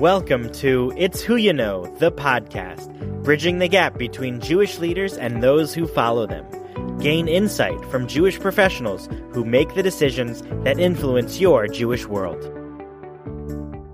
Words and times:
Welcome 0.00 0.50
to 0.54 0.92
It's 0.96 1.20
Who 1.20 1.36
You 1.36 1.52
Know, 1.52 1.86
the 2.00 2.10
podcast, 2.10 3.22
bridging 3.22 3.60
the 3.60 3.68
gap 3.68 3.96
between 3.96 4.40
Jewish 4.40 4.80
leaders 4.80 5.16
and 5.16 5.40
those 5.40 5.72
who 5.72 5.86
follow 5.86 6.26
them. 6.26 6.44
Gain 6.98 7.28
insight 7.28 7.80
from 7.92 8.08
Jewish 8.08 8.40
professionals 8.40 9.08
who 9.30 9.44
make 9.44 9.72
the 9.76 9.84
decisions 9.84 10.42
that 10.64 10.80
influence 10.80 11.38
your 11.38 11.68
Jewish 11.68 12.06
world. 12.06 12.42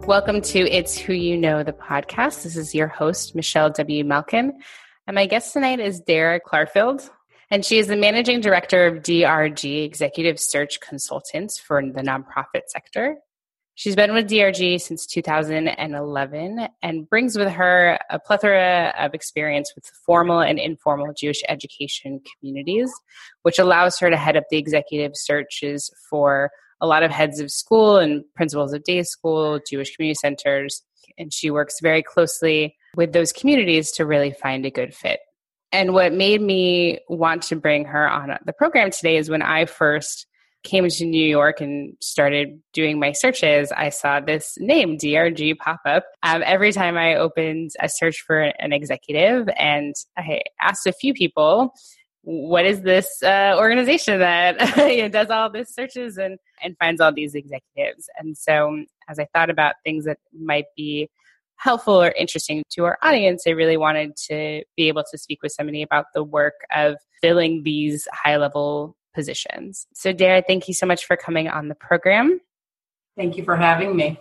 Welcome 0.06 0.40
to 0.40 0.60
It's 0.70 0.96
Who 0.96 1.12
You 1.12 1.36
Know, 1.36 1.62
the 1.62 1.74
podcast. 1.74 2.44
This 2.44 2.56
is 2.56 2.74
your 2.74 2.88
host, 2.88 3.34
Michelle 3.34 3.68
W. 3.68 4.02
Malkin. 4.02 4.58
And 5.06 5.14
my 5.14 5.26
guest 5.26 5.52
tonight 5.52 5.80
is 5.80 6.00
Dara 6.00 6.40
Klarfeld. 6.40 7.10
And 7.50 7.62
she 7.62 7.78
is 7.78 7.88
the 7.88 7.96
managing 7.96 8.40
director 8.40 8.86
of 8.86 9.02
DRG 9.02 9.84
Executive 9.84 10.40
Search 10.40 10.80
Consultants 10.80 11.58
for 11.58 11.82
the 11.82 12.00
nonprofit 12.00 12.68
sector. 12.68 13.18
She's 13.80 13.96
been 13.96 14.12
with 14.12 14.28
DRG 14.28 14.78
since 14.78 15.06
2011 15.06 16.68
and 16.82 17.08
brings 17.08 17.38
with 17.38 17.48
her 17.48 17.98
a 18.10 18.18
plethora 18.18 18.92
of 18.98 19.14
experience 19.14 19.72
with 19.74 19.86
formal 20.04 20.40
and 20.40 20.58
informal 20.58 21.14
Jewish 21.16 21.40
education 21.48 22.20
communities, 22.38 22.92
which 23.40 23.58
allows 23.58 23.98
her 23.98 24.10
to 24.10 24.18
head 24.18 24.36
up 24.36 24.44
the 24.50 24.58
executive 24.58 25.12
searches 25.14 25.90
for 26.10 26.50
a 26.82 26.86
lot 26.86 27.02
of 27.02 27.10
heads 27.10 27.40
of 27.40 27.50
school 27.50 27.96
and 27.96 28.22
principals 28.36 28.74
of 28.74 28.84
day 28.84 29.02
school, 29.02 29.58
Jewish 29.66 29.96
community 29.96 30.18
centers. 30.20 30.82
And 31.16 31.32
she 31.32 31.50
works 31.50 31.76
very 31.80 32.02
closely 32.02 32.76
with 32.96 33.14
those 33.14 33.32
communities 33.32 33.92
to 33.92 34.04
really 34.04 34.32
find 34.32 34.66
a 34.66 34.70
good 34.70 34.94
fit. 34.94 35.20
And 35.72 35.94
what 35.94 36.12
made 36.12 36.42
me 36.42 36.98
want 37.08 37.44
to 37.44 37.56
bring 37.56 37.86
her 37.86 38.06
on 38.06 38.36
the 38.44 38.52
program 38.52 38.90
today 38.90 39.16
is 39.16 39.30
when 39.30 39.40
I 39.40 39.64
first 39.64 40.26
came 40.62 40.86
to 40.88 41.04
New 41.06 41.26
York 41.26 41.60
and 41.60 41.96
started 42.00 42.60
doing 42.72 42.98
my 42.98 43.12
searches, 43.12 43.72
I 43.72 43.88
saw 43.88 44.20
this 44.20 44.56
name, 44.58 44.98
DRG, 44.98 45.56
pop 45.58 45.80
up 45.86 46.04
um, 46.22 46.42
every 46.44 46.72
time 46.72 46.96
I 46.96 47.14
opened 47.14 47.70
a 47.80 47.88
search 47.88 48.20
for 48.26 48.40
an 48.40 48.72
executive. 48.72 49.48
And 49.58 49.94
I 50.16 50.42
asked 50.60 50.86
a 50.86 50.92
few 50.92 51.14
people, 51.14 51.72
what 52.22 52.66
is 52.66 52.82
this 52.82 53.22
uh, 53.22 53.54
organization 53.56 54.18
that 54.18 54.58
does 55.12 55.30
all 55.30 55.50
these 55.50 55.72
searches 55.72 56.18
and, 56.18 56.38
and 56.62 56.76
finds 56.78 57.00
all 57.00 57.12
these 57.12 57.34
executives? 57.34 58.08
And 58.18 58.36
so, 58.36 58.84
as 59.08 59.18
I 59.18 59.26
thought 59.32 59.50
about 59.50 59.76
things 59.84 60.04
that 60.04 60.18
might 60.38 60.66
be 60.76 61.08
helpful 61.56 62.02
or 62.02 62.12
interesting 62.12 62.62
to 62.70 62.84
our 62.84 62.98
audience, 63.02 63.44
I 63.46 63.50
really 63.50 63.76
wanted 63.76 64.16
to 64.28 64.62
be 64.76 64.88
able 64.88 65.04
to 65.10 65.18
speak 65.18 65.42
with 65.42 65.52
somebody 65.52 65.82
about 65.82 66.06
the 66.14 66.22
work 66.22 66.54
of 66.74 66.96
filling 67.22 67.62
these 67.62 68.06
high 68.12 68.36
level 68.36 68.96
positions. 69.14 69.86
So, 69.94 70.12
Dara, 70.12 70.42
thank 70.46 70.68
you 70.68 70.74
so 70.74 70.86
much 70.86 71.06
for 71.06 71.16
coming 71.16 71.48
on 71.48 71.68
the 71.68 71.74
program. 71.74 72.40
Thank 73.16 73.36
you 73.36 73.44
for 73.44 73.56
having 73.56 73.96
me. 73.96 74.18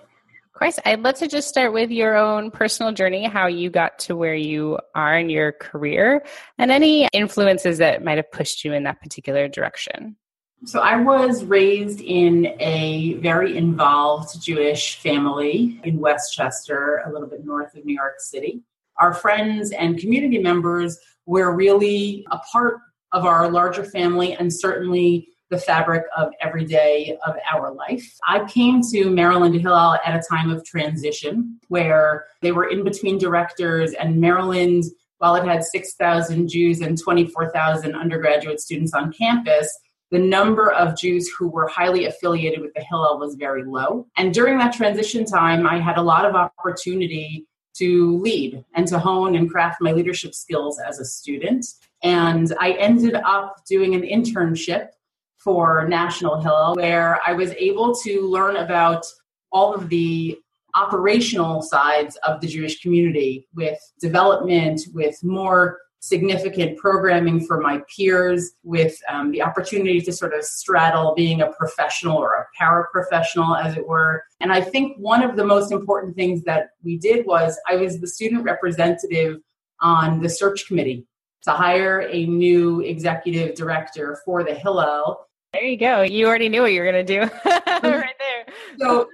Of 0.53 0.59
course, 0.59 0.79
I'd 0.85 1.01
love 1.01 1.15
to 1.15 1.27
just 1.27 1.47
start 1.47 1.71
with 1.71 1.89
your 1.89 2.17
own 2.17 2.51
personal 2.51 2.91
journey, 2.91 3.25
how 3.25 3.47
you 3.47 3.69
got 3.69 3.99
to 3.99 4.15
where 4.15 4.35
you 4.35 4.77
are 4.93 5.17
in 5.17 5.29
your 5.29 5.53
career, 5.53 6.23
and 6.57 6.69
any 6.71 7.07
influences 7.13 7.77
that 7.77 8.03
might 8.03 8.17
have 8.17 8.31
pushed 8.31 8.65
you 8.65 8.73
in 8.73 8.83
that 8.83 8.99
particular 8.99 9.47
direction. 9.47 10.17
So, 10.65 10.81
I 10.81 10.97
was 10.97 11.45
raised 11.45 12.01
in 12.01 12.47
a 12.59 13.13
very 13.15 13.57
involved 13.57 14.41
Jewish 14.41 14.97
family 14.97 15.79
in 15.85 15.99
Westchester, 15.99 17.03
a 17.05 17.11
little 17.13 17.29
bit 17.29 17.45
north 17.45 17.75
of 17.75 17.85
New 17.85 17.95
York 17.95 18.19
City. 18.19 18.61
Our 18.99 19.13
friends 19.13 19.71
and 19.71 19.97
community 19.97 20.39
members 20.39 20.99
were 21.25 21.55
really 21.55 22.25
a 22.31 22.39
part 22.39 22.79
of 23.11 23.25
our 23.25 23.49
larger 23.49 23.83
family 23.83 24.33
and 24.33 24.53
certainly 24.53 25.29
the 25.49 25.57
fabric 25.57 26.03
of 26.15 26.31
every 26.41 26.63
day 26.63 27.17
of 27.25 27.35
our 27.52 27.73
life. 27.73 28.17
I 28.27 28.45
came 28.45 28.81
to 28.91 29.09
Maryland 29.09 29.59
Hillel 29.59 29.97
at 30.05 30.15
a 30.15 30.23
time 30.29 30.52
of 30.52 30.63
transition 30.63 31.59
where 31.69 32.27
they 32.41 32.52
were 32.52 32.69
in 32.69 32.83
between 32.83 33.17
directors 33.17 33.93
and 33.93 34.21
Maryland 34.21 34.83
while 35.19 35.35
it 35.35 35.45
had 35.45 35.63
6,000 35.63 36.47
Jews 36.47 36.81
and 36.81 36.97
24,000 36.97 37.95
undergraduate 37.95 38.61
students 38.61 38.93
on 38.93 39.11
campus, 39.11 39.77
the 40.11 40.20
number 40.20 40.71
of 40.71 40.97
Jews 40.97 41.30
who 41.30 41.47
were 41.47 41.67
highly 41.67 42.05
affiliated 42.05 42.61
with 42.61 42.73
the 42.73 42.81
Hillel 42.81 43.20
was 43.20 43.36
very 43.36 43.64
low. 43.64 44.08
And 44.17 44.33
during 44.33 44.58
that 44.58 44.73
transition 44.73 45.26
time, 45.26 45.67
I 45.67 45.80
had 45.80 45.97
a 45.97 46.02
lot 46.02 46.26
of 46.26 46.36
opportunity 46.36 47.45
to 47.76 48.17
lead 48.17 48.64
and 48.73 48.87
to 48.87 48.97
hone 48.97 49.36
and 49.36 49.49
craft 49.49 49.81
my 49.81 49.91
leadership 49.91 50.33
skills 50.33 50.80
as 50.80 50.99
a 50.99 51.05
student. 51.05 51.65
And 52.04 52.54
I 52.60 52.71
ended 52.73 53.15
up 53.15 53.58
doing 53.67 53.95
an 53.95 54.02
internship 54.02 54.89
for 55.37 55.87
National 55.87 56.42
Hillel 56.42 56.76
where 56.76 57.20
I 57.26 57.33
was 57.33 57.52
able 57.52 57.95
to 57.95 58.21
learn 58.21 58.58
about 58.58 59.05
all 59.52 59.73
of 59.73 59.89
the 59.89 60.38
operational 60.76 61.61
sides 61.61 62.17
of 62.27 62.42
the 62.42 62.48
Jewish 62.48 62.82
community 62.82 63.48
with 63.55 63.80
development, 63.99 64.82
with 64.93 65.21
more 65.23 65.80
significant 66.02 66.77
programming 66.77 67.45
for 67.45 67.59
my 67.59 67.82
peers, 67.93 68.52
with 68.64 68.98
um, 69.09 69.32
the 69.32 69.42
opportunity 69.42 69.99
to 69.99 70.14
sort 70.14 70.33
of 70.33 70.43
straddle 70.43 71.14
being 71.15 71.42
a 71.42 71.52
professional 71.54 72.17
or 72.17 72.33
a 72.33 72.64
paraprofessional, 72.64 73.61
as 73.61 73.76
it 73.76 73.86
were. 73.86 74.23
And 74.39 74.54
I 74.54 74.61
think 74.61 74.95
one 74.98 75.23
of 75.23 75.36
the 75.36 75.45
most 75.45 75.71
important 75.71 76.15
things 76.15 76.43
that 76.43 76.70
we 76.83 76.98
did 76.98 77.26
was 77.26 77.59
I 77.67 77.76
was 77.76 77.99
the 77.99 78.08
student 78.08 78.43
representative 78.43 79.39
on 79.82 80.21
the 80.21 80.30
search 80.30 80.67
committee 80.67 81.05
to 81.44 81.52
hire 81.52 82.08
a 82.10 82.26
new 82.26 82.82
executive 82.82 83.55
director 83.55 84.20
for 84.26 84.44
the 84.44 84.54
Hillel. 84.54 85.26
There 85.54 85.64
you 85.64 85.77
go. 85.77 86.02
You 86.02 86.27
already 86.27 86.50
knew 86.50 86.61
what 86.61 86.73
you 86.73 86.82
were 86.82 86.92
going 86.92 87.05
to 87.05 87.20
do 87.20 87.22
mm-hmm. 87.45 87.88
right 87.88 88.16
there. 88.20 88.54
So 88.80 89.10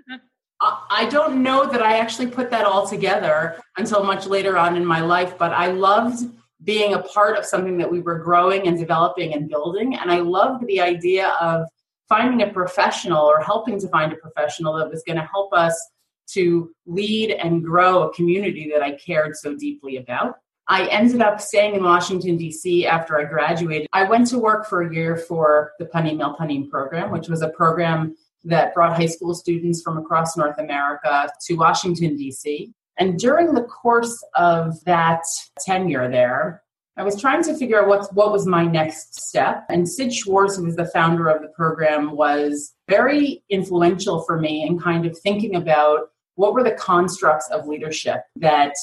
I 0.62 1.08
don't 1.10 1.44
know 1.44 1.66
that 1.66 1.82
I 1.82 2.00
actually 2.00 2.28
put 2.28 2.50
that 2.52 2.66
all 2.66 2.88
together 2.88 3.60
until 3.78 4.04
much 4.04 4.26
later 4.26 4.58
on 4.58 4.76
in 4.76 4.86
my 4.86 5.02
life, 5.02 5.38
but 5.38 5.52
I 5.52 5.68
loved 5.68 6.30
being 6.64 6.94
a 6.94 7.00
part 7.00 7.38
of 7.38 7.46
something 7.46 7.78
that 7.78 7.92
we 7.92 8.02
were 8.02 8.20
growing 8.20 8.68
and 8.68 8.78
developing 8.78 9.34
and 9.34 9.50
building. 9.50 9.96
And 9.96 10.12
I 10.12 10.20
loved 10.20 10.66
the 10.66 10.82
idea 10.82 11.30
of 11.40 11.68
finding 12.10 12.48
a 12.48 12.52
professional 12.52 13.26
or 13.26 13.42
helping 13.42 13.80
to 13.80 13.88
find 13.90 14.12
a 14.14 14.18
professional 14.18 14.74
that 14.76 14.90
was 14.90 15.04
going 15.06 15.18
to 15.18 15.26
help 15.32 15.54
us 15.54 15.78
to 16.28 16.72
lead 16.86 17.32
and 17.32 17.64
grow 17.64 18.04
a 18.04 18.14
community 18.14 18.70
that 18.74 18.82
I 18.82 18.94
cared 18.94 19.36
so 19.36 19.56
deeply 19.56 19.98
about. 19.98 20.36
I 20.68 20.88
ended 20.88 21.22
up 21.22 21.40
staying 21.40 21.76
in 21.76 21.84
Washington, 21.84 22.38
D.C. 22.38 22.88
after 22.88 23.20
I 23.20 23.26
graduated. 23.26 23.88
I 23.94 24.10
went 24.10 24.28
to 24.28 24.40
work 24.40 24.68
for 24.68 24.82
a 24.82 24.94
year 24.94 25.16
for 25.16 25.74
the 25.78 25.86
Panim 25.86 26.22
El 26.22 26.36
Panim 26.36 26.70
program, 26.70 27.12
which 27.12 27.28
was 27.30 27.42
a 27.44 27.50
program 27.50 28.16
that 28.44 28.74
brought 28.74 28.96
high 28.96 29.06
school 29.06 29.36
students 29.36 29.82
from 29.84 29.98
across 29.98 30.36
North 30.36 30.58
America 30.58 31.30
to 31.46 31.56
Washington, 31.56 32.16
D.C. 32.16 32.74
And 32.98 33.20
during 33.20 33.54
the 33.54 33.64
course 33.64 34.24
of 34.36 34.84
that 34.86 35.24
tenure 35.60 36.10
there, 36.10 36.64
I 36.98 37.04
was 37.04 37.20
trying 37.20 37.44
to 37.44 37.56
figure 37.56 37.82
out 37.82 37.90
what, 37.90 38.14
what 38.14 38.32
was 38.32 38.48
my 38.48 38.64
next 38.64 39.22
step. 39.22 39.66
And 39.70 39.88
Sid 39.88 40.14
Schwarz, 40.14 40.56
who 40.56 40.64
was 40.64 40.78
the 40.78 40.88
founder 40.88 41.28
of 41.28 41.42
the 41.42 41.50
program, 41.50 42.12
was 42.12 42.74
very 42.88 43.44
influential 43.50 44.24
for 44.24 44.40
me 44.40 44.66
in 44.66 44.80
kind 44.80 45.06
of 45.06 45.18
thinking 45.20 45.56
about 45.56 46.12
what 46.36 46.54
were 46.54 46.64
the 46.64 46.72
constructs 46.72 47.50
of 47.50 47.68
leadership 47.68 48.22
that 48.38 48.76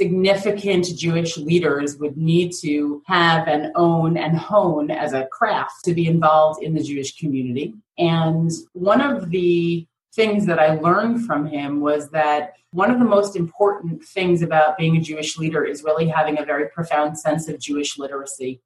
significant 0.00 0.86
Jewish 0.96 1.36
leaders 1.36 1.98
would 1.98 2.16
need 2.16 2.54
to 2.62 3.02
have 3.06 3.46
and 3.48 3.70
own 3.74 4.16
and 4.16 4.34
hone 4.34 4.90
as 4.90 5.12
a 5.12 5.26
craft 5.26 5.84
to 5.84 5.92
be 5.92 6.06
involved 6.06 6.62
in 6.62 6.72
the 6.72 6.82
Jewish 6.82 7.18
community. 7.18 7.74
And 7.98 8.50
one 8.72 9.02
of 9.02 9.28
the 9.28 9.86
things 10.14 10.46
that 10.46 10.58
I 10.58 10.76
learned 10.76 11.26
from 11.26 11.46
him 11.46 11.82
was 11.82 12.08
that 12.12 12.54
one 12.72 12.90
of 12.90 12.98
the 12.98 13.04
most 13.04 13.36
important 13.36 14.02
things 14.02 14.40
about 14.40 14.78
being 14.78 14.96
a 14.96 15.02
Jewish 15.02 15.36
leader 15.36 15.64
is 15.64 15.84
really 15.84 16.08
having 16.08 16.38
a 16.38 16.46
very 16.46 16.70
profound 16.70 17.18
sense 17.18 17.46
of 17.48 17.60
Jewish 17.60 17.98
literacy. 17.98 18.62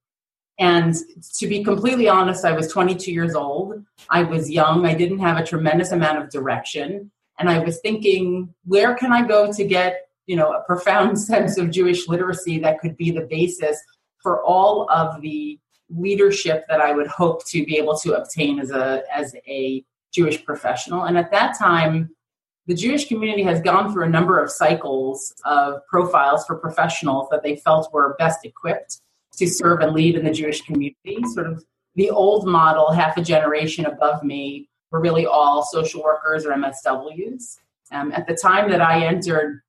And 0.61 0.94
to 1.39 1.49
be 1.49 1.65
completely 1.65 2.09
honest, 2.09 2.44
I 2.44 2.53
was 2.53 2.69
22 2.69 3.11
years 3.11 3.34
old. 3.34 3.84
I 4.09 4.23
was 4.23 4.49
young. 4.49 4.87
I 4.87 4.94
didn't 4.94 5.19
have 5.19 5.37
a 5.37 5.44
tremendous 5.44 5.91
amount 5.91 6.19
of 6.19 6.31
direction. 6.31 7.11
And 7.41 7.50
I 7.50 7.59
was 7.59 7.81
thinking, 7.81 8.55
where 8.65 8.94
can 8.94 9.12
I 9.12 9.26
go 9.26 9.53
to 9.53 9.64
get 9.64 10.04
you 10.26 10.37
know, 10.37 10.53
a 10.53 10.62
profound 10.65 11.19
sense 11.31 11.59
of 11.59 11.71
Jewish 11.71 12.09
literacy 12.09 12.59
that 12.61 12.81
could 12.81 12.97
be 12.97 13.11
the 13.11 13.26
basis 13.29 13.79
for 14.23 14.43
all 14.43 14.88
of 14.91 15.21
the 15.21 15.59
leadership 15.91 16.65
that 16.69 16.81
I 16.81 16.93
would 16.93 17.06
hope 17.06 17.47
to 17.49 17.65
be 17.65 17.76
able 17.76 17.97
to 17.99 18.15
obtain 18.15 18.59
as 18.59 18.71
a 18.71 19.03
as 19.15 19.35
a 19.47 19.85
Jewish 20.12 20.44
professional. 20.44 21.05
And 21.05 21.19
at 21.19 21.31
that 21.32 21.59
time, 21.59 22.11
the 22.67 22.75
Jewish 22.75 23.09
community 23.09 23.43
has 23.43 23.61
gone 23.61 23.93
through 23.93 24.05
a 24.05 24.09
number 24.09 24.43
of 24.43 24.50
cycles 24.50 25.35
of 25.44 25.87
profiles 25.87 26.47
for 26.47 26.56
professionals 26.56 27.29
that 27.31 27.43
they 27.43 27.56
felt 27.56 27.93
were 27.93 28.17
best 28.19 28.44
equipped 28.44 29.00
to 29.37 29.47
serve 29.47 29.81
and 29.81 29.93
lead 29.93 30.15
in 30.15 30.25
the 30.25 30.31
Jewish 30.31 30.62
community. 30.62 31.19
Sort 31.35 31.47
of 31.47 31.65
the 31.94 32.11
old 32.11 32.47
model, 32.47 32.91
half 32.91 33.17
a 33.17 33.23
generation 33.23 33.87
above 33.87 34.23
me, 34.23 34.69
were 34.91 35.00
really 35.00 35.27
all 35.27 35.62
social 35.62 36.03
workers 36.03 36.47
or 36.47 36.53
MSWs. 36.53 37.59
Um, 37.93 38.12
at 38.12 38.27
the 38.27 38.35
time 38.35 38.70
that 38.70 38.81
I 38.81 39.05
entered 39.05 39.61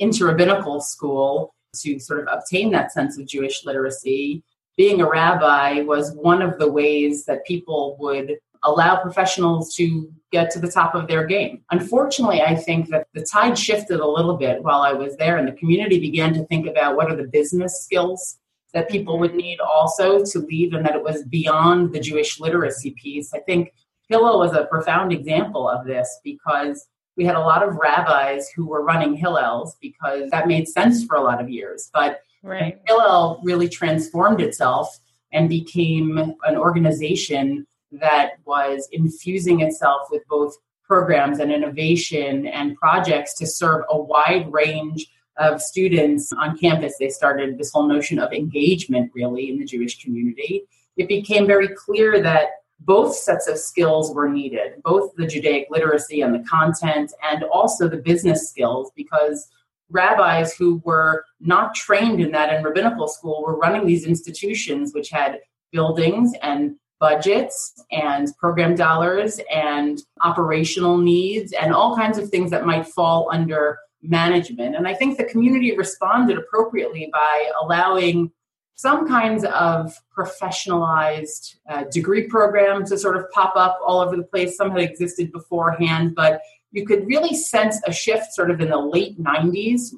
interrabbinical 0.00 0.82
school 0.82 1.54
to 1.76 1.98
sort 1.98 2.20
of 2.20 2.28
obtain 2.30 2.70
that 2.72 2.92
sense 2.92 3.18
of 3.18 3.26
Jewish 3.26 3.64
literacy. 3.64 4.42
Being 4.76 5.00
a 5.00 5.08
rabbi 5.08 5.82
was 5.82 6.14
one 6.14 6.40
of 6.40 6.58
the 6.58 6.70
ways 6.70 7.24
that 7.24 7.44
people 7.44 7.96
would 8.00 8.38
allow 8.64 9.00
professionals 9.00 9.74
to 9.76 10.12
get 10.32 10.50
to 10.50 10.58
the 10.58 10.70
top 10.70 10.94
of 10.94 11.08
their 11.08 11.26
game. 11.26 11.62
Unfortunately, 11.70 12.42
I 12.42 12.54
think 12.54 12.88
that 12.90 13.06
the 13.14 13.24
tide 13.24 13.58
shifted 13.58 14.00
a 14.00 14.06
little 14.06 14.36
bit 14.36 14.62
while 14.62 14.80
I 14.80 14.92
was 14.92 15.16
there, 15.16 15.36
and 15.36 15.48
the 15.48 15.52
community 15.52 15.98
began 15.98 16.32
to 16.34 16.44
think 16.46 16.66
about 16.66 16.96
what 16.96 17.10
are 17.10 17.16
the 17.16 17.28
business 17.28 17.82
skills 17.82 18.38
that 18.74 18.90
people 18.90 19.18
would 19.18 19.34
need 19.34 19.60
also 19.60 20.22
to 20.24 20.38
lead, 20.40 20.74
and 20.74 20.84
that 20.84 20.96
it 20.96 21.02
was 21.02 21.22
beyond 21.24 21.92
the 21.92 22.00
Jewish 22.00 22.38
literacy 22.38 22.94
piece. 23.02 23.32
I 23.32 23.40
think 23.40 23.72
Hillel 24.08 24.38
was 24.38 24.52
a 24.52 24.64
profound 24.64 25.12
example 25.12 25.68
of 25.68 25.86
this 25.86 26.20
because 26.24 26.86
we 27.18 27.24
had 27.24 27.34
a 27.34 27.40
lot 27.40 27.66
of 27.66 27.74
rabbis 27.74 28.48
who 28.54 28.64
were 28.64 28.82
running 28.82 29.20
Hillels 29.20 29.72
because 29.80 30.30
that 30.30 30.46
made 30.46 30.68
sense 30.68 31.04
for 31.04 31.16
a 31.16 31.20
lot 31.20 31.40
of 31.40 31.50
years. 31.50 31.90
But 31.92 32.20
right. 32.44 32.80
Hillel 32.86 33.40
really 33.42 33.68
transformed 33.68 34.40
itself 34.40 35.00
and 35.32 35.48
became 35.48 36.16
an 36.44 36.56
organization 36.56 37.66
that 37.90 38.34
was 38.44 38.88
infusing 38.92 39.60
itself 39.60 40.02
with 40.10 40.22
both 40.28 40.56
programs 40.84 41.40
and 41.40 41.50
innovation 41.50 42.46
and 42.46 42.76
projects 42.76 43.34
to 43.38 43.46
serve 43.46 43.84
a 43.90 44.00
wide 44.00 44.50
range 44.52 45.06
of 45.38 45.60
students 45.60 46.32
on 46.32 46.56
campus. 46.56 46.94
They 46.98 47.10
started 47.10 47.58
this 47.58 47.72
whole 47.72 47.88
notion 47.88 48.20
of 48.20 48.32
engagement 48.32 49.10
really 49.14 49.50
in 49.50 49.58
the 49.58 49.64
Jewish 49.64 50.02
community. 50.02 50.62
It 50.96 51.08
became 51.08 51.46
very 51.46 51.68
clear 51.68 52.22
that 52.22 52.48
both 52.80 53.14
sets 53.14 53.48
of 53.48 53.58
skills 53.58 54.14
were 54.14 54.28
needed, 54.28 54.82
both 54.82 55.14
the 55.16 55.26
Judaic 55.26 55.66
literacy 55.70 56.20
and 56.20 56.34
the 56.34 56.46
content, 56.48 57.12
and 57.30 57.44
also 57.44 57.88
the 57.88 57.96
business 57.96 58.48
skills, 58.48 58.90
because 58.96 59.48
rabbis 59.90 60.54
who 60.54 60.80
were 60.84 61.24
not 61.40 61.74
trained 61.74 62.20
in 62.20 62.30
that 62.32 62.52
in 62.52 62.62
rabbinical 62.62 63.08
school 63.08 63.42
were 63.42 63.56
running 63.56 63.86
these 63.86 64.06
institutions 64.06 64.92
which 64.92 65.08
had 65.08 65.38
buildings 65.72 66.32
and 66.42 66.76
budgets 67.00 67.82
and 67.90 68.28
program 68.38 68.74
dollars 68.74 69.40
and 69.52 70.02
operational 70.22 70.98
needs 70.98 71.52
and 71.52 71.72
all 71.72 71.96
kinds 71.96 72.18
of 72.18 72.28
things 72.28 72.50
that 72.50 72.66
might 72.66 72.86
fall 72.86 73.30
under 73.32 73.78
management. 74.02 74.76
And 74.76 74.86
I 74.86 74.94
think 74.94 75.16
the 75.16 75.24
community 75.24 75.76
responded 75.76 76.38
appropriately 76.38 77.08
by 77.12 77.50
allowing 77.62 78.30
some 78.78 79.08
kinds 79.08 79.42
of 79.42 79.92
professionalized 80.16 81.56
uh, 81.68 81.82
degree 81.90 82.28
programs 82.28 82.90
to 82.90 82.96
sort 82.96 83.16
of 83.16 83.28
pop 83.32 83.54
up 83.56 83.76
all 83.84 84.00
over 84.00 84.16
the 84.16 84.22
place. 84.22 84.56
Some 84.56 84.70
had 84.70 84.80
existed 84.80 85.32
beforehand, 85.32 86.14
but 86.14 86.40
you 86.70 86.86
could 86.86 87.04
really 87.08 87.34
sense 87.34 87.80
a 87.88 87.92
shift 87.92 88.32
sort 88.32 88.52
of 88.52 88.60
in 88.60 88.68
the 88.68 88.78
late 88.78 89.20
90s 89.20 89.94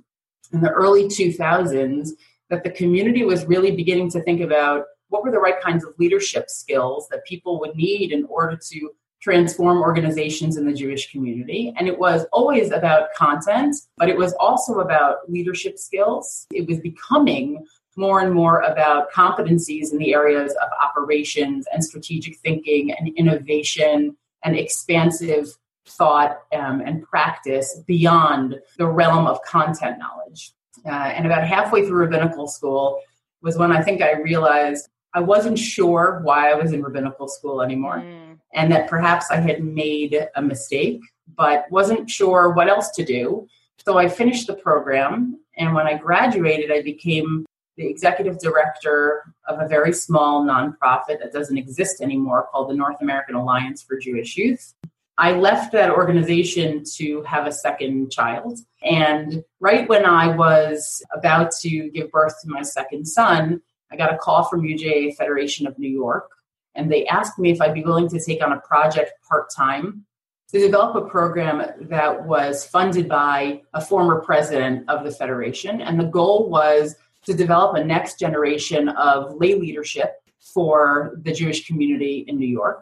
and 0.52 0.64
the 0.64 0.70
early 0.70 1.04
2000s 1.04 2.08
that 2.48 2.64
the 2.64 2.70
community 2.70 3.22
was 3.22 3.44
really 3.44 3.70
beginning 3.76 4.10
to 4.12 4.22
think 4.22 4.40
about 4.40 4.84
what 5.10 5.24
were 5.24 5.30
the 5.30 5.38
right 5.38 5.60
kinds 5.60 5.84
of 5.84 5.92
leadership 5.98 6.48
skills 6.48 7.06
that 7.10 7.22
people 7.26 7.60
would 7.60 7.76
need 7.76 8.12
in 8.12 8.24
order 8.30 8.58
to 8.70 8.90
transform 9.20 9.82
organizations 9.82 10.56
in 10.56 10.64
the 10.64 10.72
Jewish 10.72 11.12
community. 11.12 11.74
And 11.76 11.86
it 11.86 11.98
was 11.98 12.24
always 12.32 12.70
about 12.70 13.12
content, 13.14 13.76
but 13.98 14.08
it 14.08 14.16
was 14.16 14.32
also 14.40 14.80
about 14.80 15.30
leadership 15.30 15.78
skills. 15.78 16.46
It 16.50 16.66
was 16.66 16.80
becoming 16.80 17.66
more 17.96 18.20
and 18.20 18.32
more 18.32 18.60
about 18.60 19.10
competencies 19.12 19.92
in 19.92 19.98
the 19.98 20.14
areas 20.14 20.54
of 20.62 20.68
operations 20.82 21.66
and 21.72 21.84
strategic 21.84 22.38
thinking 22.38 22.92
and 22.92 23.08
innovation 23.16 24.16
and 24.44 24.56
expansive 24.56 25.56
thought 25.86 26.42
um, 26.54 26.80
and 26.80 27.02
practice 27.02 27.80
beyond 27.86 28.56
the 28.78 28.86
realm 28.86 29.26
of 29.26 29.42
content 29.42 29.98
knowledge. 29.98 30.52
Uh, 30.86 30.90
and 30.90 31.26
about 31.26 31.46
halfway 31.46 31.84
through 31.84 31.98
rabbinical 31.98 32.46
school 32.46 33.00
was 33.42 33.58
when 33.58 33.72
I 33.72 33.82
think 33.82 34.02
I 34.02 34.12
realized 34.12 34.88
I 35.12 35.20
wasn't 35.20 35.58
sure 35.58 36.20
why 36.22 36.50
I 36.50 36.54
was 36.54 36.72
in 36.72 36.82
rabbinical 36.82 37.28
school 37.28 37.62
anymore, 37.62 37.98
mm. 37.98 38.38
and 38.54 38.70
that 38.70 38.88
perhaps 38.88 39.30
I 39.30 39.36
had 39.36 39.64
made 39.64 40.28
a 40.36 40.42
mistake, 40.42 41.00
but 41.36 41.64
wasn't 41.70 42.08
sure 42.08 42.52
what 42.52 42.68
else 42.68 42.90
to 42.92 43.04
do. 43.04 43.48
So 43.84 43.98
I 43.98 44.08
finished 44.08 44.46
the 44.46 44.54
program, 44.54 45.40
and 45.56 45.74
when 45.74 45.86
I 45.86 45.94
graduated, 45.94 46.70
I 46.70 46.82
became 46.82 47.44
the 47.80 47.88
executive 47.88 48.38
director 48.38 49.32
of 49.48 49.58
a 49.58 49.66
very 49.66 49.92
small 49.94 50.44
nonprofit 50.44 51.18
that 51.18 51.32
doesn't 51.32 51.56
exist 51.56 52.02
anymore 52.02 52.46
called 52.52 52.68
the 52.68 52.74
North 52.74 53.00
American 53.00 53.34
Alliance 53.34 53.82
for 53.82 53.98
Jewish 53.98 54.36
Youth. 54.36 54.74
I 55.16 55.32
left 55.32 55.72
that 55.72 55.90
organization 55.90 56.84
to 56.96 57.22
have 57.22 57.46
a 57.46 57.52
second 57.52 58.10
child. 58.10 58.58
And 58.82 59.42
right 59.60 59.88
when 59.88 60.04
I 60.04 60.36
was 60.36 61.02
about 61.16 61.52
to 61.62 61.88
give 61.90 62.10
birth 62.10 62.34
to 62.42 62.50
my 62.50 62.60
second 62.60 63.06
son, 63.06 63.62
I 63.90 63.96
got 63.96 64.12
a 64.12 64.18
call 64.18 64.44
from 64.44 64.62
UJA 64.62 65.16
Federation 65.16 65.66
of 65.66 65.78
New 65.78 65.90
York. 65.90 66.28
And 66.74 66.92
they 66.92 67.06
asked 67.06 67.38
me 67.38 67.50
if 67.50 67.62
I'd 67.62 67.72
be 67.72 67.82
willing 67.82 68.10
to 68.10 68.20
take 68.20 68.44
on 68.44 68.52
a 68.52 68.60
project 68.60 69.12
part 69.26 69.50
time 69.56 70.04
to 70.52 70.58
develop 70.58 70.96
a 70.96 71.08
program 71.08 71.62
that 71.88 72.26
was 72.26 72.66
funded 72.66 73.08
by 73.08 73.62
a 73.72 73.80
former 73.80 74.20
president 74.20 74.88
of 74.90 75.02
the 75.02 75.12
Federation. 75.12 75.80
And 75.80 75.98
the 75.98 76.04
goal 76.04 76.50
was 76.50 76.96
to 77.26 77.34
develop 77.34 77.76
a 77.76 77.84
next 77.84 78.18
generation 78.18 78.88
of 78.90 79.34
lay 79.36 79.54
leadership 79.54 80.14
for 80.38 81.18
the 81.22 81.32
Jewish 81.32 81.66
community 81.66 82.24
in 82.28 82.38
New 82.38 82.48
York. 82.48 82.80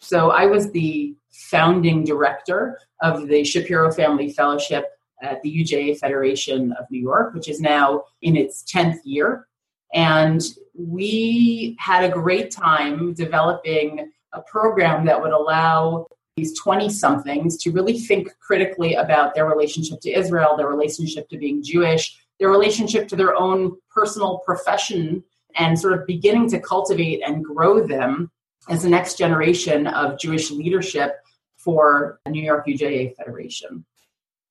So 0.00 0.30
I 0.30 0.46
was 0.46 0.70
the 0.70 1.14
founding 1.30 2.04
director 2.04 2.78
of 3.02 3.26
the 3.26 3.42
Shapiro 3.44 3.90
Family 3.90 4.30
Fellowship 4.30 4.86
at 5.22 5.42
the 5.42 5.50
UJA 5.50 5.98
Federation 5.98 6.72
of 6.72 6.86
New 6.90 7.00
York, 7.00 7.34
which 7.34 7.48
is 7.48 7.60
now 7.60 8.04
in 8.22 8.36
its 8.36 8.62
10th 8.64 8.98
year. 9.04 9.48
And 9.92 10.42
we 10.74 11.76
had 11.78 12.04
a 12.04 12.12
great 12.12 12.50
time 12.50 13.14
developing 13.14 14.10
a 14.32 14.42
program 14.42 15.06
that 15.06 15.20
would 15.20 15.32
allow 15.32 16.06
these 16.36 16.58
20 16.58 16.90
somethings 16.90 17.56
to 17.58 17.70
really 17.70 17.98
think 17.98 18.28
critically 18.40 18.94
about 18.94 19.34
their 19.34 19.46
relationship 19.46 20.00
to 20.00 20.10
Israel, 20.10 20.56
their 20.56 20.66
relationship 20.68 21.28
to 21.28 21.38
being 21.38 21.62
Jewish, 21.62 22.18
their 22.38 22.50
relationship 22.50 23.08
to 23.08 23.16
their 23.16 23.34
own 23.36 23.76
personal 23.90 24.38
profession 24.38 25.22
and 25.56 25.78
sort 25.78 25.92
of 25.98 26.06
beginning 26.06 26.48
to 26.50 26.60
cultivate 26.60 27.22
and 27.24 27.44
grow 27.44 27.86
them 27.86 28.30
as 28.68 28.82
the 28.82 28.88
next 28.88 29.18
generation 29.18 29.86
of 29.86 30.18
Jewish 30.18 30.50
leadership 30.50 31.16
for 31.56 32.20
the 32.24 32.30
New 32.30 32.42
York 32.42 32.66
UJA 32.66 33.14
Federation. 33.16 33.84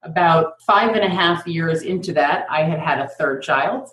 About 0.03 0.61
five 0.65 0.95
and 0.95 1.03
a 1.03 1.09
half 1.09 1.47
years 1.47 1.83
into 1.83 2.13
that, 2.13 2.45
I 2.49 2.63
had 2.63 2.79
had 2.79 2.99
a 2.99 3.09
third 3.09 3.41
child, 3.41 3.89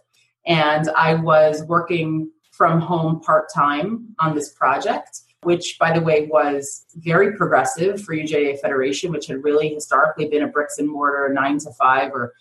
and 0.46 0.88
I 0.90 1.14
was 1.14 1.62
working 1.64 2.30
from 2.52 2.80
home 2.80 3.20
part 3.20 3.46
time 3.54 4.14
on 4.18 4.34
this 4.34 4.52
project, 4.52 5.20
which, 5.42 5.76
by 5.78 5.96
the 5.96 6.04
way, 6.04 6.26
was 6.26 6.84
very 6.96 7.36
progressive 7.36 8.02
for 8.02 8.14
UJA 8.14 8.60
Federation, 8.60 9.12
which 9.12 9.26
had 9.26 9.44
really 9.44 9.72
historically 9.72 10.28
been 10.28 10.42
a 10.42 10.48
bricks 10.48 10.78
and 10.78 10.88
mortar 10.88 11.32
nine 11.32 11.58
to 11.60 11.70
five 11.72 12.12
or 12.12 12.34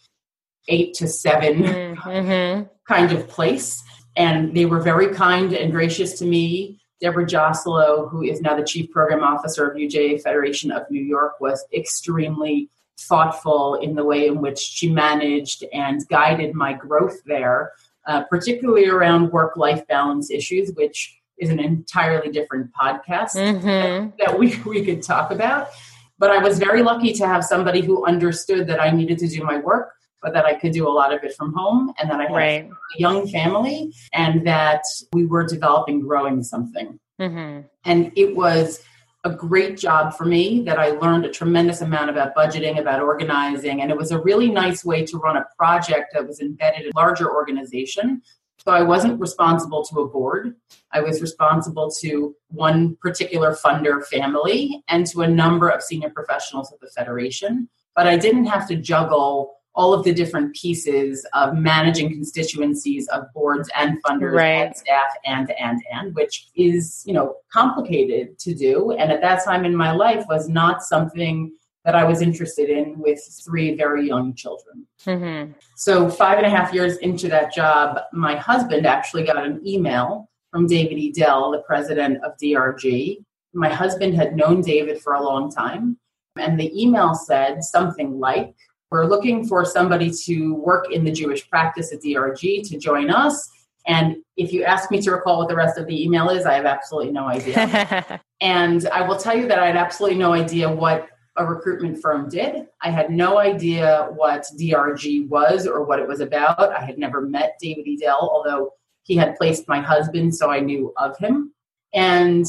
eight 0.70 0.94
to 0.96 1.08
7 1.08 1.64
mm-hmm. 1.64 2.64
kind 2.88 3.12
of 3.12 3.28
place. 3.28 3.84
And 4.16 4.56
they 4.56 4.66
were 4.66 4.80
very 4.80 5.14
kind 5.14 5.54
and 5.54 5.72
gracious 5.72 6.18
to 6.20 6.26
me. 6.26 6.80
Deborah 7.02 7.26
Joselow, 7.26 8.10
who 8.10 8.24
is 8.24 8.42
now 8.42 8.56
the 8.56 8.64
Chief 8.64 8.92
Program 8.92 9.24
Officer 9.24 9.70
of 9.70 9.78
UJA 9.78 10.22
Federation 10.22 10.72
of 10.72 10.84
New 10.90 11.02
York, 11.02 11.40
was 11.40 11.66
extremely 11.74 12.70
thoughtful 13.00 13.76
in 13.76 13.96
the 13.96 14.04
way 14.04 14.28
in 14.28 14.42
which 14.42 14.60
she 14.60 14.92
managed 14.92 15.64
and 15.74 16.06
guided 16.10 16.54
my 16.54 16.74
growth 16.74 17.18
there, 17.26 17.72
uh, 18.08 18.24
particularly 18.26 18.88
around 18.88 19.32
work 19.32 19.56
life 19.56 19.88
balance 19.88 20.30
issues, 20.30 20.72
which 20.76 21.18
is 21.38 21.50
an 21.50 21.60
entirely 21.60 22.30
different 22.30 22.70
podcast 22.80 23.36
mm-hmm. 23.36 24.10
that 24.20 24.38
we, 24.38 24.56
we 24.66 24.84
could 24.84 25.02
talk 25.02 25.32
about. 25.32 25.70
But 26.18 26.32
I 26.32 26.40
was 26.40 26.60
very 26.60 26.84
lucky 26.84 27.14
to 27.14 27.26
have 27.26 27.46
somebody 27.46 27.80
who 27.80 28.06
understood 28.06 28.68
that 28.68 28.82
I 28.82 28.92
needed 28.92 29.20
to 29.20 29.28
do 29.28 29.44
my 29.44 29.58
work 29.58 29.94
but 30.22 30.34
that 30.34 30.46
I 30.46 30.54
could 30.54 30.72
do 30.72 30.88
a 30.88 30.92
lot 30.92 31.14
of 31.14 31.24
it 31.24 31.36
from 31.36 31.54
home 31.54 31.94
and 32.00 32.10
that 32.10 32.20
I 32.20 32.24
had 32.24 32.36
right. 32.36 32.70
a 32.70 33.00
young 33.00 33.28
family 33.28 33.94
and 34.14 34.46
that 34.46 34.84
we 35.14 35.26
were 35.26 35.46
developing, 35.46 36.02
growing 36.02 36.44
something. 36.44 37.00
Mm-hmm. 37.20 37.62
And 37.86 38.12
it 38.16 38.36
was 38.36 38.82
a 39.26 39.30
great 39.30 39.78
job 39.78 40.14
for 40.14 40.26
me 40.26 40.62
that 40.62 40.80
I 40.80 40.92
learned 40.92 41.26
a 41.26 41.30
tremendous 41.30 41.82
amount 41.82 42.10
about 42.10 42.34
budgeting, 42.36 42.80
about 42.80 43.02
organizing, 43.02 43.82
and 43.82 43.92
it 43.92 43.98
was 43.98 44.12
a 44.12 44.20
really 44.20 44.50
nice 44.50 44.86
way 44.86 45.06
to 45.06 45.18
run 45.18 45.36
a 45.36 45.46
project 45.58 46.14
that 46.14 46.26
was 46.26 46.40
embedded 46.40 46.86
in 46.86 46.92
a 46.96 46.98
larger 46.98 47.34
organization. 47.34 48.22
So 48.66 48.72
I 48.72 48.82
wasn't 48.82 49.20
responsible 49.20 49.84
to 49.86 50.02
a 50.02 50.08
board. 50.08 50.56
I 50.92 51.02
was 51.02 51.22
responsible 51.22 51.92
to 52.02 52.36
one 52.50 52.98
particular 53.02 53.56
funder 53.56 54.06
family 54.06 54.84
and 54.88 55.06
to 55.08 55.22
a 55.22 55.28
number 55.28 55.70
of 55.70 55.82
senior 55.82 56.10
professionals 56.10 56.72
at 56.72 56.80
the 56.80 56.88
Federation. 56.88 57.70
But 57.96 58.08
I 58.08 58.18
didn't 58.18 58.46
have 58.46 58.68
to 58.70 58.76
juggle 58.76 59.59
all 59.80 59.94
of 59.94 60.04
the 60.04 60.14
different 60.14 60.54
pieces 60.54 61.26
of 61.34 61.56
managing 61.56 62.10
constituencies 62.10 63.08
of 63.08 63.24
boards 63.34 63.70
and 63.78 63.98
funders 64.04 64.34
right. 64.34 64.68
and 64.68 64.76
staff 64.76 65.12
and 65.26 65.52
and 65.52 65.82
and 65.94 66.14
which 66.16 66.48
is 66.56 67.04
you 67.06 67.14
know 67.14 67.36
complicated 67.52 68.38
to 68.38 68.54
do 68.54 68.92
and 68.92 69.12
at 69.12 69.22
that 69.22 69.44
time 69.44 69.64
in 69.64 69.76
my 69.76 69.92
life 69.92 70.26
was 70.28 70.50
not 70.50 70.84
something 70.84 71.52
that 71.86 71.96
i 71.96 72.04
was 72.04 72.22
interested 72.22 72.70
in 72.70 73.00
with 73.00 73.22
three 73.46 73.74
very 73.74 74.06
young 74.06 74.36
children 74.36 74.86
mm-hmm. 75.06 75.52
so 75.76 76.10
five 76.10 76.38
and 76.38 76.46
a 76.46 76.50
half 76.50 76.74
years 76.74 76.98
into 76.98 77.30
that 77.30 77.54
job 77.54 78.00
my 78.12 78.36
husband 78.36 78.86
actually 78.86 79.24
got 79.24 79.38
an 79.38 79.66
email 79.66 80.30
from 80.52 80.68
david 80.68 80.98
edell 80.98 81.54
the 81.54 81.64
president 81.66 82.22
of 82.26 82.34
drg 82.44 83.18
my 83.54 83.70
husband 83.70 84.16
had 84.16 84.36
known 84.36 84.62
David 84.62 85.02
for 85.02 85.14
a 85.14 85.24
long 85.24 85.52
time. 85.52 85.98
And 86.38 86.60
the 86.60 86.72
email 86.80 87.16
said 87.16 87.64
something 87.64 88.20
like, 88.20 88.56
We're 88.92 89.06
looking 89.06 89.46
for 89.46 89.66
somebody 89.66 90.12
to 90.26 90.56
work 90.56 90.92
in 90.92 91.04
the 91.04 91.12
Jewish 91.12 91.48
practice 91.50 91.94
at 91.94 92.02
DRG 92.02 92.68
to 92.70 92.78
join 92.78 93.10
us. 93.10 93.50
And 93.88 94.18
if 94.36 94.52
you 94.52 94.64
ask 94.64 94.92
me 94.92 95.02
to 95.02 95.12
recall 95.12 95.40
what 95.40 95.48
the 95.48 95.56
rest 95.56 95.78
of 95.78 95.88
the 95.88 96.04
email 96.04 96.30
is, 96.30 96.46
I 96.46 96.54
have 96.56 96.66
absolutely 96.66 97.12
no 97.12 97.28
idea. 97.28 98.22
and 98.42 98.88
I 98.90 99.02
will 99.08 99.18
tell 99.18 99.38
you 99.38 99.48
that 99.48 99.60
I 99.60 99.68
had 99.68 99.78
absolutely 99.78 100.18
no 100.18 100.34
idea 100.34 100.70
what 100.70 101.08
a 101.38 101.46
recruitment 101.46 102.02
firm 102.02 102.30
did. 102.30 102.68
I 102.82 102.90
had 102.90 103.10
no 103.12 103.38
idea 103.38 104.10
what 104.14 104.46
DRG 104.60 105.28
was 105.30 105.66
or 105.66 105.84
what 105.84 106.00
it 106.00 106.08
was 106.08 106.20
about. 106.20 106.60
I 106.60 106.84
had 106.84 106.98
never 106.98 107.22
met 107.22 107.58
David 107.62 107.86
Edell, 107.86 108.22
although 108.22 108.74
he 109.04 109.16
had 109.16 109.38
placed 109.38 109.68
my 109.68 109.80
husband, 109.80 110.36
so 110.36 110.52
I 110.52 110.60
knew 110.60 110.94
of 110.98 111.18
him. 111.18 111.54
And 111.94 112.46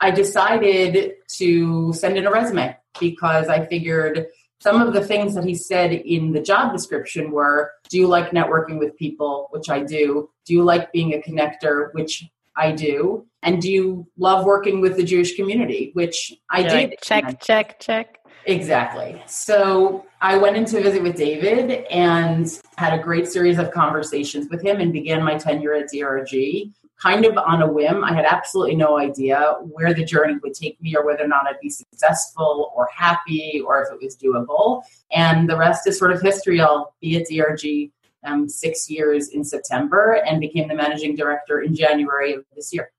I 0.00 0.10
decided 0.10 1.14
to 1.36 1.92
send 1.92 2.18
in 2.18 2.26
a 2.26 2.30
resume 2.30 2.76
because 3.00 3.48
I 3.48 3.66
figured 3.66 4.26
some 4.64 4.80
of 4.80 4.94
the 4.94 5.04
things 5.04 5.34
that 5.34 5.44
he 5.44 5.54
said 5.54 5.92
in 5.92 6.32
the 6.32 6.40
job 6.40 6.72
description 6.72 7.30
were 7.30 7.70
Do 7.90 7.98
you 7.98 8.06
like 8.06 8.30
networking 8.30 8.78
with 8.78 8.96
people? 8.96 9.48
Which 9.50 9.68
I 9.68 9.80
do. 9.80 10.30
Do 10.46 10.54
you 10.54 10.64
like 10.64 10.90
being 10.90 11.12
a 11.12 11.18
connector? 11.18 11.92
Which 11.92 12.24
I 12.56 12.72
do. 12.72 13.26
And 13.42 13.60
do 13.60 13.70
you 13.70 14.06
love 14.16 14.46
working 14.46 14.80
with 14.80 14.96
the 14.96 15.04
Jewish 15.04 15.36
community? 15.36 15.90
Which 15.92 16.32
I 16.50 16.60
You're 16.60 16.70
did. 16.70 16.90
Like, 16.90 17.00
check, 17.02 17.40
check, 17.42 17.78
check. 17.78 18.18
Exactly. 18.46 19.22
So 19.26 20.06
I 20.22 20.38
went 20.38 20.56
in 20.56 20.64
to 20.66 20.80
visit 20.80 21.02
with 21.02 21.16
David 21.16 21.84
and 21.90 22.48
had 22.78 22.98
a 22.98 23.02
great 23.02 23.28
series 23.28 23.58
of 23.58 23.70
conversations 23.70 24.48
with 24.50 24.62
him 24.62 24.80
and 24.80 24.94
began 24.94 25.22
my 25.22 25.36
tenure 25.36 25.74
at 25.74 25.92
DRG 25.92 26.72
kind 27.04 27.26
of 27.26 27.36
on 27.36 27.60
a 27.60 27.70
whim. 27.70 28.02
I 28.02 28.14
had 28.14 28.24
absolutely 28.24 28.76
no 28.76 28.98
idea 28.98 29.56
where 29.60 29.92
the 29.92 30.04
journey 30.04 30.36
would 30.42 30.54
take 30.54 30.80
me 30.80 30.96
or 30.96 31.04
whether 31.04 31.24
or 31.24 31.28
not 31.28 31.46
I'd 31.46 31.60
be 31.60 31.68
successful 31.68 32.72
or 32.74 32.88
happy 32.94 33.62
or 33.66 33.82
if 33.82 33.92
it 33.92 34.02
was 34.02 34.16
doable. 34.16 34.82
And 35.12 35.48
the 35.48 35.56
rest 35.56 35.86
is 35.86 35.98
sort 35.98 36.12
of 36.12 36.22
history. 36.22 36.60
I'll 36.60 36.94
be 37.00 37.16
at 37.16 37.28
DRG 37.28 37.90
um, 38.24 38.48
six 38.48 38.88
years 38.88 39.28
in 39.28 39.44
September 39.44 40.22
and 40.26 40.40
became 40.40 40.66
the 40.66 40.74
managing 40.74 41.14
director 41.14 41.60
in 41.60 41.74
January 41.74 42.32
of 42.32 42.44
this 42.56 42.72
year. 42.72 42.90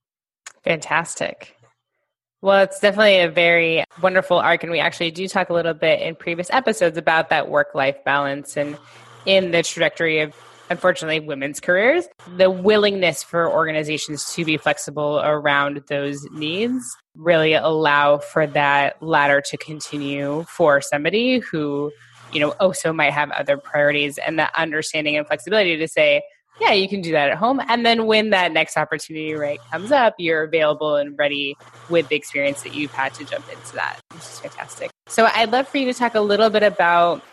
Fantastic. 0.63 1.57
Well, 2.41 2.63
it's 2.63 2.79
definitely 2.79 3.21
a 3.21 3.29
very 3.29 3.83
wonderful 4.03 4.37
arc. 4.37 4.61
And 4.61 4.71
we 4.71 4.79
actually 4.79 5.09
do 5.09 5.27
talk 5.27 5.49
a 5.49 5.53
little 5.53 5.73
bit 5.73 5.99
in 6.01 6.15
previous 6.15 6.51
episodes 6.51 6.99
about 6.99 7.29
that 7.29 7.49
work 7.49 7.73
life 7.73 8.03
balance 8.03 8.55
and 8.55 8.77
in 9.25 9.49
the 9.49 9.63
trajectory 9.63 10.19
of 10.19 10.35
unfortunately 10.69 11.19
women's 11.19 11.59
careers 11.59 12.07
the 12.37 12.49
willingness 12.49 13.23
for 13.23 13.51
organizations 13.51 14.33
to 14.33 14.43
be 14.45 14.57
flexible 14.57 15.21
around 15.23 15.81
those 15.87 16.25
needs 16.31 16.83
really 17.15 17.53
allow 17.53 18.17
for 18.17 18.45
that 18.47 19.01
ladder 19.01 19.41
to 19.41 19.57
continue 19.57 20.43
for 20.43 20.81
somebody 20.81 21.39
who 21.39 21.91
you 22.33 22.39
know 22.39 22.51
also 22.59 22.91
might 22.91 23.13
have 23.13 23.31
other 23.31 23.57
priorities 23.57 24.17
and 24.17 24.37
the 24.39 24.59
understanding 24.59 25.15
and 25.15 25.27
flexibility 25.27 25.77
to 25.77 25.87
say 25.87 26.21
yeah 26.59 26.71
you 26.71 26.87
can 26.87 27.01
do 27.01 27.11
that 27.11 27.29
at 27.29 27.37
home. 27.37 27.61
And 27.67 27.85
then 27.85 28.05
when 28.05 28.29
that 28.29 28.51
next 28.51 28.77
opportunity 28.77 29.33
right 29.33 29.59
comes 29.71 29.91
up 29.91 30.15
you're 30.17 30.43
available 30.43 30.95
and 30.95 31.17
ready 31.17 31.55
with 31.89 32.07
the 32.09 32.15
experience 32.15 32.63
that 32.63 32.73
you've 32.73 32.93
had 32.93 33.13
to 33.15 33.25
jump 33.25 33.45
into 33.49 33.75
that 33.75 33.99
which 34.11 34.21
is 34.21 34.39
fantastic. 34.39 34.91
So 35.07 35.27
i'd 35.35 35.51
love 35.51 35.67
for 35.67 35.77
you 35.77 35.85
to 35.85 35.93
talk 35.93 36.15
a 36.15 36.21
little 36.21 36.49
bit 36.49 36.63
about 36.63 37.23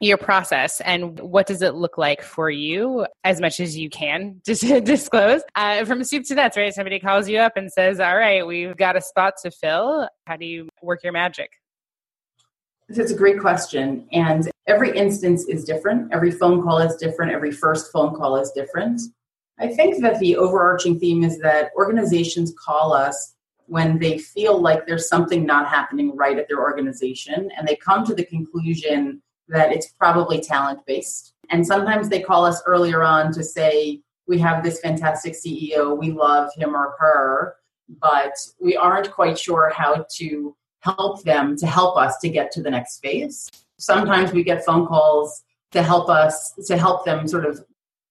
your 0.00 0.16
process 0.16 0.80
and 0.80 1.18
what 1.20 1.46
does 1.46 1.62
it 1.62 1.74
look 1.74 1.96
like 1.98 2.22
for 2.22 2.50
you 2.50 3.06
as 3.22 3.40
much 3.40 3.60
as 3.60 3.76
you 3.76 3.88
can 3.88 4.40
just 4.46 4.62
disclose 4.84 5.42
uh, 5.54 5.84
from 5.84 6.02
soup 6.04 6.24
to 6.24 6.34
nuts 6.34 6.56
right? 6.56 6.74
Somebody 6.74 6.98
calls 6.98 7.28
you 7.28 7.38
up 7.38 7.56
and 7.56 7.70
says 7.72 8.00
all 8.00 8.16
right 8.16 8.46
we've 8.46 8.76
got 8.76 8.96
a 8.96 9.00
spot 9.00 9.34
to 9.42 9.50
fill. 9.50 10.08
How 10.26 10.36
do 10.36 10.46
you 10.46 10.68
work 10.82 11.02
your 11.02 11.12
magic? 11.12 11.50
It's 12.88 13.10
a 13.10 13.16
great 13.16 13.40
question 13.40 14.06
and 14.12 14.50
every 14.66 14.96
instance 14.96 15.46
is 15.48 15.64
different. 15.64 16.12
Every 16.12 16.30
phone 16.30 16.62
call 16.62 16.78
is 16.78 16.96
different. 16.96 17.32
Every 17.32 17.52
first 17.52 17.92
phone 17.92 18.14
call 18.14 18.36
is 18.36 18.50
different. 18.52 19.00
I 19.58 19.68
think 19.68 20.02
that 20.02 20.18
the 20.18 20.36
overarching 20.36 20.98
theme 20.98 21.22
is 21.22 21.38
that 21.38 21.70
organizations 21.76 22.52
call 22.58 22.92
us 22.92 23.34
when 23.66 23.98
they 23.98 24.18
feel 24.18 24.60
like 24.60 24.86
there's 24.86 25.08
something 25.08 25.46
not 25.46 25.68
happening 25.68 26.14
right 26.16 26.38
at 26.38 26.48
their 26.48 26.60
organization 26.60 27.50
and 27.56 27.66
they 27.66 27.76
come 27.76 28.04
to 28.04 28.14
the 28.14 28.24
conclusion 28.24 29.22
that 29.48 29.72
it's 29.72 29.88
probably 29.88 30.40
talent 30.40 30.80
based. 30.86 31.34
And 31.50 31.66
sometimes 31.66 32.08
they 32.08 32.20
call 32.20 32.44
us 32.44 32.62
earlier 32.66 33.02
on 33.02 33.32
to 33.32 33.44
say, 33.44 34.00
we 34.26 34.38
have 34.38 34.64
this 34.64 34.80
fantastic 34.80 35.34
CEO, 35.34 35.96
we 35.96 36.10
love 36.10 36.50
him 36.56 36.74
or 36.74 36.94
her, 36.98 37.56
but 38.00 38.32
we 38.60 38.76
aren't 38.76 39.12
quite 39.12 39.38
sure 39.38 39.70
how 39.74 40.06
to 40.16 40.56
help 40.80 41.22
them 41.24 41.56
to 41.56 41.66
help 41.66 41.96
us 41.96 42.18
to 42.18 42.28
get 42.28 42.50
to 42.52 42.62
the 42.62 42.70
next 42.70 43.00
phase. 43.00 43.50
Sometimes 43.78 44.32
we 44.32 44.42
get 44.42 44.64
phone 44.64 44.86
calls 44.86 45.42
to 45.72 45.82
help 45.82 46.08
us, 46.08 46.52
to 46.66 46.76
help 46.76 47.04
them 47.04 47.26
sort 47.26 47.44
of 47.44 47.62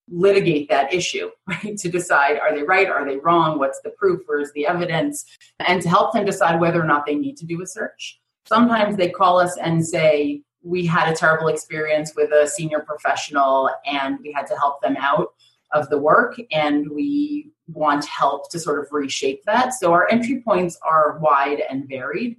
litigate 0.09 0.69
that 0.69 0.93
issue, 0.93 1.29
right? 1.47 1.77
To 1.77 1.89
decide 1.89 2.39
are 2.39 2.53
they 2.53 2.63
right, 2.63 2.89
are 2.89 3.05
they 3.05 3.17
wrong, 3.17 3.57
what's 3.57 3.81
the 3.81 3.91
proof, 3.91 4.21
where's 4.25 4.51
the 4.53 4.67
evidence, 4.67 5.25
and 5.59 5.81
to 5.81 5.89
help 5.89 6.13
them 6.13 6.25
decide 6.25 6.59
whether 6.59 6.81
or 6.81 6.85
not 6.85 7.05
they 7.05 7.15
need 7.15 7.37
to 7.37 7.45
do 7.45 7.61
a 7.61 7.67
search. 7.67 8.19
Sometimes 8.45 8.97
they 8.97 9.09
call 9.09 9.39
us 9.39 9.57
and 9.57 9.85
say, 9.85 10.41
we 10.63 10.85
had 10.85 11.11
a 11.11 11.15
terrible 11.15 11.49
experience 11.49 12.13
with 12.15 12.31
a 12.31 12.47
senior 12.47 12.79
professional 12.79 13.69
and 13.85 14.17
we 14.23 14.31
had 14.31 14.47
to 14.47 14.55
help 14.55 14.81
them 14.81 14.95
out 14.97 15.33
of 15.73 15.89
the 15.89 15.97
work 15.97 16.39
and 16.51 16.89
we 16.89 17.51
want 17.67 18.05
help 18.05 18.49
to 18.51 18.59
sort 18.59 18.79
of 18.79 18.87
reshape 18.91 19.43
that. 19.45 19.73
So 19.73 19.91
our 19.93 20.09
entry 20.09 20.41
points 20.41 20.77
are 20.87 21.19
wide 21.19 21.61
and 21.69 21.87
varied. 21.87 22.37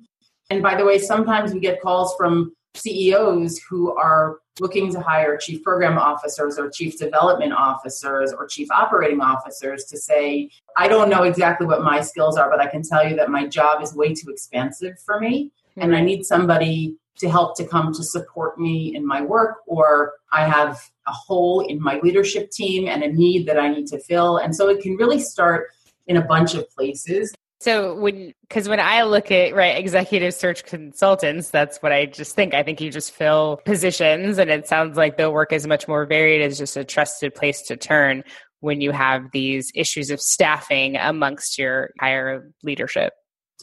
And 0.51 0.63
by 0.63 0.75
the 0.75 0.85
way, 0.85 0.99
sometimes 0.99 1.53
we 1.53 1.61
get 1.61 1.81
calls 1.81 2.15
from 2.17 2.55
CEOs 2.75 3.59
who 3.69 3.95
are 3.97 4.39
looking 4.61 4.93
to 4.93 5.01
hire 5.01 5.37
chief 5.37 5.63
program 5.63 5.99
officers 5.99 6.59
or 6.59 6.71
chief 6.71 6.99
development 6.99 7.53
officers 7.53 8.33
or 8.33 8.47
chief 8.47 8.71
operating 8.71 9.21
officers 9.21 9.85
to 9.85 9.99
say, 9.99 10.49
I 10.77 10.87
don't 10.87 11.11
know 11.11 11.25
exactly 11.25 11.67
what 11.67 11.83
my 11.83 12.01
skills 12.01 12.37
are, 12.37 12.51
but 12.51 12.61
I 12.61 12.67
can 12.69 12.83
tell 12.83 13.07
you 13.07 13.17
that 13.17 13.31
my 13.31 13.47
job 13.47 13.83
is 13.83 13.95
way 13.95 14.15
too 14.15 14.31
expansive 14.31 14.99
for 15.05 15.19
me. 15.19 15.51
And 15.77 15.95
I 15.95 15.99
mm-hmm. 15.99 16.07
need 16.07 16.25
somebody 16.25 16.97
to 17.19 17.29
help 17.29 17.57
to 17.57 17.67
come 17.67 17.93
to 17.95 18.03
support 18.03 18.59
me 18.59 18.95
in 18.95 19.07
my 19.07 19.23
work, 19.23 19.59
or 19.67 20.15
I 20.33 20.47
have 20.47 20.81
a 21.07 21.13
hole 21.13 21.61
in 21.61 21.81
my 21.81 22.01
leadership 22.03 22.51
team 22.51 22.89
and 22.89 23.03
a 23.03 23.13
need 23.13 23.47
that 23.47 23.59
I 23.59 23.69
need 23.69 23.87
to 23.89 24.01
fill. 24.01 24.39
And 24.39 24.55
so 24.55 24.69
it 24.69 24.83
can 24.83 24.97
really 24.97 25.21
start 25.21 25.69
in 26.07 26.17
a 26.17 26.23
bunch 26.23 26.55
of 26.55 26.69
places. 26.71 27.33
So 27.61 27.95
when 27.95 28.35
because 28.43 28.69
when 28.69 28.81
I 28.81 29.05
look 29.05 29.31
at 29.31 29.55
right 29.55 29.79
executive 29.79 30.35
search 30.35 30.67
consultants, 30.67 31.51
that's 31.51 31.79
what 31.79 31.93
I 31.93 32.05
just 32.05 32.35
think. 32.35 32.53
I 32.53 32.63
think 32.63 32.81
you 32.81 32.91
just 32.91 33.13
fill 33.13 33.61
positions 33.65 34.39
and 34.39 34.51
it 34.51 34.69
sounds 34.69 34.99
like 34.99 35.17
the 35.17 35.31
work 35.31 35.53
is 35.53 35.67
much 35.67 35.89
more 35.89 36.05
varied 36.05 36.43
as 36.43 36.59
just 36.59 36.77
a 36.77 36.85
trusted 36.85 37.35
place 37.35 37.63
to 37.69 37.77
turn 37.77 38.23
when 38.61 38.81
you 38.81 38.91
have 38.91 39.31
these 39.33 39.71
issues 39.75 40.11
of 40.11 40.21
staffing 40.21 40.97
amongst 40.97 41.59
your 41.59 41.91
higher 42.01 42.51
leadership. 42.63 43.15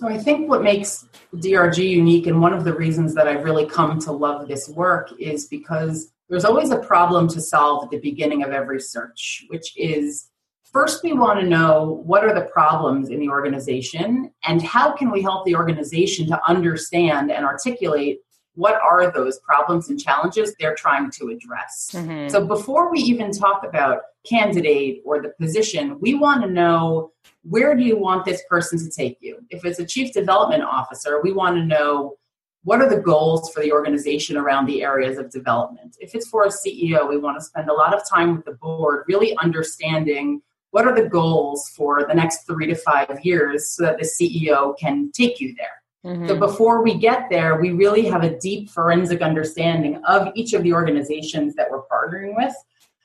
So 0.01 0.07
I 0.07 0.17
think 0.17 0.49
what 0.49 0.63
makes 0.63 1.05
DRG 1.35 1.87
unique 1.87 2.25
and 2.25 2.41
one 2.41 2.53
of 2.53 2.63
the 2.63 2.73
reasons 2.73 3.13
that 3.13 3.27
I've 3.27 3.43
really 3.43 3.67
come 3.67 3.99
to 3.99 4.11
love 4.11 4.47
this 4.47 4.67
work 4.67 5.11
is 5.19 5.45
because 5.45 6.11
there's 6.27 6.43
always 6.43 6.71
a 6.71 6.79
problem 6.79 7.27
to 7.27 7.39
solve 7.39 7.83
at 7.83 7.91
the 7.91 7.99
beginning 7.99 8.41
of 8.41 8.49
every 8.49 8.81
search, 8.81 9.45
which 9.49 9.77
is 9.77 10.29
first 10.63 11.03
we 11.03 11.13
want 11.13 11.39
to 11.39 11.45
know 11.45 12.01
what 12.03 12.23
are 12.23 12.33
the 12.33 12.49
problems 12.49 13.09
in 13.09 13.19
the 13.19 13.29
organization 13.29 14.31
and 14.43 14.63
how 14.63 14.91
can 14.91 15.11
we 15.11 15.21
help 15.21 15.45
the 15.45 15.53
organization 15.53 16.25
to 16.29 16.49
understand 16.49 17.31
and 17.31 17.45
articulate 17.45 18.21
what 18.55 18.79
are 18.81 19.11
those 19.11 19.39
problems 19.39 19.89
and 19.89 19.99
challenges 19.99 20.53
they're 20.59 20.75
trying 20.75 21.09
to 21.11 21.29
address. 21.29 21.91
Mm-hmm. 21.93 22.29
So 22.29 22.45
before 22.45 22.91
we 22.91 22.99
even 22.99 23.31
talk 23.31 23.63
about 23.63 24.01
candidate 24.27 25.01
or 25.05 25.21
the 25.21 25.29
position, 25.39 25.99
we 25.99 26.15
want 26.15 26.43
to 26.43 26.49
know 26.49 27.11
where 27.43 27.75
do 27.75 27.83
you 27.83 27.97
want 27.97 28.25
this 28.25 28.43
person 28.49 28.77
to 28.79 28.89
take 28.89 29.17
you? 29.21 29.39
If 29.49 29.65
it's 29.65 29.79
a 29.79 29.85
chief 29.85 30.13
development 30.13 30.63
officer, 30.63 31.21
we 31.21 31.31
want 31.31 31.55
to 31.55 31.63
know 31.63 32.17
what 32.63 32.81
are 32.81 32.89
the 32.89 33.01
goals 33.01 33.51
for 33.51 33.61
the 33.61 33.71
organization 33.71 34.37
around 34.37 34.67
the 34.67 34.83
areas 34.83 35.17
of 35.17 35.31
development. 35.31 35.97
If 35.99 36.13
it's 36.13 36.27
for 36.27 36.43
a 36.43 36.49
CEO, 36.49 37.09
we 37.09 37.17
want 37.17 37.39
to 37.39 37.43
spend 37.43 37.69
a 37.69 37.73
lot 37.73 37.95
of 37.95 38.07
time 38.07 38.35
with 38.35 38.45
the 38.45 38.53
board 38.53 39.05
really 39.07 39.35
understanding 39.37 40.41
what 40.69 40.85
are 40.85 40.95
the 40.95 41.09
goals 41.09 41.69
for 41.75 42.05
the 42.07 42.13
next 42.13 42.45
three 42.45 42.67
to 42.67 42.75
five 42.75 43.19
years 43.23 43.69
so 43.69 43.83
that 43.83 43.97
the 43.97 44.05
CEO 44.05 44.77
can 44.77 45.11
take 45.11 45.39
you 45.39 45.53
there. 45.57 45.80
Mm-hmm. 46.05 46.27
So 46.27 46.39
before 46.39 46.83
we 46.83 46.95
get 46.95 47.29
there, 47.29 47.59
we 47.61 47.71
really 47.71 48.05
have 48.05 48.23
a 48.23 48.39
deep 48.39 48.69
forensic 48.69 49.21
understanding 49.21 50.01
of 50.05 50.29
each 50.35 50.53
of 50.53 50.63
the 50.63 50.73
organizations 50.73 51.53
that 51.55 51.69
we're 51.69 51.83
partnering 51.83 52.35
with 52.35 52.55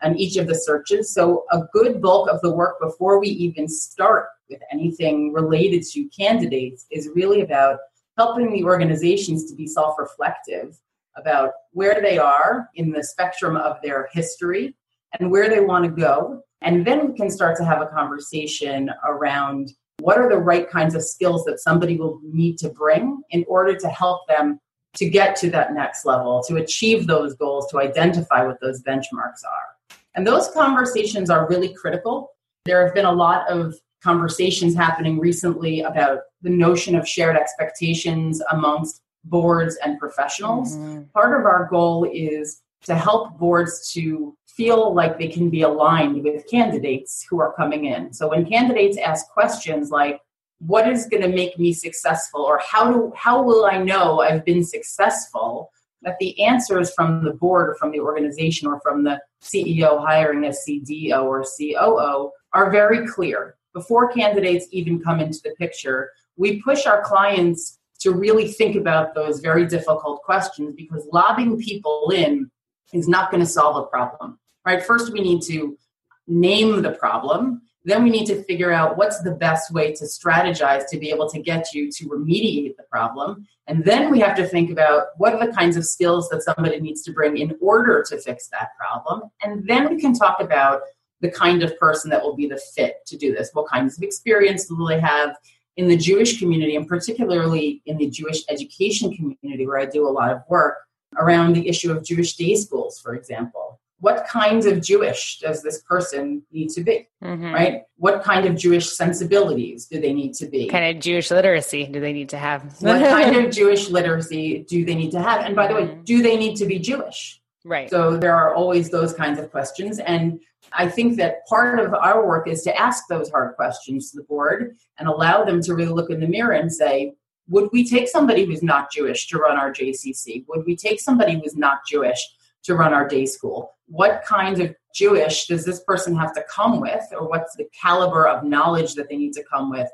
and 0.03 0.19
each 0.19 0.37
of 0.37 0.47
the 0.47 0.55
searches. 0.55 1.13
So 1.13 1.45
a 1.53 1.63
good 1.73 2.01
bulk 2.01 2.31
of 2.31 2.41
the 2.41 2.51
work 2.51 2.81
before 2.81 3.19
we 3.19 3.29
even 3.29 3.69
start 3.69 4.29
with 4.49 4.61
anything 4.73 5.33
related 5.33 5.83
to 5.93 6.09
candidates 6.09 6.87
is 6.91 7.11
really 7.15 7.43
about 7.43 7.79
helping 8.17 8.51
the 8.51 8.65
organizations 8.65 9.45
to 9.51 9.55
be 9.55 9.67
self-reflective 9.67 10.79
about 11.17 11.53
where 11.73 12.01
they 12.01 12.19
are 12.19 12.69
in 12.75 12.93
the 12.93 13.03
spectrum 13.03 13.57
of 13.57 13.77
their 13.83 14.09
history 14.13 14.75
and 15.19 15.31
where 15.31 15.49
they 15.49 15.61
want 15.61 15.85
to 15.85 15.91
go. 15.91 16.43
And 16.63 16.87
then 16.87 17.09
we 17.09 17.15
can 17.15 17.31
start 17.31 17.57
to 17.59 17.65
have 17.65 17.83
a 17.83 17.87
conversation 17.87 18.91
around 19.05 19.73
what 20.01 20.19
are 20.19 20.29
the 20.29 20.39
right 20.39 20.69
kinds 20.69 20.95
of 20.95 21.03
skills 21.03 21.45
that 21.45 21.61
somebody 21.61 21.97
will 21.97 22.21
need 22.23 22.59
to 22.59 22.69
bring 22.69 23.23
in 23.31 23.45
order 23.49 23.75
to 23.75 23.89
help 23.89 24.27
them 24.29 24.61
to 24.95 25.09
get 25.09 25.37
to 25.37 25.51
that 25.51 25.75
next 25.75 26.05
level, 26.05 26.43
to 26.45 26.57
achieve 26.57 27.07
those 27.07 27.35
goals, 27.35 27.71
to 27.71 27.79
identify 27.79 28.45
what 28.45 28.61
those 28.61 28.83
benchmarks 28.83 29.45
are. 29.45 29.99
And 30.15 30.27
those 30.27 30.49
conversations 30.51 31.29
are 31.29 31.49
really 31.49 31.75
critical. 31.75 32.31
There 32.65 32.85
have 32.85 32.95
been 32.95 33.05
a 33.05 33.13
lot 33.13 33.49
of 33.51 33.75
conversations 34.03 34.75
happening 34.75 35.19
recently 35.19 35.81
about 35.81 36.21
the 36.43 36.51
notion 36.51 36.95
of 36.95 37.09
shared 37.09 37.37
expectations 37.37 38.41
amongst 38.51 39.03
boards 39.25 39.77
and 39.85 39.99
professionals. 39.99 40.77
Mm-hmm. 40.77 41.03
Part 41.13 41.39
of 41.39 41.45
our 41.47 41.69
goal 41.71 42.09
is 42.11 42.63
to 42.85 42.95
help 42.95 43.39
boards 43.39 43.93
to 43.93 44.37
feel 44.57 44.95
like 44.95 45.19
they 45.19 45.29
can 45.29 45.51
be 45.51 45.63
aligned 45.63 46.23
with 46.23 46.49
candidates 46.49 47.27
who 47.29 47.41
are 47.41 47.53
coming 47.53 47.85
in. 47.85 48.13
So 48.13 48.29
when 48.29 48.47
candidates 48.47 48.97
ask 48.97 49.29
questions 49.29 49.91
like, 49.91 50.21
what 50.59 50.89
is 50.89 51.07
going 51.07 51.23
to 51.23 51.29
make 51.29 51.59
me 51.59 51.73
successful 51.73 52.41
or 52.41 52.59
how 52.59 52.91
do 52.91 53.13
how 53.15 53.43
will 53.43 53.67
I 53.67 53.77
know 53.77 54.21
I've 54.21 54.45
been 54.45 54.65
successful? 54.65 55.71
That 56.03 56.17
the 56.19 56.41
answers 56.43 56.93
from 56.95 57.25
the 57.25 57.33
board 57.33 57.69
or 57.69 57.75
from 57.75 57.91
the 57.91 58.01
organization 58.01 58.69
or 58.69 58.81
from 58.81 59.03
the 59.03 59.21
CEO 59.43 60.05
hiring 60.05 60.45
a 60.45 60.51
CDO 60.51 61.25
or 61.25 61.45
COO 61.45 62.31
are 62.53 62.71
very 62.71 63.07
clear. 63.07 63.57
Before 63.75 64.13
candidates 64.13 64.67
even 64.71 65.03
come 65.03 65.21
into 65.21 65.41
the 65.43 65.55
picture, 65.59 66.11
we 66.37 66.63
push 66.63 66.87
our 66.87 67.03
clients 67.03 67.79
to 68.01 68.13
really 68.13 68.49
think 68.49 68.77
about 68.77 69.15
those 69.15 69.41
very 69.41 69.67
difficult 69.67 70.23
questions 70.23 70.75
because 70.75 71.07
lobbing 71.13 71.59
people 71.59 72.13
in 72.15 72.51
is 72.93 73.09
not 73.09 73.31
going 73.31 73.43
to 73.43 73.49
solve 73.49 73.77
a 73.77 73.87
problem. 73.87 74.39
Right? 74.67 74.85
First, 74.85 75.13
we 75.13 75.21
need 75.21 75.43
to 75.43 75.79
name 76.27 76.83
the 76.83 76.91
problem. 76.91 77.63
Then 77.85 78.03
we 78.03 78.11
need 78.11 78.27
to 78.27 78.43
figure 78.43 78.73
out 78.73 78.97
what's 78.97 79.23
the 79.23 79.31
best 79.31 79.73
way 79.73 79.93
to 79.93 80.05
strategize 80.05 80.89
to 80.91 80.99
be 80.99 81.09
able 81.11 81.31
to 81.31 81.39
get 81.39 81.73
you 81.73 81.91
to 81.93 82.09
remediate 82.09 82.77
the 82.77 82.83
problem. 82.91 83.47
And 83.69 83.85
then 83.85 84.11
we 84.11 84.19
have 84.19 84.37
to 84.37 84.47
think 84.47 84.71
about 84.71 85.07
what 85.19 85.35
are 85.35 85.47
the 85.47 85.53
kinds 85.53 85.77
of 85.77 85.87
skills 85.87 86.29
that 86.31 86.43
somebody 86.43 86.81
needs 86.81 87.03
to 87.03 87.13
bring 87.13 87.39
in 87.39 87.57
order 87.61 88.05
to 88.09 88.19
fix 88.19 88.49
that 88.49 88.71
problem. 88.77 89.31
And 89.41 89.65
then 89.69 89.89
we 89.89 90.01
can 90.01 90.15
talk 90.15 90.41
about 90.41 90.81
the 91.21 91.31
kind 91.31 91.63
of 91.63 91.79
person 91.79 92.11
that 92.11 92.23
will 92.23 92.35
be 92.35 92.49
the 92.49 92.61
fit 92.75 93.07
to 93.07 93.17
do 93.17 93.33
this. 93.33 93.51
What 93.53 93.69
kinds 93.69 93.97
of 93.97 94.03
experience 94.03 94.69
will 94.69 94.87
they 94.87 94.99
have 94.99 95.37
in 95.77 95.87
the 95.87 95.97
Jewish 95.97 96.41
community, 96.41 96.75
and 96.75 96.89
particularly 96.89 97.83
in 97.87 97.99
the 97.99 98.11
Jewish 98.11 98.43
education 98.49 99.15
community, 99.15 99.65
where 99.65 99.79
I 99.79 99.87
do 99.87 100.09
a 100.09 100.11
lot 100.11 100.33
of 100.33 100.43
work 100.49 100.79
around 101.19 101.53
the 101.53 101.69
issue 101.69 101.93
of 101.93 102.05
Jewish 102.05 102.35
day 102.35 102.57
schools, 102.57 102.99
for 103.01 103.15
example 103.15 103.79
what 104.01 104.27
kinds 104.27 104.67
of 104.67 104.83
Jewish 104.83 105.39
does 105.39 105.63
this 105.63 105.83
person 105.83 106.43
need 106.53 106.69
to 106.71 106.83
be? 106.83 107.09
Mm-hmm. 107.23 107.53
Right? 107.53 107.83
What 107.97 108.23
kind 108.23 108.47
of 108.47 108.57
Jewish 108.57 108.91
sensibilities 108.91 109.87
do 109.87 110.01
they 110.01 110.13
need 110.13 110.35
to 110.35 110.47
be? 110.47 110.65
What 110.65 110.73
kind 110.73 110.97
of 110.97 111.03
Jewish 111.03 111.31
literacy 111.31 111.87
do 111.87 112.01
they 112.01 112.13
need 112.13 112.29
to 112.31 112.39
have? 112.39 112.81
what 112.81 113.01
kind 113.09 113.37
of 113.37 113.53
Jewish 113.53 113.89
literacy 113.89 114.65
do 114.69 114.85
they 114.85 114.95
need 114.95 115.13
to 115.13 115.23
have? 115.23 115.45
And 115.45 115.57
by 115.57 115.69
the 115.69 115.75
way, 115.75 115.83
mm-hmm. 115.83 116.03
do 116.03 116.23
they 116.23 116.37
need 116.37 116.57
to 116.57 116.67
be 116.67 116.79
Jewish? 116.79 117.41
Right. 117.65 117.91
So 117.91 118.17
there 118.17 118.37
are 118.37 118.55
always 118.55 118.91
those 118.91 119.13
kinds 119.13 119.39
of 119.41 119.51
questions. 119.51 119.99
And 119.99 120.41
I 120.73 120.89
think 120.89 121.17
that 121.17 121.47
part 121.47 121.81
of 121.81 121.95
our 121.95 122.27
work 122.27 122.49
is 122.49 122.63
to 122.63 122.79
ask 122.79 123.05
those 123.09 123.31
hard 123.31 123.57
questions 123.57 124.11
to 124.11 124.19
the 124.19 124.25
board 124.25 124.77
and 124.99 125.09
allow 125.09 125.45
them 125.45 125.61
to 125.63 125.75
really 125.75 125.93
look 125.93 126.11
in 126.11 126.21
the 126.21 126.29
mirror 126.29 126.53
and 126.53 126.73
say, 126.73 127.15
would 127.49 127.69
we 127.73 127.89
take 127.89 128.09
somebody 128.09 128.45
who's 128.45 128.63
not 128.63 128.93
Jewish 128.93 129.27
to 129.29 129.39
run 129.39 129.57
our 129.57 129.73
JCC? 129.73 130.45
Would 130.49 130.67
we 130.67 130.77
take 130.77 131.01
somebody 131.01 131.41
who's 131.41 131.57
not 131.57 131.79
Jewish 131.89 132.21
to 132.67 132.75
run 132.75 132.93
our 132.93 133.09
day 133.09 133.27
school? 133.27 133.73
What 133.87 134.23
kind 134.27 134.61
of 134.61 134.75
Jewish 134.95 135.47
does 135.47 135.65
this 135.65 135.81
person 135.81 136.17
have 136.17 136.35
to 136.35 136.45
come 136.49 136.81
with, 136.81 137.05
or 137.13 137.29
what's 137.29 137.57
the 137.57 137.67
caliber 137.81 138.27
of 138.27 138.45
knowledge 138.45 138.95
that 138.95 139.09
they 139.09 139.17
need 139.17 139.33
to 139.35 139.45
come 139.45 139.71
with, 139.71 139.89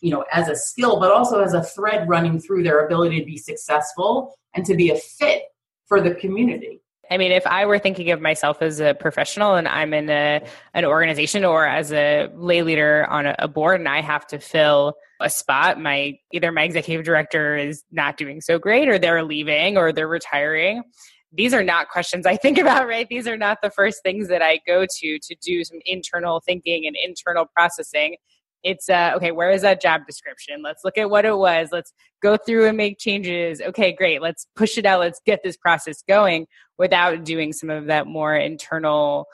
you 0.00 0.10
know, 0.10 0.24
as 0.32 0.48
a 0.48 0.56
skill, 0.56 1.00
but 1.00 1.10
also 1.10 1.40
as 1.40 1.54
a 1.54 1.62
thread 1.62 2.08
running 2.08 2.40
through 2.40 2.62
their 2.62 2.84
ability 2.86 3.20
to 3.20 3.26
be 3.26 3.36
successful 3.36 4.34
and 4.54 4.64
to 4.66 4.74
be 4.74 4.90
a 4.90 4.96
fit 4.96 5.42
for 5.86 6.00
the 6.00 6.14
community? 6.14 6.80
I 7.10 7.18
mean, 7.18 7.32
if 7.32 7.44
I 7.44 7.66
were 7.66 7.80
thinking 7.80 8.12
of 8.12 8.20
myself 8.20 8.62
as 8.62 8.78
a 8.78 8.94
professional 8.94 9.56
and 9.56 9.66
I'm 9.66 9.92
in 9.92 10.08
a, 10.08 10.42
an 10.74 10.84
organization 10.84 11.44
or 11.44 11.66
as 11.66 11.92
a 11.92 12.28
lay 12.36 12.62
leader 12.62 13.04
on 13.10 13.26
a, 13.26 13.34
a 13.40 13.48
board 13.48 13.80
and 13.80 13.88
I 13.88 14.00
have 14.00 14.28
to 14.28 14.38
fill 14.38 14.94
a 15.20 15.28
spot, 15.28 15.80
my 15.80 16.18
either 16.32 16.52
my 16.52 16.62
executive 16.62 17.04
director 17.04 17.56
is 17.56 17.82
not 17.90 18.16
doing 18.16 18.40
so 18.40 18.60
great 18.60 18.88
or 18.88 18.96
they're 18.98 19.24
leaving 19.24 19.76
or 19.76 19.92
they're 19.92 20.06
retiring 20.06 20.84
these 21.32 21.54
are 21.54 21.62
not 21.62 21.88
questions 21.88 22.26
I 22.26 22.36
think 22.36 22.58
about, 22.58 22.86
right? 22.88 23.08
These 23.08 23.28
are 23.28 23.36
not 23.36 23.58
the 23.62 23.70
first 23.70 24.02
things 24.02 24.28
that 24.28 24.42
I 24.42 24.60
go 24.66 24.86
to 24.86 25.18
to 25.18 25.36
do 25.42 25.64
some 25.64 25.78
internal 25.86 26.40
thinking 26.40 26.86
and 26.86 26.96
internal 27.02 27.46
processing. 27.54 28.16
It's 28.62 28.90
uh, 28.90 29.12
okay, 29.16 29.32
where 29.32 29.50
is 29.50 29.62
that 29.62 29.80
job 29.80 30.02
description? 30.06 30.60
Let's 30.62 30.84
look 30.84 30.98
at 30.98 31.08
what 31.08 31.24
it 31.24 31.36
was. 31.36 31.70
Let's 31.72 31.94
go 32.22 32.36
through 32.36 32.66
and 32.66 32.76
make 32.76 32.98
changes. 32.98 33.60
Okay, 33.62 33.92
great. 33.92 34.20
Let's 34.20 34.46
push 34.54 34.76
it 34.76 34.84
out. 34.84 35.00
Let's 35.00 35.20
get 35.24 35.40
this 35.42 35.56
process 35.56 36.02
going 36.06 36.46
without 36.76 37.24
doing 37.24 37.54
some 37.54 37.70
of 37.70 37.86
that 37.86 38.06
more 38.06 38.36
internal 38.36 39.26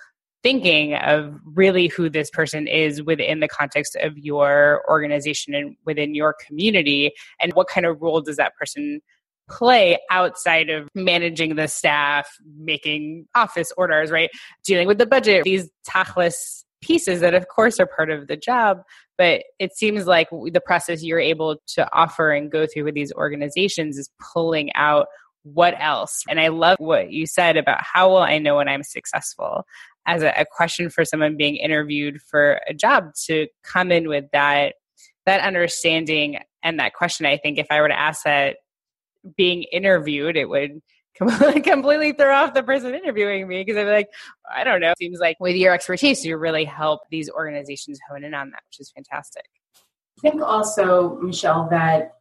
thinking 0.44 0.94
of 0.94 1.40
really 1.44 1.88
who 1.88 2.08
this 2.08 2.30
person 2.30 2.68
is 2.68 3.02
within 3.02 3.40
the 3.40 3.48
context 3.48 3.96
of 4.00 4.16
your 4.16 4.84
organization 4.88 5.56
and 5.56 5.76
within 5.84 6.14
your 6.14 6.36
community 6.46 7.10
and 7.40 7.52
what 7.54 7.66
kind 7.66 7.84
of 7.84 8.00
role 8.00 8.20
does 8.20 8.36
that 8.36 8.54
person 8.54 9.00
play 9.48 9.98
outside 10.10 10.70
of 10.70 10.88
managing 10.94 11.56
the 11.56 11.68
staff, 11.68 12.28
making 12.58 13.26
office 13.34 13.72
orders, 13.76 14.10
right? 14.10 14.30
Dealing 14.64 14.86
with 14.86 14.98
the 14.98 15.06
budget, 15.06 15.44
these 15.44 15.70
tachlis 15.88 16.64
pieces 16.82 17.20
that 17.20 17.34
of 17.34 17.48
course 17.48 17.80
are 17.80 17.86
part 17.86 18.10
of 18.10 18.26
the 18.28 18.36
job 18.36 18.82
but 19.18 19.44
it 19.58 19.74
seems 19.74 20.06
like 20.06 20.28
the 20.30 20.60
process 20.64 21.02
you're 21.02 21.18
able 21.18 21.56
to 21.66 21.88
offer 21.92 22.32
and 22.32 22.52
go 22.52 22.66
through 22.66 22.84
with 22.84 22.94
these 22.94 23.12
organizations 23.14 23.96
is 23.96 24.10
pulling 24.32 24.70
out 24.74 25.06
what 25.42 25.74
else 25.80 26.22
and 26.28 26.38
i 26.38 26.48
love 26.48 26.76
what 26.78 27.10
you 27.10 27.26
said 27.26 27.56
about 27.56 27.78
how 27.80 28.08
will 28.08 28.18
i 28.18 28.38
know 28.38 28.56
when 28.56 28.68
i'm 28.68 28.82
successful 28.82 29.64
as 30.06 30.22
a, 30.22 30.32
a 30.38 30.44
question 30.44 30.90
for 30.90 31.04
someone 31.04 31.36
being 31.36 31.56
interviewed 31.56 32.20
for 32.20 32.60
a 32.68 32.74
job 32.74 33.04
to 33.24 33.46
come 33.64 33.90
in 33.90 34.08
with 34.08 34.24
that 34.32 34.74
that 35.24 35.40
understanding 35.40 36.38
and 36.62 36.78
that 36.78 36.94
question 36.94 37.24
i 37.26 37.36
think 37.36 37.58
if 37.58 37.66
i 37.70 37.80
were 37.80 37.88
to 37.88 37.98
ask 37.98 38.24
that 38.24 38.56
being 39.36 39.64
interviewed, 39.64 40.36
it 40.36 40.48
would 40.48 40.80
completely 41.64 42.12
throw 42.12 42.34
off 42.34 42.54
the 42.54 42.62
person 42.62 42.94
interviewing 42.94 43.48
me 43.48 43.64
because 43.64 43.82
be 43.82 43.90
like, 43.90 44.10
I 44.54 44.64
don't 44.64 44.80
know. 44.80 44.90
It 44.90 44.98
seems 44.98 45.18
like 45.18 45.38
with 45.40 45.56
your 45.56 45.72
expertise, 45.72 46.24
you 46.24 46.36
really 46.36 46.64
help 46.64 47.00
these 47.10 47.30
organizations 47.30 47.98
hone 48.08 48.24
in 48.24 48.34
on 48.34 48.50
that, 48.50 48.60
which 48.68 48.80
is 48.80 48.90
fantastic. 48.90 49.46
I 50.18 50.30
think 50.30 50.42
also, 50.42 51.16
Michelle, 51.20 51.68
that 51.70 52.16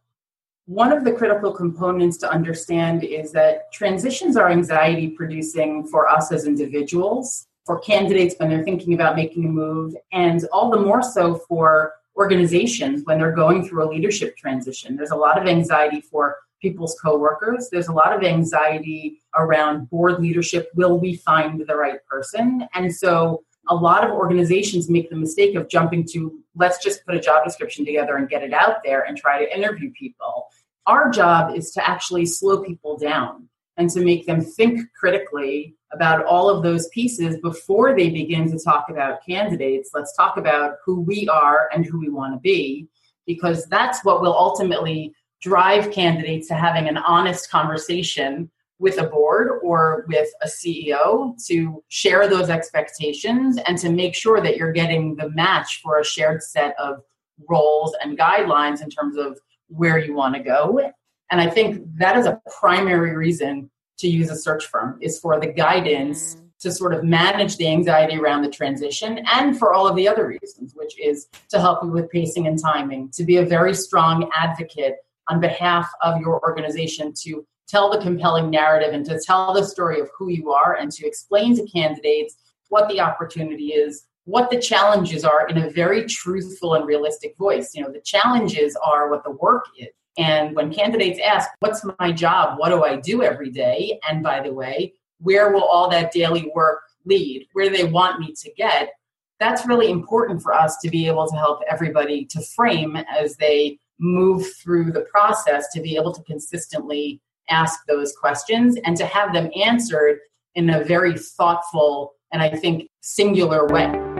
one 0.66 0.92
of 0.92 1.04
the 1.04 1.12
critical 1.12 1.52
components 1.52 2.16
to 2.18 2.30
understand 2.30 3.04
is 3.04 3.32
that 3.32 3.72
transitions 3.72 4.36
are 4.36 4.50
anxiety 4.50 5.08
producing 5.08 5.86
for 5.86 6.08
us 6.08 6.32
as 6.32 6.46
individuals, 6.46 7.46
for 7.64 7.78
candidates 7.80 8.34
when 8.38 8.48
they're 8.48 8.64
thinking 8.64 8.94
about 8.94 9.16
making 9.16 9.44
a 9.44 9.48
move, 9.48 9.94
and 10.12 10.44
all 10.52 10.70
the 10.70 10.80
more 10.80 11.02
so 11.02 11.36
for 11.48 11.92
organizations 12.16 13.02
when 13.04 13.18
they're 13.18 13.32
going 13.32 13.66
through 13.66 13.84
a 13.84 13.88
leadership 13.88 14.36
transition. 14.36 14.96
There's 14.96 15.10
a 15.10 15.16
lot 15.16 15.40
of 15.40 15.46
anxiety 15.46 16.00
for 16.00 16.36
people's 16.60 16.98
coworkers. 17.02 17.68
There's 17.70 17.88
a 17.88 17.92
lot 17.92 18.14
of 18.14 18.22
anxiety 18.22 19.20
around 19.34 19.90
board 19.90 20.20
leadership. 20.20 20.70
Will 20.74 20.98
we 20.98 21.16
find 21.16 21.64
the 21.66 21.76
right 21.76 22.04
person? 22.06 22.66
And 22.74 22.94
so 22.94 23.44
a 23.68 23.74
lot 23.74 24.04
of 24.04 24.10
organizations 24.10 24.88
make 24.88 25.10
the 25.10 25.16
mistake 25.16 25.54
of 25.56 25.68
jumping 25.68 26.06
to 26.12 26.40
let's 26.54 26.82
just 26.82 27.04
put 27.04 27.14
a 27.14 27.20
job 27.20 27.44
description 27.44 27.84
together 27.84 28.16
and 28.16 28.28
get 28.28 28.42
it 28.42 28.52
out 28.52 28.76
there 28.84 29.02
and 29.02 29.16
try 29.16 29.44
to 29.44 29.56
interview 29.56 29.90
people. 29.92 30.46
Our 30.86 31.10
job 31.10 31.54
is 31.56 31.72
to 31.72 31.88
actually 31.88 32.26
slow 32.26 32.62
people 32.62 32.96
down 32.96 33.48
and 33.76 33.90
to 33.90 34.00
make 34.00 34.26
them 34.26 34.40
think 34.40 34.80
critically 34.98 35.74
about 35.92 36.24
all 36.24 36.48
of 36.48 36.62
those 36.62 36.88
pieces 36.88 37.38
before 37.42 37.94
they 37.94 38.10
begin 38.10 38.50
to 38.50 38.58
talk 38.58 38.86
about 38.88 39.24
candidates. 39.26 39.90
Let's 39.92 40.16
talk 40.16 40.36
about 40.36 40.76
who 40.84 41.00
we 41.00 41.28
are 41.28 41.68
and 41.74 41.84
who 41.84 41.98
we 41.98 42.08
want 42.08 42.34
to 42.34 42.40
be, 42.40 42.88
because 43.26 43.66
that's 43.66 44.04
what 44.04 44.22
will 44.22 44.34
ultimately 44.34 45.14
drive 45.40 45.90
candidates 45.92 46.48
to 46.48 46.54
having 46.54 46.88
an 46.88 46.96
honest 46.96 47.50
conversation 47.50 48.50
with 48.78 48.98
a 48.98 49.04
board 49.04 49.60
or 49.62 50.04
with 50.08 50.28
a 50.42 50.46
CEO 50.46 51.34
to 51.46 51.82
share 51.88 52.28
those 52.28 52.50
expectations 52.50 53.58
and 53.66 53.78
to 53.78 53.88
make 53.88 54.14
sure 54.14 54.40
that 54.40 54.56
you're 54.56 54.72
getting 54.72 55.16
the 55.16 55.30
match 55.30 55.80
for 55.82 55.98
a 55.98 56.04
shared 56.04 56.42
set 56.42 56.74
of 56.78 57.00
roles 57.48 57.94
and 58.02 58.18
guidelines 58.18 58.82
in 58.82 58.90
terms 58.90 59.16
of 59.16 59.38
where 59.68 59.98
you 59.98 60.14
want 60.14 60.34
to 60.34 60.42
go. 60.42 60.92
And 61.30 61.40
I 61.40 61.48
think 61.48 61.84
that 61.98 62.16
is 62.16 62.26
a 62.26 62.40
primary 62.60 63.16
reason 63.16 63.70
to 63.98 64.08
use 64.08 64.30
a 64.30 64.36
search 64.36 64.66
firm 64.66 64.98
is 65.00 65.18
for 65.18 65.40
the 65.40 65.46
guidance 65.46 66.36
mm. 66.36 66.40
to 66.60 66.70
sort 66.70 66.92
of 66.92 67.02
manage 67.02 67.56
the 67.56 67.68
anxiety 67.68 68.16
around 68.16 68.42
the 68.42 68.50
transition 68.50 69.20
and 69.32 69.58
for 69.58 69.72
all 69.72 69.88
of 69.88 69.96
the 69.96 70.06
other 70.06 70.26
reasons, 70.26 70.74
which 70.74 70.98
is 71.00 71.28
to 71.48 71.58
help 71.58 71.82
you 71.82 71.90
with 71.90 72.10
pacing 72.10 72.46
and 72.46 72.60
timing, 72.60 73.08
to 73.10 73.24
be 73.24 73.38
a 73.38 73.44
very 73.44 73.74
strong 73.74 74.30
advocate 74.36 74.96
on 75.28 75.40
behalf 75.40 75.90
of 76.02 76.20
your 76.20 76.40
organization 76.42 77.12
to 77.22 77.46
tell 77.68 77.90
the 77.90 78.00
compelling 78.00 78.50
narrative 78.50 78.94
and 78.94 79.04
to 79.06 79.20
tell 79.20 79.52
the 79.52 79.64
story 79.64 80.00
of 80.00 80.08
who 80.16 80.28
you 80.28 80.52
are 80.52 80.76
and 80.76 80.92
to 80.92 81.06
explain 81.06 81.56
to 81.56 81.66
candidates 81.66 82.36
what 82.68 82.88
the 82.88 83.00
opportunity 83.00 83.68
is, 83.68 84.06
what 84.24 84.50
the 84.50 84.60
challenges 84.60 85.24
are 85.24 85.48
in 85.48 85.58
a 85.58 85.70
very 85.70 86.04
truthful 86.04 86.74
and 86.74 86.86
realistic 86.86 87.36
voice. 87.36 87.74
You 87.74 87.82
know, 87.82 87.92
the 87.92 88.00
challenges 88.00 88.76
are 88.84 89.10
what 89.10 89.24
the 89.24 89.32
work 89.32 89.64
is. 89.78 89.88
And 90.18 90.56
when 90.56 90.72
candidates 90.72 91.20
ask, 91.24 91.50
What's 91.60 91.84
my 91.98 92.12
job? 92.12 92.58
What 92.58 92.70
do 92.70 92.84
I 92.84 92.96
do 92.96 93.22
every 93.22 93.50
day? 93.50 93.98
And 94.08 94.22
by 94.22 94.40
the 94.40 94.52
way, 94.52 94.94
where 95.20 95.52
will 95.52 95.64
all 95.64 95.88
that 95.90 96.12
daily 96.12 96.50
work 96.54 96.80
lead? 97.04 97.46
Where 97.52 97.68
do 97.68 97.76
they 97.76 97.84
want 97.84 98.20
me 98.20 98.34
to 98.42 98.52
get? 98.54 98.90
That's 99.38 99.66
really 99.66 99.90
important 99.90 100.42
for 100.42 100.54
us 100.54 100.78
to 100.78 100.90
be 100.90 101.06
able 101.06 101.26
to 101.28 101.36
help 101.36 101.60
everybody 101.70 102.24
to 102.26 102.40
frame 102.40 102.96
as 102.96 103.36
they 103.36 103.78
move 103.98 104.46
through 104.56 104.92
the 104.92 105.02
process 105.02 105.72
to 105.72 105.80
be 105.80 105.96
able 105.96 106.12
to 106.12 106.22
consistently 106.24 107.20
ask 107.48 107.80
those 107.86 108.14
questions 108.16 108.76
and 108.84 108.96
to 108.96 109.06
have 109.06 109.32
them 109.32 109.50
answered 109.56 110.18
in 110.54 110.70
a 110.70 110.84
very 110.84 111.16
thoughtful 111.16 112.14
and 112.32 112.42
I 112.42 112.50
think 112.50 112.88
singular 113.00 113.66
way. 113.68 114.15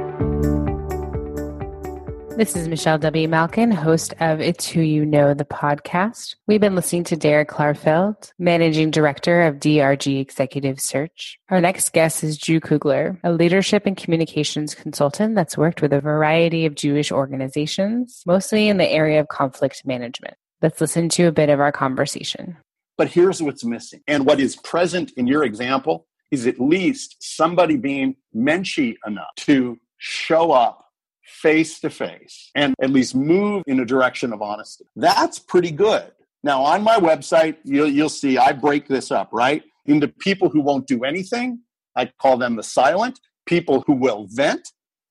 This 2.37 2.55
is 2.55 2.68
Michelle 2.68 2.99
W. 2.99 3.29
Malkin, 3.29 3.70
host 3.70 4.12
of 4.20 4.42
It's 4.42 4.68
Who 4.68 4.83
You 4.83 5.07
Know, 5.07 5.33
the 5.33 5.46
podcast. 5.46 6.35
We've 6.46 6.61
been 6.61 6.75
listening 6.75 7.05
to 7.05 7.16
Dara 7.16 7.46
Klarfeld, 7.46 8.31
Managing 8.38 8.90
Director 8.90 9.44
of 9.44 9.55
DRG 9.55 10.20
Executive 10.20 10.79
Search. 10.79 11.38
Our 11.49 11.62
next 11.62 11.94
guest 11.94 12.22
is 12.22 12.37
Drew 12.37 12.61
Kugler, 12.61 13.18
a 13.25 13.33
leadership 13.33 13.87
and 13.87 13.96
communications 13.96 14.75
consultant 14.75 15.35
that's 15.35 15.57
worked 15.57 15.81
with 15.81 15.94
a 15.94 16.01
variety 16.03 16.66
of 16.66 16.75
Jewish 16.75 17.11
organizations, 17.11 18.22
mostly 18.27 18.68
in 18.68 18.77
the 18.77 18.92
area 18.92 19.18
of 19.18 19.29
conflict 19.29 19.87
management. 19.87 20.35
Let's 20.61 20.79
listen 20.79 21.09
to 21.09 21.29
a 21.29 21.33
bit 21.33 21.49
of 21.49 21.59
our 21.59 21.72
conversation. 21.72 22.59
But 22.99 23.09
here's 23.09 23.42
what's 23.42 23.64
missing. 23.64 24.03
And 24.07 24.27
what 24.27 24.40
is 24.40 24.57
present 24.57 25.11
in 25.16 25.27
your 25.27 25.42
example 25.42 26.07
is 26.31 26.46
at 26.46 26.61
least 26.61 27.16
somebody 27.18 27.79
being 27.79 28.16
menschy 28.35 28.96
enough 29.07 29.35
to 29.37 29.79
show 29.96 30.53
up 30.53 30.86
face 31.26 31.80
to 31.80 31.90
face 31.90 32.50
and 32.54 32.74
at 32.80 32.90
least 32.90 33.14
move 33.14 33.62
in 33.66 33.80
a 33.80 33.84
direction 33.84 34.32
of 34.32 34.42
honesty. 34.42 34.84
That's 34.96 35.38
pretty 35.38 35.70
good. 35.70 36.12
Now, 36.42 36.62
on 36.62 36.82
my 36.82 36.96
website, 36.96 37.56
you'll, 37.64 37.88
you'll 37.88 38.08
see 38.08 38.38
I 38.38 38.52
break 38.52 38.88
this 38.88 39.10
up, 39.10 39.30
right? 39.32 39.62
Into 39.86 40.08
people 40.08 40.48
who 40.48 40.60
won't 40.60 40.86
do 40.86 41.04
anything. 41.04 41.60
I 41.96 42.10
call 42.20 42.36
them 42.36 42.56
the 42.56 42.62
silent, 42.62 43.18
people 43.46 43.82
who 43.86 43.94
will 43.94 44.26
vent, 44.30 44.68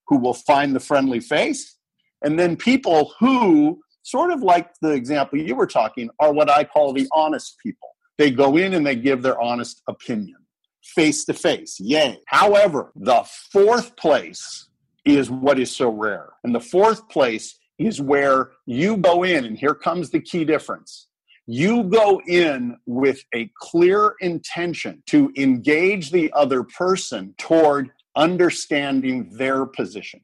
who 0.07 0.17
will 0.17 0.33
find 0.33 0.75
the 0.75 0.79
friendly 0.79 1.19
face, 1.19 1.77
and 2.21 2.39
then 2.39 2.55
people 2.55 3.13
who, 3.19 3.81
sort 4.03 4.31
of 4.31 4.41
like 4.43 4.69
the 4.81 4.91
example 4.91 5.39
you 5.39 5.55
were 5.55 5.67
talking, 5.67 6.09
are 6.19 6.31
what 6.31 6.49
I 6.49 6.63
call 6.63 6.93
the 6.93 7.07
honest 7.13 7.57
people. 7.61 7.89
They 8.17 8.31
go 8.31 8.55
in 8.55 8.73
and 8.73 8.85
they 8.85 8.95
give 8.95 9.21
their 9.21 9.39
honest 9.41 9.81
opinion 9.87 10.37
face 10.85 11.25
to 11.25 11.33
face. 11.33 11.79
Yay. 11.79 12.19
However, 12.27 12.91
the 12.95 13.23
fourth 13.51 13.95
place 13.97 14.69
is 15.05 15.29
what 15.29 15.59
is 15.59 15.75
so 15.75 15.89
rare. 15.89 16.33
And 16.43 16.53
the 16.53 16.59
fourth 16.59 17.07
place 17.09 17.57
is 17.77 18.01
where 18.01 18.51
you 18.65 18.97
go 18.97 19.23
in, 19.23 19.45
and 19.45 19.57
here 19.57 19.75
comes 19.75 20.09
the 20.09 20.19
key 20.19 20.45
difference. 20.45 21.07
You 21.47 21.83
go 21.83 22.21
in 22.27 22.77
with 22.87 23.23
a 23.33 23.51
clear 23.59 24.15
intention 24.19 25.03
to 25.07 25.31
engage 25.37 26.11
the 26.11 26.31
other 26.33 26.63
person 26.63 27.35
toward 27.37 27.91
understanding 28.15 29.29
their 29.37 29.65
position. 29.65 30.21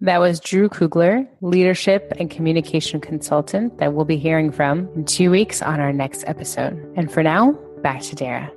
That 0.00 0.18
was 0.18 0.40
Drew 0.40 0.70
Kugler, 0.70 1.28
leadership 1.42 2.12
and 2.18 2.30
communication 2.30 3.00
consultant 3.00 3.78
that 3.78 3.92
we'll 3.92 4.06
be 4.06 4.16
hearing 4.16 4.50
from 4.50 4.88
in 4.96 5.04
two 5.04 5.30
weeks 5.30 5.60
on 5.60 5.78
our 5.78 5.92
next 5.92 6.24
episode. 6.26 6.72
And 6.96 7.12
for 7.12 7.22
now, 7.22 7.52
back 7.82 8.00
to 8.02 8.16
Dara. 8.16 8.50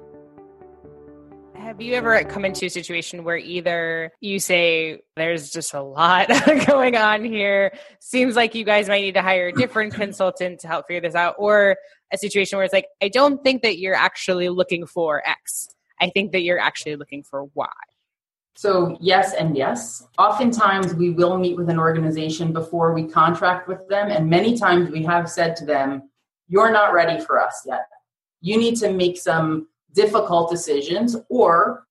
Have 1.73 1.81
you 1.81 1.95
ever 1.95 2.23
come 2.25 2.45
into 2.45 2.67
a 2.67 2.69
situation 2.69 3.23
where 3.23 3.35
either 3.35 4.11
you 4.21 4.37
say, 4.37 5.01
there's 5.15 5.49
just 5.49 5.73
a 5.73 5.81
lot 5.81 6.29
going 6.67 6.95
on 6.95 7.23
here, 7.23 7.73
seems 7.99 8.35
like 8.35 8.53
you 8.53 8.63
guys 8.63 8.87
might 8.87 9.01
need 9.01 9.15
to 9.15 9.23
hire 9.23 9.47
a 9.47 9.51
different 9.51 9.91
consultant 9.95 10.59
to 10.59 10.67
help 10.67 10.85
figure 10.85 11.01
this 11.01 11.15
out, 11.15 11.33
or 11.39 11.75
a 12.11 12.17
situation 12.19 12.57
where 12.57 12.63
it's 12.63 12.75
like, 12.75 12.85
I 13.01 13.09
don't 13.09 13.43
think 13.43 13.63
that 13.63 13.79
you're 13.79 13.95
actually 13.95 14.49
looking 14.49 14.85
for 14.85 15.27
X. 15.27 15.67
I 15.99 16.11
think 16.11 16.31
that 16.33 16.41
you're 16.41 16.59
actually 16.59 16.95
looking 16.95 17.23
for 17.23 17.45
Y. 17.55 17.67
So, 18.53 18.95
yes, 19.01 19.33
and 19.33 19.57
yes. 19.57 20.05
Oftentimes, 20.19 20.93
we 20.93 21.09
will 21.09 21.39
meet 21.39 21.57
with 21.57 21.71
an 21.71 21.79
organization 21.79 22.53
before 22.53 22.93
we 22.93 23.05
contract 23.05 23.67
with 23.67 23.87
them, 23.89 24.11
and 24.11 24.29
many 24.29 24.55
times 24.59 24.91
we 24.91 25.01
have 25.05 25.27
said 25.27 25.55
to 25.55 25.65
them, 25.65 26.07
You're 26.47 26.71
not 26.71 26.93
ready 26.93 27.19
for 27.25 27.41
us 27.41 27.63
yet. 27.65 27.87
You 28.41 28.59
need 28.59 28.75
to 28.75 28.93
make 28.93 29.17
some 29.17 29.69
difficult 29.93 30.49
decisions, 30.49 31.15
or 31.29 31.85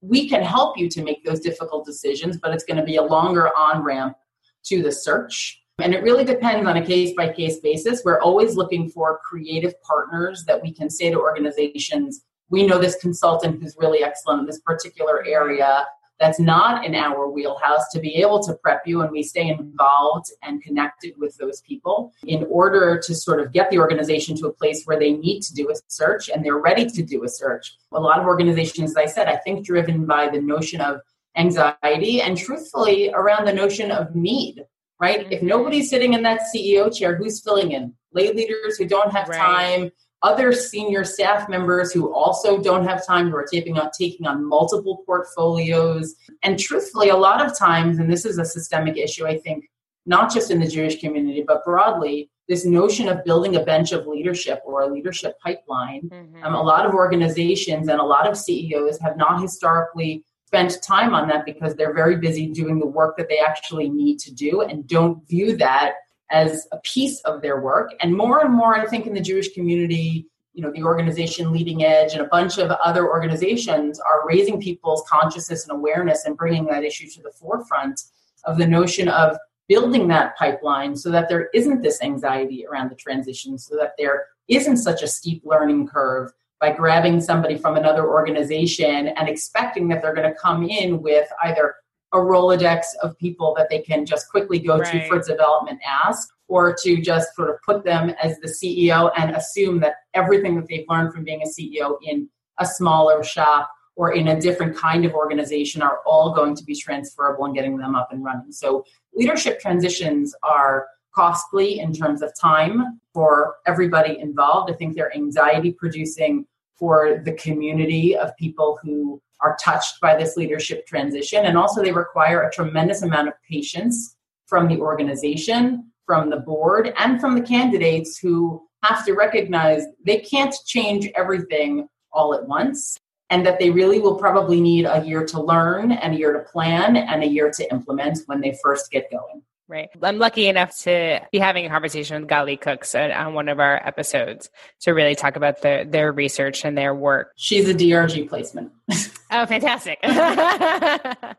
we 0.00 0.28
can 0.28 0.42
help 0.42 0.78
you 0.78 0.88
to 0.88 1.02
make 1.02 1.24
those 1.24 1.40
difficult 1.40 1.84
decisions, 1.84 2.36
but 2.36 2.52
it's 2.52 2.64
going 2.64 2.76
to 2.76 2.84
be 2.84 2.96
a 2.96 3.02
longer 3.02 3.50
on 3.56 3.82
ramp 3.82 4.16
to 4.64 4.82
the 4.82 4.92
search. 4.92 5.62
And 5.80 5.94
it 5.94 6.02
really 6.02 6.24
depends 6.24 6.66
on 6.66 6.76
a 6.76 6.84
case 6.84 7.14
by 7.16 7.32
case 7.32 7.60
basis. 7.60 8.02
We're 8.04 8.20
always 8.20 8.56
looking 8.56 8.90
for 8.90 9.20
creative 9.28 9.80
partners 9.82 10.44
that 10.46 10.60
we 10.60 10.72
can 10.72 10.90
say 10.90 11.10
to 11.10 11.18
organizations, 11.18 12.24
we 12.50 12.66
know 12.66 12.78
this 12.78 12.96
consultant 12.96 13.62
who's 13.62 13.76
really 13.78 14.02
excellent 14.02 14.40
in 14.40 14.46
this 14.46 14.60
particular 14.60 15.24
area 15.24 15.86
that's 16.20 16.40
not 16.40 16.84
in 16.84 16.94
our 16.94 17.28
wheelhouse 17.28 17.88
to 17.92 18.00
be 18.00 18.16
able 18.16 18.42
to 18.42 18.54
prep 18.54 18.82
you 18.86 19.02
and 19.02 19.10
we 19.10 19.22
stay 19.22 19.48
involved 19.48 20.30
and 20.42 20.62
connected 20.62 21.14
with 21.16 21.36
those 21.36 21.60
people 21.62 22.12
in 22.26 22.46
order 22.50 23.00
to 23.04 23.14
sort 23.14 23.40
of 23.40 23.52
get 23.52 23.70
the 23.70 23.78
organization 23.78 24.36
to 24.36 24.46
a 24.46 24.52
place 24.52 24.84
where 24.84 24.98
they 24.98 25.12
need 25.12 25.40
to 25.42 25.54
do 25.54 25.70
a 25.70 25.74
search 25.86 26.28
and 26.28 26.44
they're 26.44 26.58
ready 26.58 26.86
to 26.86 27.02
do 27.02 27.24
a 27.24 27.28
search. 27.28 27.76
A 27.92 28.00
lot 28.00 28.18
of 28.18 28.26
organizations, 28.26 28.90
as 28.90 28.96
I 28.96 29.06
said, 29.06 29.28
I 29.28 29.36
think 29.36 29.64
driven 29.64 30.06
by 30.06 30.28
the 30.28 30.40
notion 30.40 30.80
of 30.80 31.00
anxiety 31.36 32.20
and 32.20 32.36
truthfully 32.36 33.10
around 33.12 33.44
the 33.44 33.52
notion 33.52 33.90
of 33.90 34.14
need, 34.14 34.64
right? 35.00 35.20
If 35.30 35.38
mm-hmm. 35.38 35.46
nobody's 35.46 35.88
sitting 35.88 36.14
in 36.14 36.22
that 36.22 36.40
CEO 36.54 36.94
chair, 36.94 37.14
who's 37.14 37.40
filling 37.40 37.72
in? 37.72 37.94
Lay 38.12 38.32
leaders 38.32 38.76
who 38.76 38.86
don't 38.86 39.12
have 39.12 39.28
right. 39.28 39.38
time 39.38 39.90
other 40.22 40.52
senior 40.52 41.04
staff 41.04 41.48
members 41.48 41.92
who 41.92 42.12
also 42.12 42.60
don't 42.60 42.84
have 42.84 43.06
time 43.06 43.30
who 43.30 43.36
are 43.36 43.46
taking 43.50 43.78
on 43.78 43.90
taking 43.96 44.26
on 44.26 44.44
multiple 44.44 45.02
portfolios 45.06 46.14
and 46.42 46.58
truthfully 46.58 47.08
a 47.08 47.16
lot 47.16 47.44
of 47.44 47.56
times 47.56 47.98
and 47.98 48.10
this 48.10 48.24
is 48.24 48.38
a 48.38 48.44
systemic 48.44 48.96
issue 48.96 49.26
i 49.26 49.38
think 49.38 49.68
not 50.06 50.32
just 50.32 50.50
in 50.50 50.58
the 50.58 50.66
jewish 50.66 51.00
community 51.00 51.44
but 51.46 51.64
broadly 51.64 52.30
this 52.48 52.64
notion 52.64 53.08
of 53.08 53.24
building 53.24 53.56
a 53.56 53.64
bench 53.64 53.92
of 53.92 54.06
leadership 54.06 54.60
or 54.64 54.82
a 54.82 54.92
leadership 54.92 55.38
pipeline 55.40 56.08
mm-hmm. 56.08 56.42
um, 56.44 56.54
a 56.54 56.62
lot 56.62 56.84
of 56.84 56.94
organizations 56.94 57.88
and 57.88 58.00
a 58.00 58.04
lot 58.04 58.28
of 58.28 58.36
ceos 58.36 58.98
have 59.00 59.16
not 59.16 59.40
historically 59.40 60.24
spent 60.46 60.82
time 60.82 61.14
on 61.14 61.28
that 61.28 61.44
because 61.44 61.74
they're 61.74 61.92
very 61.92 62.16
busy 62.16 62.46
doing 62.46 62.78
the 62.78 62.86
work 62.86 63.18
that 63.18 63.28
they 63.28 63.38
actually 63.38 63.88
need 63.88 64.18
to 64.18 64.32
do 64.32 64.62
and 64.62 64.88
don't 64.88 65.28
view 65.28 65.54
that 65.56 65.92
as 66.30 66.66
a 66.72 66.78
piece 66.78 67.20
of 67.20 67.42
their 67.42 67.60
work. 67.60 67.90
And 68.00 68.16
more 68.16 68.40
and 68.40 68.52
more, 68.52 68.74
I 68.74 68.86
think, 68.86 69.06
in 69.06 69.14
the 69.14 69.20
Jewish 69.20 69.52
community, 69.54 70.26
you 70.52 70.62
know, 70.62 70.72
the 70.72 70.82
organization 70.82 71.52
Leading 71.52 71.84
Edge 71.84 72.12
and 72.14 72.20
a 72.20 72.28
bunch 72.28 72.58
of 72.58 72.70
other 72.70 73.08
organizations 73.08 74.00
are 74.00 74.26
raising 74.26 74.60
people's 74.60 75.04
consciousness 75.08 75.68
and 75.68 75.76
awareness 75.76 76.24
and 76.24 76.36
bringing 76.36 76.66
that 76.66 76.84
issue 76.84 77.08
to 77.10 77.22
the 77.22 77.30
forefront 77.30 78.02
of 78.44 78.58
the 78.58 78.66
notion 78.66 79.08
of 79.08 79.36
building 79.68 80.08
that 80.08 80.36
pipeline 80.36 80.96
so 80.96 81.10
that 81.10 81.28
there 81.28 81.48
isn't 81.54 81.82
this 81.82 82.02
anxiety 82.02 82.66
around 82.66 82.90
the 82.90 82.96
transition, 82.96 83.58
so 83.58 83.76
that 83.76 83.92
there 83.98 84.26
isn't 84.48 84.78
such 84.78 85.02
a 85.02 85.06
steep 85.06 85.42
learning 85.44 85.86
curve 85.86 86.32
by 86.60 86.72
grabbing 86.72 87.20
somebody 87.20 87.56
from 87.56 87.76
another 87.76 88.08
organization 88.08 89.08
and 89.08 89.28
expecting 89.28 89.86
that 89.88 90.02
they're 90.02 90.14
going 90.14 90.28
to 90.28 90.38
come 90.40 90.64
in 90.64 91.00
with 91.00 91.28
either 91.44 91.76
a 92.12 92.16
Rolodex 92.16 92.84
of 93.02 93.18
people 93.18 93.54
that 93.56 93.68
they 93.68 93.80
can 93.80 94.06
just 94.06 94.28
quickly 94.30 94.58
go 94.58 94.78
right. 94.78 94.92
to 94.92 95.08
for 95.08 95.18
development 95.20 95.80
ask, 95.86 96.28
or 96.48 96.74
to 96.82 97.00
just 97.00 97.34
sort 97.34 97.50
of 97.50 97.56
put 97.62 97.84
them 97.84 98.10
as 98.22 98.38
the 98.38 98.48
CEO 98.48 99.10
and 99.16 99.36
assume 99.36 99.80
that 99.80 99.96
everything 100.14 100.56
that 100.56 100.66
they've 100.68 100.86
learned 100.88 101.12
from 101.12 101.24
being 101.24 101.42
a 101.42 101.46
CEO 101.46 101.98
in 102.02 102.28
a 102.58 102.66
smaller 102.66 103.22
shop 103.22 103.70
or 103.96 104.12
in 104.12 104.28
a 104.28 104.40
different 104.40 104.76
kind 104.76 105.04
of 105.04 105.12
organization 105.12 105.82
are 105.82 105.98
all 106.06 106.32
going 106.32 106.54
to 106.54 106.64
be 106.64 106.74
transferable 106.74 107.44
and 107.44 107.54
getting 107.54 107.76
them 107.76 107.94
up 107.94 108.08
and 108.12 108.24
running. 108.24 108.52
So 108.52 108.84
leadership 109.12 109.60
transitions 109.60 110.34
are 110.42 110.86
costly 111.14 111.80
in 111.80 111.92
terms 111.92 112.22
of 112.22 112.32
time 112.40 113.00
for 113.12 113.56
everybody 113.66 114.18
involved. 114.20 114.70
I 114.70 114.74
think 114.74 114.94
they're 114.94 115.14
anxiety 115.14 115.72
producing 115.72 116.46
for 116.76 117.20
the 117.24 117.32
community 117.32 118.16
of 118.16 118.36
people 118.36 118.78
who 118.82 119.20
are 119.40 119.56
touched 119.62 120.00
by 120.00 120.16
this 120.16 120.36
leadership 120.36 120.86
transition. 120.86 121.46
And 121.46 121.56
also, 121.56 121.82
they 121.82 121.92
require 121.92 122.42
a 122.42 122.52
tremendous 122.52 123.02
amount 123.02 123.28
of 123.28 123.34
patience 123.48 124.16
from 124.46 124.68
the 124.68 124.78
organization, 124.78 125.90
from 126.06 126.30
the 126.30 126.38
board, 126.38 126.92
and 126.98 127.20
from 127.20 127.34
the 127.34 127.42
candidates 127.42 128.18
who 128.18 128.62
have 128.82 129.04
to 129.04 129.12
recognize 129.12 129.84
they 130.04 130.18
can't 130.20 130.54
change 130.66 131.10
everything 131.16 131.88
all 132.12 132.34
at 132.34 132.46
once 132.46 132.98
and 133.30 133.44
that 133.44 133.58
they 133.58 133.70
really 133.70 133.98
will 133.98 134.16
probably 134.16 134.60
need 134.60 134.86
a 134.86 135.04
year 135.04 135.24
to 135.26 135.40
learn 135.40 135.92
and 135.92 136.14
a 136.14 136.18
year 136.18 136.32
to 136.32 136.40
plan 136.50 136.96
and 136.96 137.22
a 137.22 137.26
year 137.26 137.50
to 137.50 137.70
implement 137.70 138.20
when 138.26 138.40
they 138.40 138.58
first 138.62 138.90
get 138.90 139.10
going. 139.10 139.42
Right. 139.68 139.90
I'm 140.02 140.18
lucky 140.18 140.48
enough 140.48 140.76
to 140.80 141.20
be 141.30 141.38
having 141.38 141.66
a 141.66 141.68
conversation 141.68 142.22
with 142.22 142.30
Gali 142.30 142.58
Cooks 142.58 142.94
on 142.94 143.34
one 143.34 143.50
of 143.50 143.60
our 143.60 143.76
episodes 143.86 144.48
to 144.80 144.92
really 144.92 145.14
talk 145.14 145.36
about 145.36 145.60
the, 145.60 145.86
their 145.86 146.10
research 146.10 146.64
and 146.64 146.76
their 146.76 146.94
work. 146.94 147.32
She's 147.36 147.68
a 147.68 147.74
DRG 147.74 148.30
placement. 148.30 148.72
oh, 149.30 149.44
fantastic. 149.44 149.98
and 150.02 151.34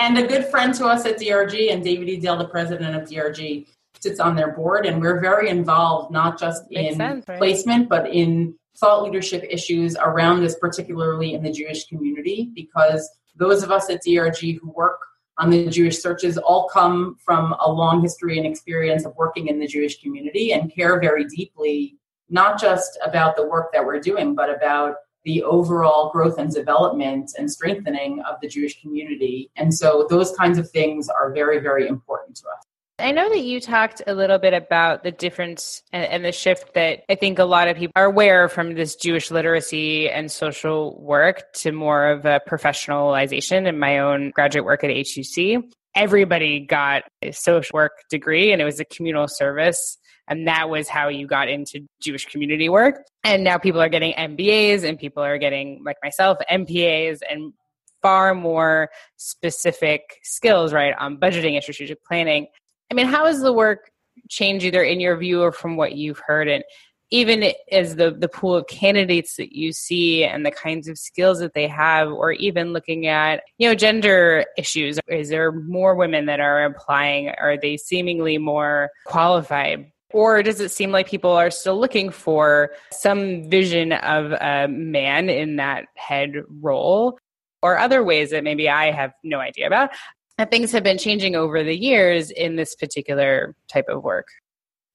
and 0.00 0.18
a 0.18 0.26
good 0.26 0.46
friend 0.46 0.74
to 0.74 0.86
us 0.86 1.06
at 1.06 1.20
DRG 1.20 1.72
and 1.72 1.84
David 1.84 2.08
E. 2.08 2.16
Dale, 2.16 2.36
the 2.36 2.48
president 2.48 2.96
of 2.96 3.08
DRG, 3.08 3.68
sits 4.00 4.18
on 4.18 4.34
their 4.34 4.50
board, 4.52 4.84
and 4.84 5.00
we're 5.00 5.20
very 5.20 5.48
involved 5.48 6.12
not 6.12 6.36
just 6.38 6.68
Makes 6.70 6.94
in 6.94 6.96
sense, 6.96 7.28
right? 7.28 7.38
placement 7.38 7.88
but 7.88 8.12
in 8.12 8.56
thought 8.76 9.04
leadership 9.04 9.44
issues 9.48 9.96
around 9.96 10.40
this, 10.40 10.56
particularly 10.58 11.34
in 11.34 11.44
the 11.44 11.52
Jewish 11.52 11.86
community, 11.86 12.50
because 12.56 13.08
those 13.36 13.62
of 13.62 13.70
us 13.70 13.88
at 13.88 14.02
DRG 14.02 14.58
who 14.58 14.70
work 14.70 15.00
on 15.38 15.50
the 15.50 15.68
Jewish 15.68 16.00
searches 16.00 16.38
all 16.38 16.68
come 16.68 17.16
from 17.24 17.54
a 17.60 17.70
long 17.70 18.00
history 18.00 18.38
and 18.38 18.46
experience 18.46 19.04
of 19.04 19.16
working 19.16 19.48
in 19.48 19.58
the 19.58 19.66
Jewish 19.66 20.00
community 20.00 20.52
and 20.52 20.72
care 20.72 21.00
very 21.00 21.24
deeply, 21.24 21.96
not 22.28 22.60
just 22.60 22.98
about 23.04 23.36
the 23.36 23.46
work 23.46 23.72
that 23.72 23.84
we're 23.84 24.00
doing, 24.00 24.34
but 24.34 24.48
about 24.48 24.96
the 25.24 25.42
overall 25.42 26.10
growth 26.10 26.38
and 26.38 26.52
development 26.52 27.32
and 27.38 27.50
strengthening 27.50 28.20
of 28.20 28.36
the 28.42 28.48
Jewish 28.48 28.80
community. 28.80 29.50
And 29.56 29.72
so 29.74 30.06
those 30.08 30.32
kinds 30.32 30.58
of 30.58 30.70
things 30.70 31.08
are 31.08 31.32
very, 31.32 31.58
very 31.60 31.88
important 31.88 32.36
to 32.36 32.48
us. 32.48 32.64
I 32.98 33.10
know 33.10 33.28
that 33.28 33.42
you 33.42 33.60
talked 33.60 34.02
a 34.06 34.14
little 34.14 34.38
bit 34.38 34.54
about 34.54 35.02
the 35.02 35.10
difference 35.10 35.82
and, 35.92 36.04
and, 36.04 36.24
the 36.24 36.30
shift 36.30 36.74
that 36.74 37.02
I 37.08 37.16
think 37.16 37.40
a 37.40 37.44
lot 37.44 37.66
of 37.66 37.76
people 37.76 37.92
are 37.96 38.04
aware 38.04 38.48
from 38.48 38.74
this 38.74 38.94
Jewish 38.94 39.32
literacy 39.32 40.08
and 40.08 40.30
social 40.30 40.96
work 41.02 41.52
to 41.54 41.72
more 41.72 42.06
of 42.06 42.24
a 42.24 42.40
professionalization 42.48 43.66
in 43.66 43.80
my 43.80 43.98
own 43.98 44.30
graduate 44.30 44.64
work 44.64 44.84
at 44.84 44.90
HUC. 44.90 45.64
Everybody 45.96 46.60
got 46.60 47.02
a 47.20 47.32
social 47.32 47.74
work 47.74 48.04
degree 48.10 48.52
and 48.52 48.62
it 48.62 48.64
was 48.64 48.78
a 48.78 48.84
communal 48.84 49.26
service. 49.26 49.98
And 50.28 50.46
that 50.46 50.70
was 50.70 50.88
how 50.88 51.08
you 51.08 51.26
got 51.26 51.48
into 51.48 51.80
Jewish 52.00 52.26
community 52.26 52.68
work. 52.68 53.04
And 53.24 53.42
now 53.42 53.58
people 53.58 53.82
are 53.82 53.88
getting 53.88 54.14
MBAs 54.14 54.84
and 54.84 54.98
people 54.98 55.22
are 55.22 55.36
getting, 55.36 55.82
like 55.84 55.96
myself, 56.02 56.38
MPAs 56.50 57.18
and 57.28 57.52
far 58.02 58.34
more 58.34 58.90
specific 59.16 60.20
skills, 60.22 60.72
right, 60.72 60.94
on 60.98 61.16
budgeting 61.16 61.54
and 61.54 61.62
strategic 61.62 62.04
planning. 62.04 62.46
I 62.94 62.96
mean, 62.96 63.06
how 63.06 63.26
has 63.26 63.40
the 63.40 63.52
work 63.52 63.90
changed 64.28 64.64
either 64.64 64.84
in 64.84 65.00
your 65.00 65.16
view 65.16 65.42
or 65.42 65.50
from 65.50 65.74
what 65.76 65.96
you've 65.96 66.20
heard? 66.24 66.46
And 66.46 66.62
even 67.10 67.52
as 67.72 67.96
the, 67.96 68.12
the 68.12 68.28
pool 68.28 68.54
of 68.54 68.68
candidates 68.68 69.34
that 69.34 69.52
you 69.52 69.72
see 69.72 70.22
and 70.22 70.46
the 70.46 70.52
kinds 70.52 70.86
of 70.86 70.96
skills 70.96 71.40
that 71.40 71.54
they 71.54 71.66
have, 71.66 72.12
or 72.12 72.30
even 72.30 72.72
looking 72.72 73.08
at, 73.08 73.42
you 73.58 73.68
know, 73.68 73.74
gender 73.74 74.44
issues, 74.56 75.00
is 75.08 75.28
there 75.28 75.50
more 75.50 75.96
women 75.96 76.26
that 76.26 76.38
are 76.38 76.64
applying? 76.66 77.30
Are 77.30 77.58
they 77.60 77.76
seemingly 77.76 78.38
more 78.38 78.90
qualified? 79.06 79.90
Or 80.12 80.44
does 80.44 80.60
it 80.60 80.70
seem 80.70 80.92
like 80.92 81.08
people 81.08 81.32
are 81.32 81.50
still 81.50 81.80
looking 81.80 82.10
for 82.10 82.70
some 82.92 83.50
vision 83.50 83.92
of 83.92 84.30
a 84.30 84.68
man 84.68 85.28
in 85.28 85.56
that 85.56 85.86
head 85.96 86.44
role? 86.62 87.18
Or 87.60 87.76
other 87.76 88.04
ways 88.04 88.30
that 88.30 88.44
maybe 88.44 88.68
I 88.68 88.92
have 88.92 89.14
no 89.24 89.40
idea 89.40 89.66
about 89.66 89.90
and 90.38 90.50
things 90.50 90.72
have 90.72 90.82
been 90.82 90.98
changing 90.98 91.36
over 91.36 91.62
the 91.62 91.76
years 91.76 92.30
in 92.30 92.56
this 92.56 92.74
particular 92.74 93.54
type 93.68 93.86
of 93.88 94.02
work? 94.02 94.28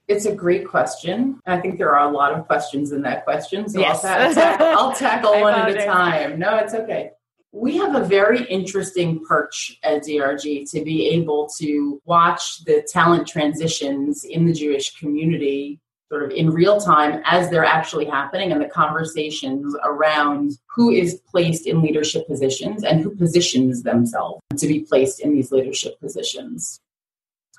It's 0.07 0.25
a 0.25 0.33
great 0.33 0.67
question. 0.67 1.39
I 1.45 1.59
think 1.59 1.77
there 1.77 1.95
are 1.95 2.09
a 2.09 2.11
lot 2.11 2.31
of 2.33 2.47
questions 2.47 2.91
in 2.91 3.03
that 3.03 3.23
question. 3.23 3.69
So 3.69 3.79
yes. 3.79 4.03
I'll, 4.03 4.33
ta- 4.33 4.57
I'll 4.59 4.91
tackle 4.95 5.39
one 5.39 5.53
at 5.53 5.69
a 5.69 5.85
time. 5.85 6.39
No, 6.39 6.57
it's 6.57 6.73
okay. 6.73 7.11
We 7.51 7.77
have 7.77 7.95
a 7.95 8.03
very 8.03 8.43
interesting 8.45 9.23
perch 9.23 9.77
at 9.83 10.03
DRG 10.03 10.69
to 10.71 10.83
be 10.83 11.09
able 11.09 11.47
to 11.59 12.01
watch 12.05 12.63
the 12.65 12.87
talent 12.91 13.27
transitions 13.27 14.23
in 14.23 14.45
the 14.45 14.53
Jewish 14.53 14.95
community 14.97 15.79
sort 16.09 16.23
of 16.23 16.31
in 16.31 16.49
real 16.49 16.79
time 16.79 17.21
as 17.25 17.49
they're 17.49 17.63
actually 17.63 18.05
happening 18.05 18.51
and 18.51 18.59
the 18.59 18.67
conversations 18.67 19.75
around 19.83 20.51
who 20.65 20.91
is 20.91 21.21
placed 21.29 21.67
in 21.67 21.81
leadership 21.81 22.27
positions 22.27 22.83
and 22.83 23.01
who 23.01 23.15
positions 23.15 23.83
themselves 23.83 24.41
to 24.57 24.67
be 24.67 24.79
placed 24.79 25.19
in 25.19 25.33
these 25.33 25.51
leadership 25.51 25.99
positions. 25.99 26.79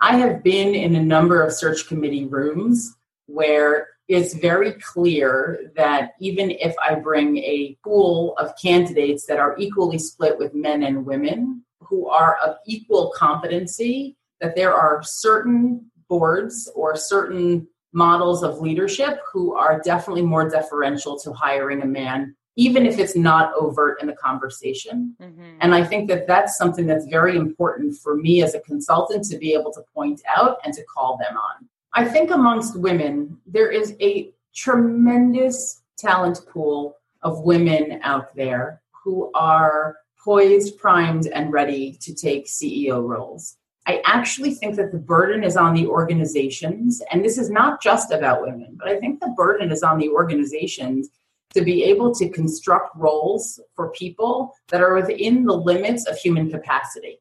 I 0.01 0.17
have 0.17 0.43
been 0.43 0.75
in 0.75 0.97
a 0.97 1.03
number 1.03 1.43
of 1.43 1.53
search 1.53 1.87
committee 1.87 2.27
rooms 2.27 2.97
where 3.27 3.89
it's 4.09 4.35
very 4.35 4.73
clear 4.73 5.71
that 5.77 6.15
even 6.19 6.51
if 6.51 6.75
I 6.83 6.97
bring 6.97 7.37
a 7.39 7.77
pool 7.85 8.35
of 8.39 8.55
candidates 8.61 9.27
that 9.27 9.39
are 9.39 9.57
equally 9.57 9.99
split 9.99 10.37
with 10.37 10.53
men 10.53 10.83
and 10.83 11.07
women 11.07 11.65
who 11.81 12.09
are 12.09 12.37
of 12.39 12.57
equal 12.67 13.13
competency, 13.15 14.17
that 14.41 14.57
there 14.57 14.75
are 14.75 15.03
certain 15.05 15.91
boards 16.09 16.69
or 16.75 16.97
certain 16.97 17.69
models 17.93 18.43
of 18.43 18.61
leadership 18.61 19.21
who 19.33 19.55
are 19.55 19.81
definitely 19.81 20.23
more 20.23 20.49
deferential 20.49 21.19
to 21.19 21.33
hiring 21.33 21.83
a 21.83 21.87
man 21.87 22.35
even 22.57 22.85
if 22.85 22.99
it's 22.99 23.17
not 23.17 23.55
overt 23.55 24.01
in 24.03 24.07
the 24.07 24.13
conversation. 24.15 25.15
Mm-hmm. 25.21 25.57
and 25.61 25.75
i 25.75 25.83
think 25.83 26.09
that 26.09 26.27
that's 26.27 26.59
something 26.59 26.87
that's 26.87 27.07
very 27.07 27.37
important 27.37 27.97
for 27.97 28.17
me 28.17 28.43
as 28.43 28.55
a 28.55 28.61
consultant 28.61 29.25
to 29.25 29.39
be 29.39 29.53
able 29.53 29.73
to 29.73 29.83
point 29.95 30.21
out 30.37 30.59
and 30.65 30.75
to 30.75 30.85
call 30.85 31.17
them 31.17 31.37
on. 31.37 31.69
I 31.93 32.05
think 32.05 32.31
amongst 32.31 32.79
women 32.79 33.39
there 33.47 33.71
is 33.71 33.97
a 34.01 34.33
tremendous 34.55 35.83
talent 35.97 36.41
pool 36.49 36.97
of 37.23 37.41
women 37.41 38.01
out 38.03 38.35
there 38.35 38.81
who 39.03 39.31
are 39.35 39.97
poised 40.23 40.79
primed 40.79 41.27
and 41.29 41.53
ready 41.53 41.93
to 42.01 42.15
take 42.15 42.47
ceo 42.47 43.03
roles 43.07 43.57
I 43.87 44.03
actually 44.05 44.55
think 44.55 44.77
that 44.77 44.93
the 44.93 44.99
burden 44.99 45.43
is 45.43 45.57
on 45.57 45.75
the 45.75 45.87
organizations, 45.87 47.03
and 47.11 47.25
this 47.25 47.39
is 47.39 47.51
not 47.51 47.83
just 47.83 48.13
about 48.13 48.43
women, 48.43 48.77
but 48.79 48.89
I 48.89 48.99
think 49.01 49.21
the 49.21 49.35
burden 49.37 49.73
is 49.73 49.83
on 49.83 49.99
the 49.99 50.11
organizations 50.11 51.09
to 51.55 51.63
be 51.63 51.83
able 51.85 52.15
to 52.15 52.29
construct 52.29 52.95
roles 52.97 53.59
for 53.75 53.91
people 53.91 54.55
that 54.69 54.81
are 54.81 54.95
within 54.95 55.45
the 55.45 55.57
limits 55.57 56.07
of 56.07 56.17
human 56.17 56.51
capacity. 56.51 57.21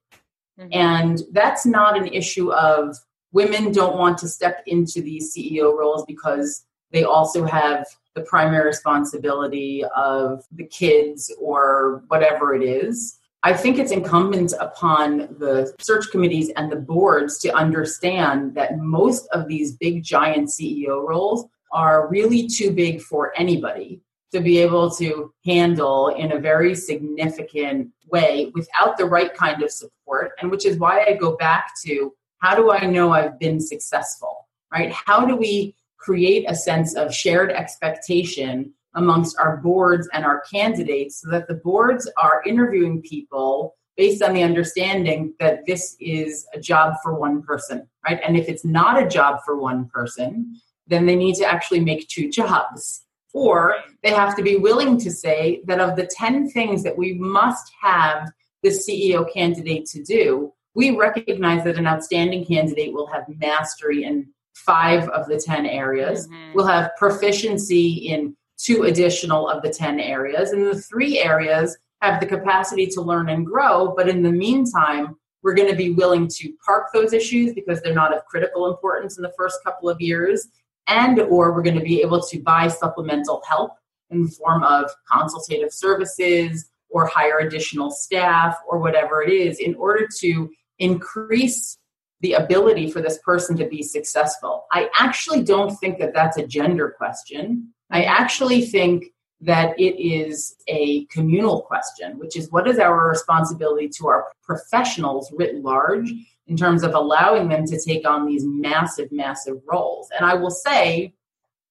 Mm-hmm. 0.59 0.69
And 0.73 1.21
that's 1.31 1.65
not 1.65 1.97
an 1.97 2.07
issue 2.07 2.51
of 2.51 2.95
women 3.31 3.71
don't 3.71 3.97
want 3.97 4.17
to 4.19 4.27
step 4.27 4.61
into 4.65 5.01
these 5.01 5.33
CEO 5.33 5.75
roles 5.77 6.03
because 6.05 6.65
they 6.91 7.03
also 7.03 7.45
have 7.45 7.85
the 8.15 8.21
primary 8.21 8.65
responsibility 8.65 9.83
of 9.95 10.43
the 10.51 10.65
kids 10.65 11.33
or 11.39 12.03
whatever 12.07 12.53
it 12.53 12.63
is. 12.63 13.18
I 13.41 13.53
think 13.53 13.77
it's 13.77 13.91
incumbent 13.91 14.53
upon 14.59 15.35
the 15.39 15.73
search 15.79 16.11
committees 16.11 16.51
and 16.57 16.69
the 16.69 16.75
boards 16.75 17.39
to 17.39 17.55
understand 17.55 18.53
that 18.55 18.77
most 18.79 19.27
of 19.31 19.47
these 19.47 19.77
big 19.77 20.03
giant 20.03 20.49
CEO 20.49 21.07
roles 21.07 21.45
are 21.71 22.09
really 22.09 22.47
too 22.47 22.71
big 22.71 23.01
for 23.01 23.31
anybody 23.37 24.01
to 24.33 24.41
be 24.41 24.59
able 24.59 24.89
to 24.91 25.33
handle 25.45 26.09
in 26.09 26.33
a 26.33 26.39
very 26.39 26.75
significant 26.75 27.89
way 28.11 28.51
without 28.53 28.97
the 28.97 29.05
right 29.05 29.33
kind 29.33 29.63
of 29.63 29.71
support. 29.71 30.31
And 30.41 30.51
which 30.51 30.65
is 30.65 30.77
why 30.77 31.05
I 31.05 31.13
go 31.13 31.37
back 31.37 31.71
to 31.85 32.13
how 32.39 32.55
do 32.55 32.71
I 32.71 32.85
know 32.85 33.11
I've 33.11 33.39
been 33.39 33.59
successful, 33.59 34.47
right? 34.71 34.91
How 34.91 35.25
do 35.25 35.35
we 35.35 35.75
create 35.97 36.45
a 36.47 36.55
sense 36.55 36.95
of 36.95 37.13
shared 37.13 37.51
expectation 37.51 38.73
amongst 38.95 39.37
our 39.37 39.57
boards 39.57 40.09
and 40.13 40.25
our 40.25 40.41
candidates 40.51 41.21
so 41.21 41.29
that 41.29 41.47
the 41.47 41.55
boards 41.55 42.09
are 42.17 42.43
interviewing 42.45 43.01
people 43.01 43.75
based 43.97 44.23
on 44.23 44.33
the 44.33 44.43
understanding 44.43 45.33
that 45.39 45.65
this 45.67 45.95
is 45.99 46.47
a 46.53 46.59
job 46.59 46.93
for 47.03 47.19
one 47.19 47.41
person, 47.41 47.87
right? 48.05 48.19
And 48.25 48.37
if 48.37 48.47
it's 48.47 48.63
not 48.63 49.01
a 49.01 49.07
job 49.07 49.39
for 49.45 49.59
one 49.59 49.89
person, 49.89 50.55
then 50.87 51.05
they 51.05 51.15
need 51.15 51.35
to 51.35 51.45
actually 51.45 51.81
make 51.81 52.07
two 52.07 52.29
jobs. 52.29 53.05
Or 53.33 53.75
they 54.01 54.11
have 54.11 54.35
to 54.37 54.41
be 54.41 54.55
willing 54.55 54.97
to 54.99 55.11
say 55.11 55.61
that 55.65 55.79
of 55.79 55.95
the 55.95 56.07
10 56.07 56.49
things 56.49 56.81
that 56.83 56.97
we 56.97 57.13
must 57.13 57.71
have 57.81 58.31
the 58.63 58.69
CEO 58.69 59.31
candidate 59.31 59.85
to 59.87 60.03
do, 60.03 60.53
we 60.75 60.95
recognize 60.95 61.63
that 61.65 61.77
an 61.77 61.85
outstanding 61.85 62.45
candidate 62.45 62.93
will 62.93 63.07
have 63.07 63.25
mastery 63.27 64.03
in 64.05 64.27
five 64.55 65.09
of 65.09 65.27
the 65.27 65.37
10 65.37 65.65
areas, 65.65 66.27
mm-hmm. 66.27 66.53
will 66.53 66.67
have 66.67 66.91
proficiency 66.97 68.09
in 68.09 68.35
two 68.61 68.83
additional 68.83 69.47
of 69.47 69.63
the 69.63 69.69
10 69.69 69.99
areas. 69.99 70.51
And 70.51 70.65
the 70.65 70.79
three 70.81 71.19
areas 71.19 71.77
have 72.01 72.19
the 72.19 72.25
capacity 72.25 72.87
to 72.87 73.01
learn 73.01 73.29
and 73.29 73.45
grow, 73.45 73.93
but 73.95 74.09
in 74.09 74.21
the 74.21 74.31
meantime, 74.31 75.15
we're 75.41 75.53
going 75.53 75.69
to 75.69 75.75
be 75.75 75.91
willing 75.91 76.27
to 76.27 76.53
park 76.65 76.87
those 76.93 77.13
issues 77.13 77.53
because 77.53 77.81
they're 77.81 77.93
not 77.93 78.15
of 78.15 78.25
critical 78.25 78.69
importance 78.69 79.17
in 79.17 79.23
the 79.23 79.33
first 79.37 79.63
couple 79.63 79.89
of 79.89 80.01
years 80.01 80.47
and 80.87 81.19
or 81.19 81.53
we're 81.53 81.61
going 81.61 81.77
to 81.77 81.83
be 81.83 82.01
able 82.01 82.21
to 82.21 82.41
buy 82.41 82.67
supplemental 82.67 83.41
help 83.47 83.73
in 84.09 84.25
the 84.25 84.31
form 84.31 84.63
of 84.63 84.91
consultative 85.09 85.71
services 85.71 86.69
or 86.89 87.05
hire 87.05 87.39
additional 87.39 87.91
staff 87.91 88.57
or 88.67 88.79
whatever 88.79 89.21
it 89.21 89.31
is 89.31 89.59
in 89.59 89.75
order 89.75 90.07
to 90.17 90.49
increase 90.79 91.77
the 92.21 92.33
ability 92.33 92.91
for 92.91 93.01
this 93.01 93.19
person 93.19 93.55
to 93.55 93.65
be 93.65 93.83
successful. 93.83 94.65
I 94.71 94.89
actually 94.97 95.43
don't 95.43 95.77
think 95.77 95.99
that 95.99 96.13
that's 96.13 96.37
a 96.37 96.45
gender 96.45 96.93
question. 96.97 97.73
I 97.89 98.03
actually 98.03 98.61
think 98.61 99.05
that 99.41 99.79
it 99.79 99.99
is 99.99 100.55
a 100.67 101.05
communal 101.05 101.61
question, 101.61 102.19
which 102.19 102.35
is 102.35 102.51
what 102.51 102.67
is 102.67 102.77
our 102.77 103.09
responsibility 103.09 103.87
to 103.87 104.07
our 104.07 104.27
professionals 104.43 105.31
writ 105.37 105.55
large 105.63 106.11
in 106.47 106.57
terms 106.57 106.83
of 106.83 106.93
allowing 106.93 107.47
them 107.47 107.65
to 107.65 107.79
take 107.79 108.07
on 108.07 108.25
these 108.25 108.43
massive, 108.45 109.11
massive 109.11 109.57
roles. 109.71 110.09
And 110.17 110.25
I 110.25 110.33
will 110.33 110.51
say, 110.51 111.13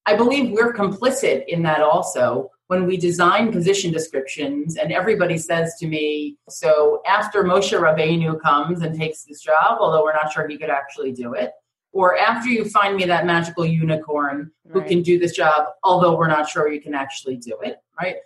I 0.06 0.16
believe 0.16 0.50
we're 0.50 0.72
complicit 0.72 1.44
in 1.48 1.62
that 1.64 1.82
also 1.82 2.50
when 2.68 2.86
we 2.86 2.96
design 2.96 3.52
position 3.52 3.92
descriptions 3.92 4.76
and 4.76 4.92
everybody 4.92 5.36
says 5.36 5.74
to 5.80 5.86
me, 5.86 6.36
so 6.48 7.02
after 7.06 7.42
Moshe 7.42 7.78
Rabbeinu 7.78 8.40
comes 8.40 8.82
and 8.82 8.98
takes 8.98 9.24
this 9.24 9.42
job, 9.42 9.78
although 9.80 10.02
we're 10.02 10.14
not 10.14 10.32
sure 10.32 10.46
he 10.46 10.58
could 10.58 10.70
actually 10.70 11.12
do 11.12 11.34
it, 11.34 11.52
or 11.92 12.18
after 12.18 12.48
you 12.48 12.64
find 12.66 12.96
me 12.96 13.04
that 13.04 13.26
magical 13.26 13.64
unicorn 13.64 14.50
who 14.70 14.80
right. 14.80 14.88
can 14.88 15.02
do 15.02 15.18
this 15.18 15.32
job, 15.32 15.66
although 15.82 16.16
we're 16.16 16.28
not 16.28 16.48
sure 16.48 16.70
you 16.70 16.80
can 16.80 16.94
actually 16.94 17.36
do 17.36 17.58
it, 17.62 17.78
right? 18.00 18.16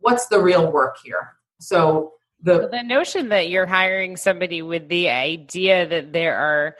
What's 0.00 0.26
the 0.26 0.40
real 0.40 0.70
work 0.70 0.96
here? 1.04 1.36
So 1.58 2.12
the, 2.42 2.68
the 2.68 2.82
notion 2.82 3.28
that 3.30 3.48
you're 3.48 3.66
hiring 3.66 4.16
somebody 4.16 4.62
with 4.62 4.88
the 4.88 5.08
idea 5.08 5.86
that 5.86 6.12
there 6.12 6.36
are 6.36 6.76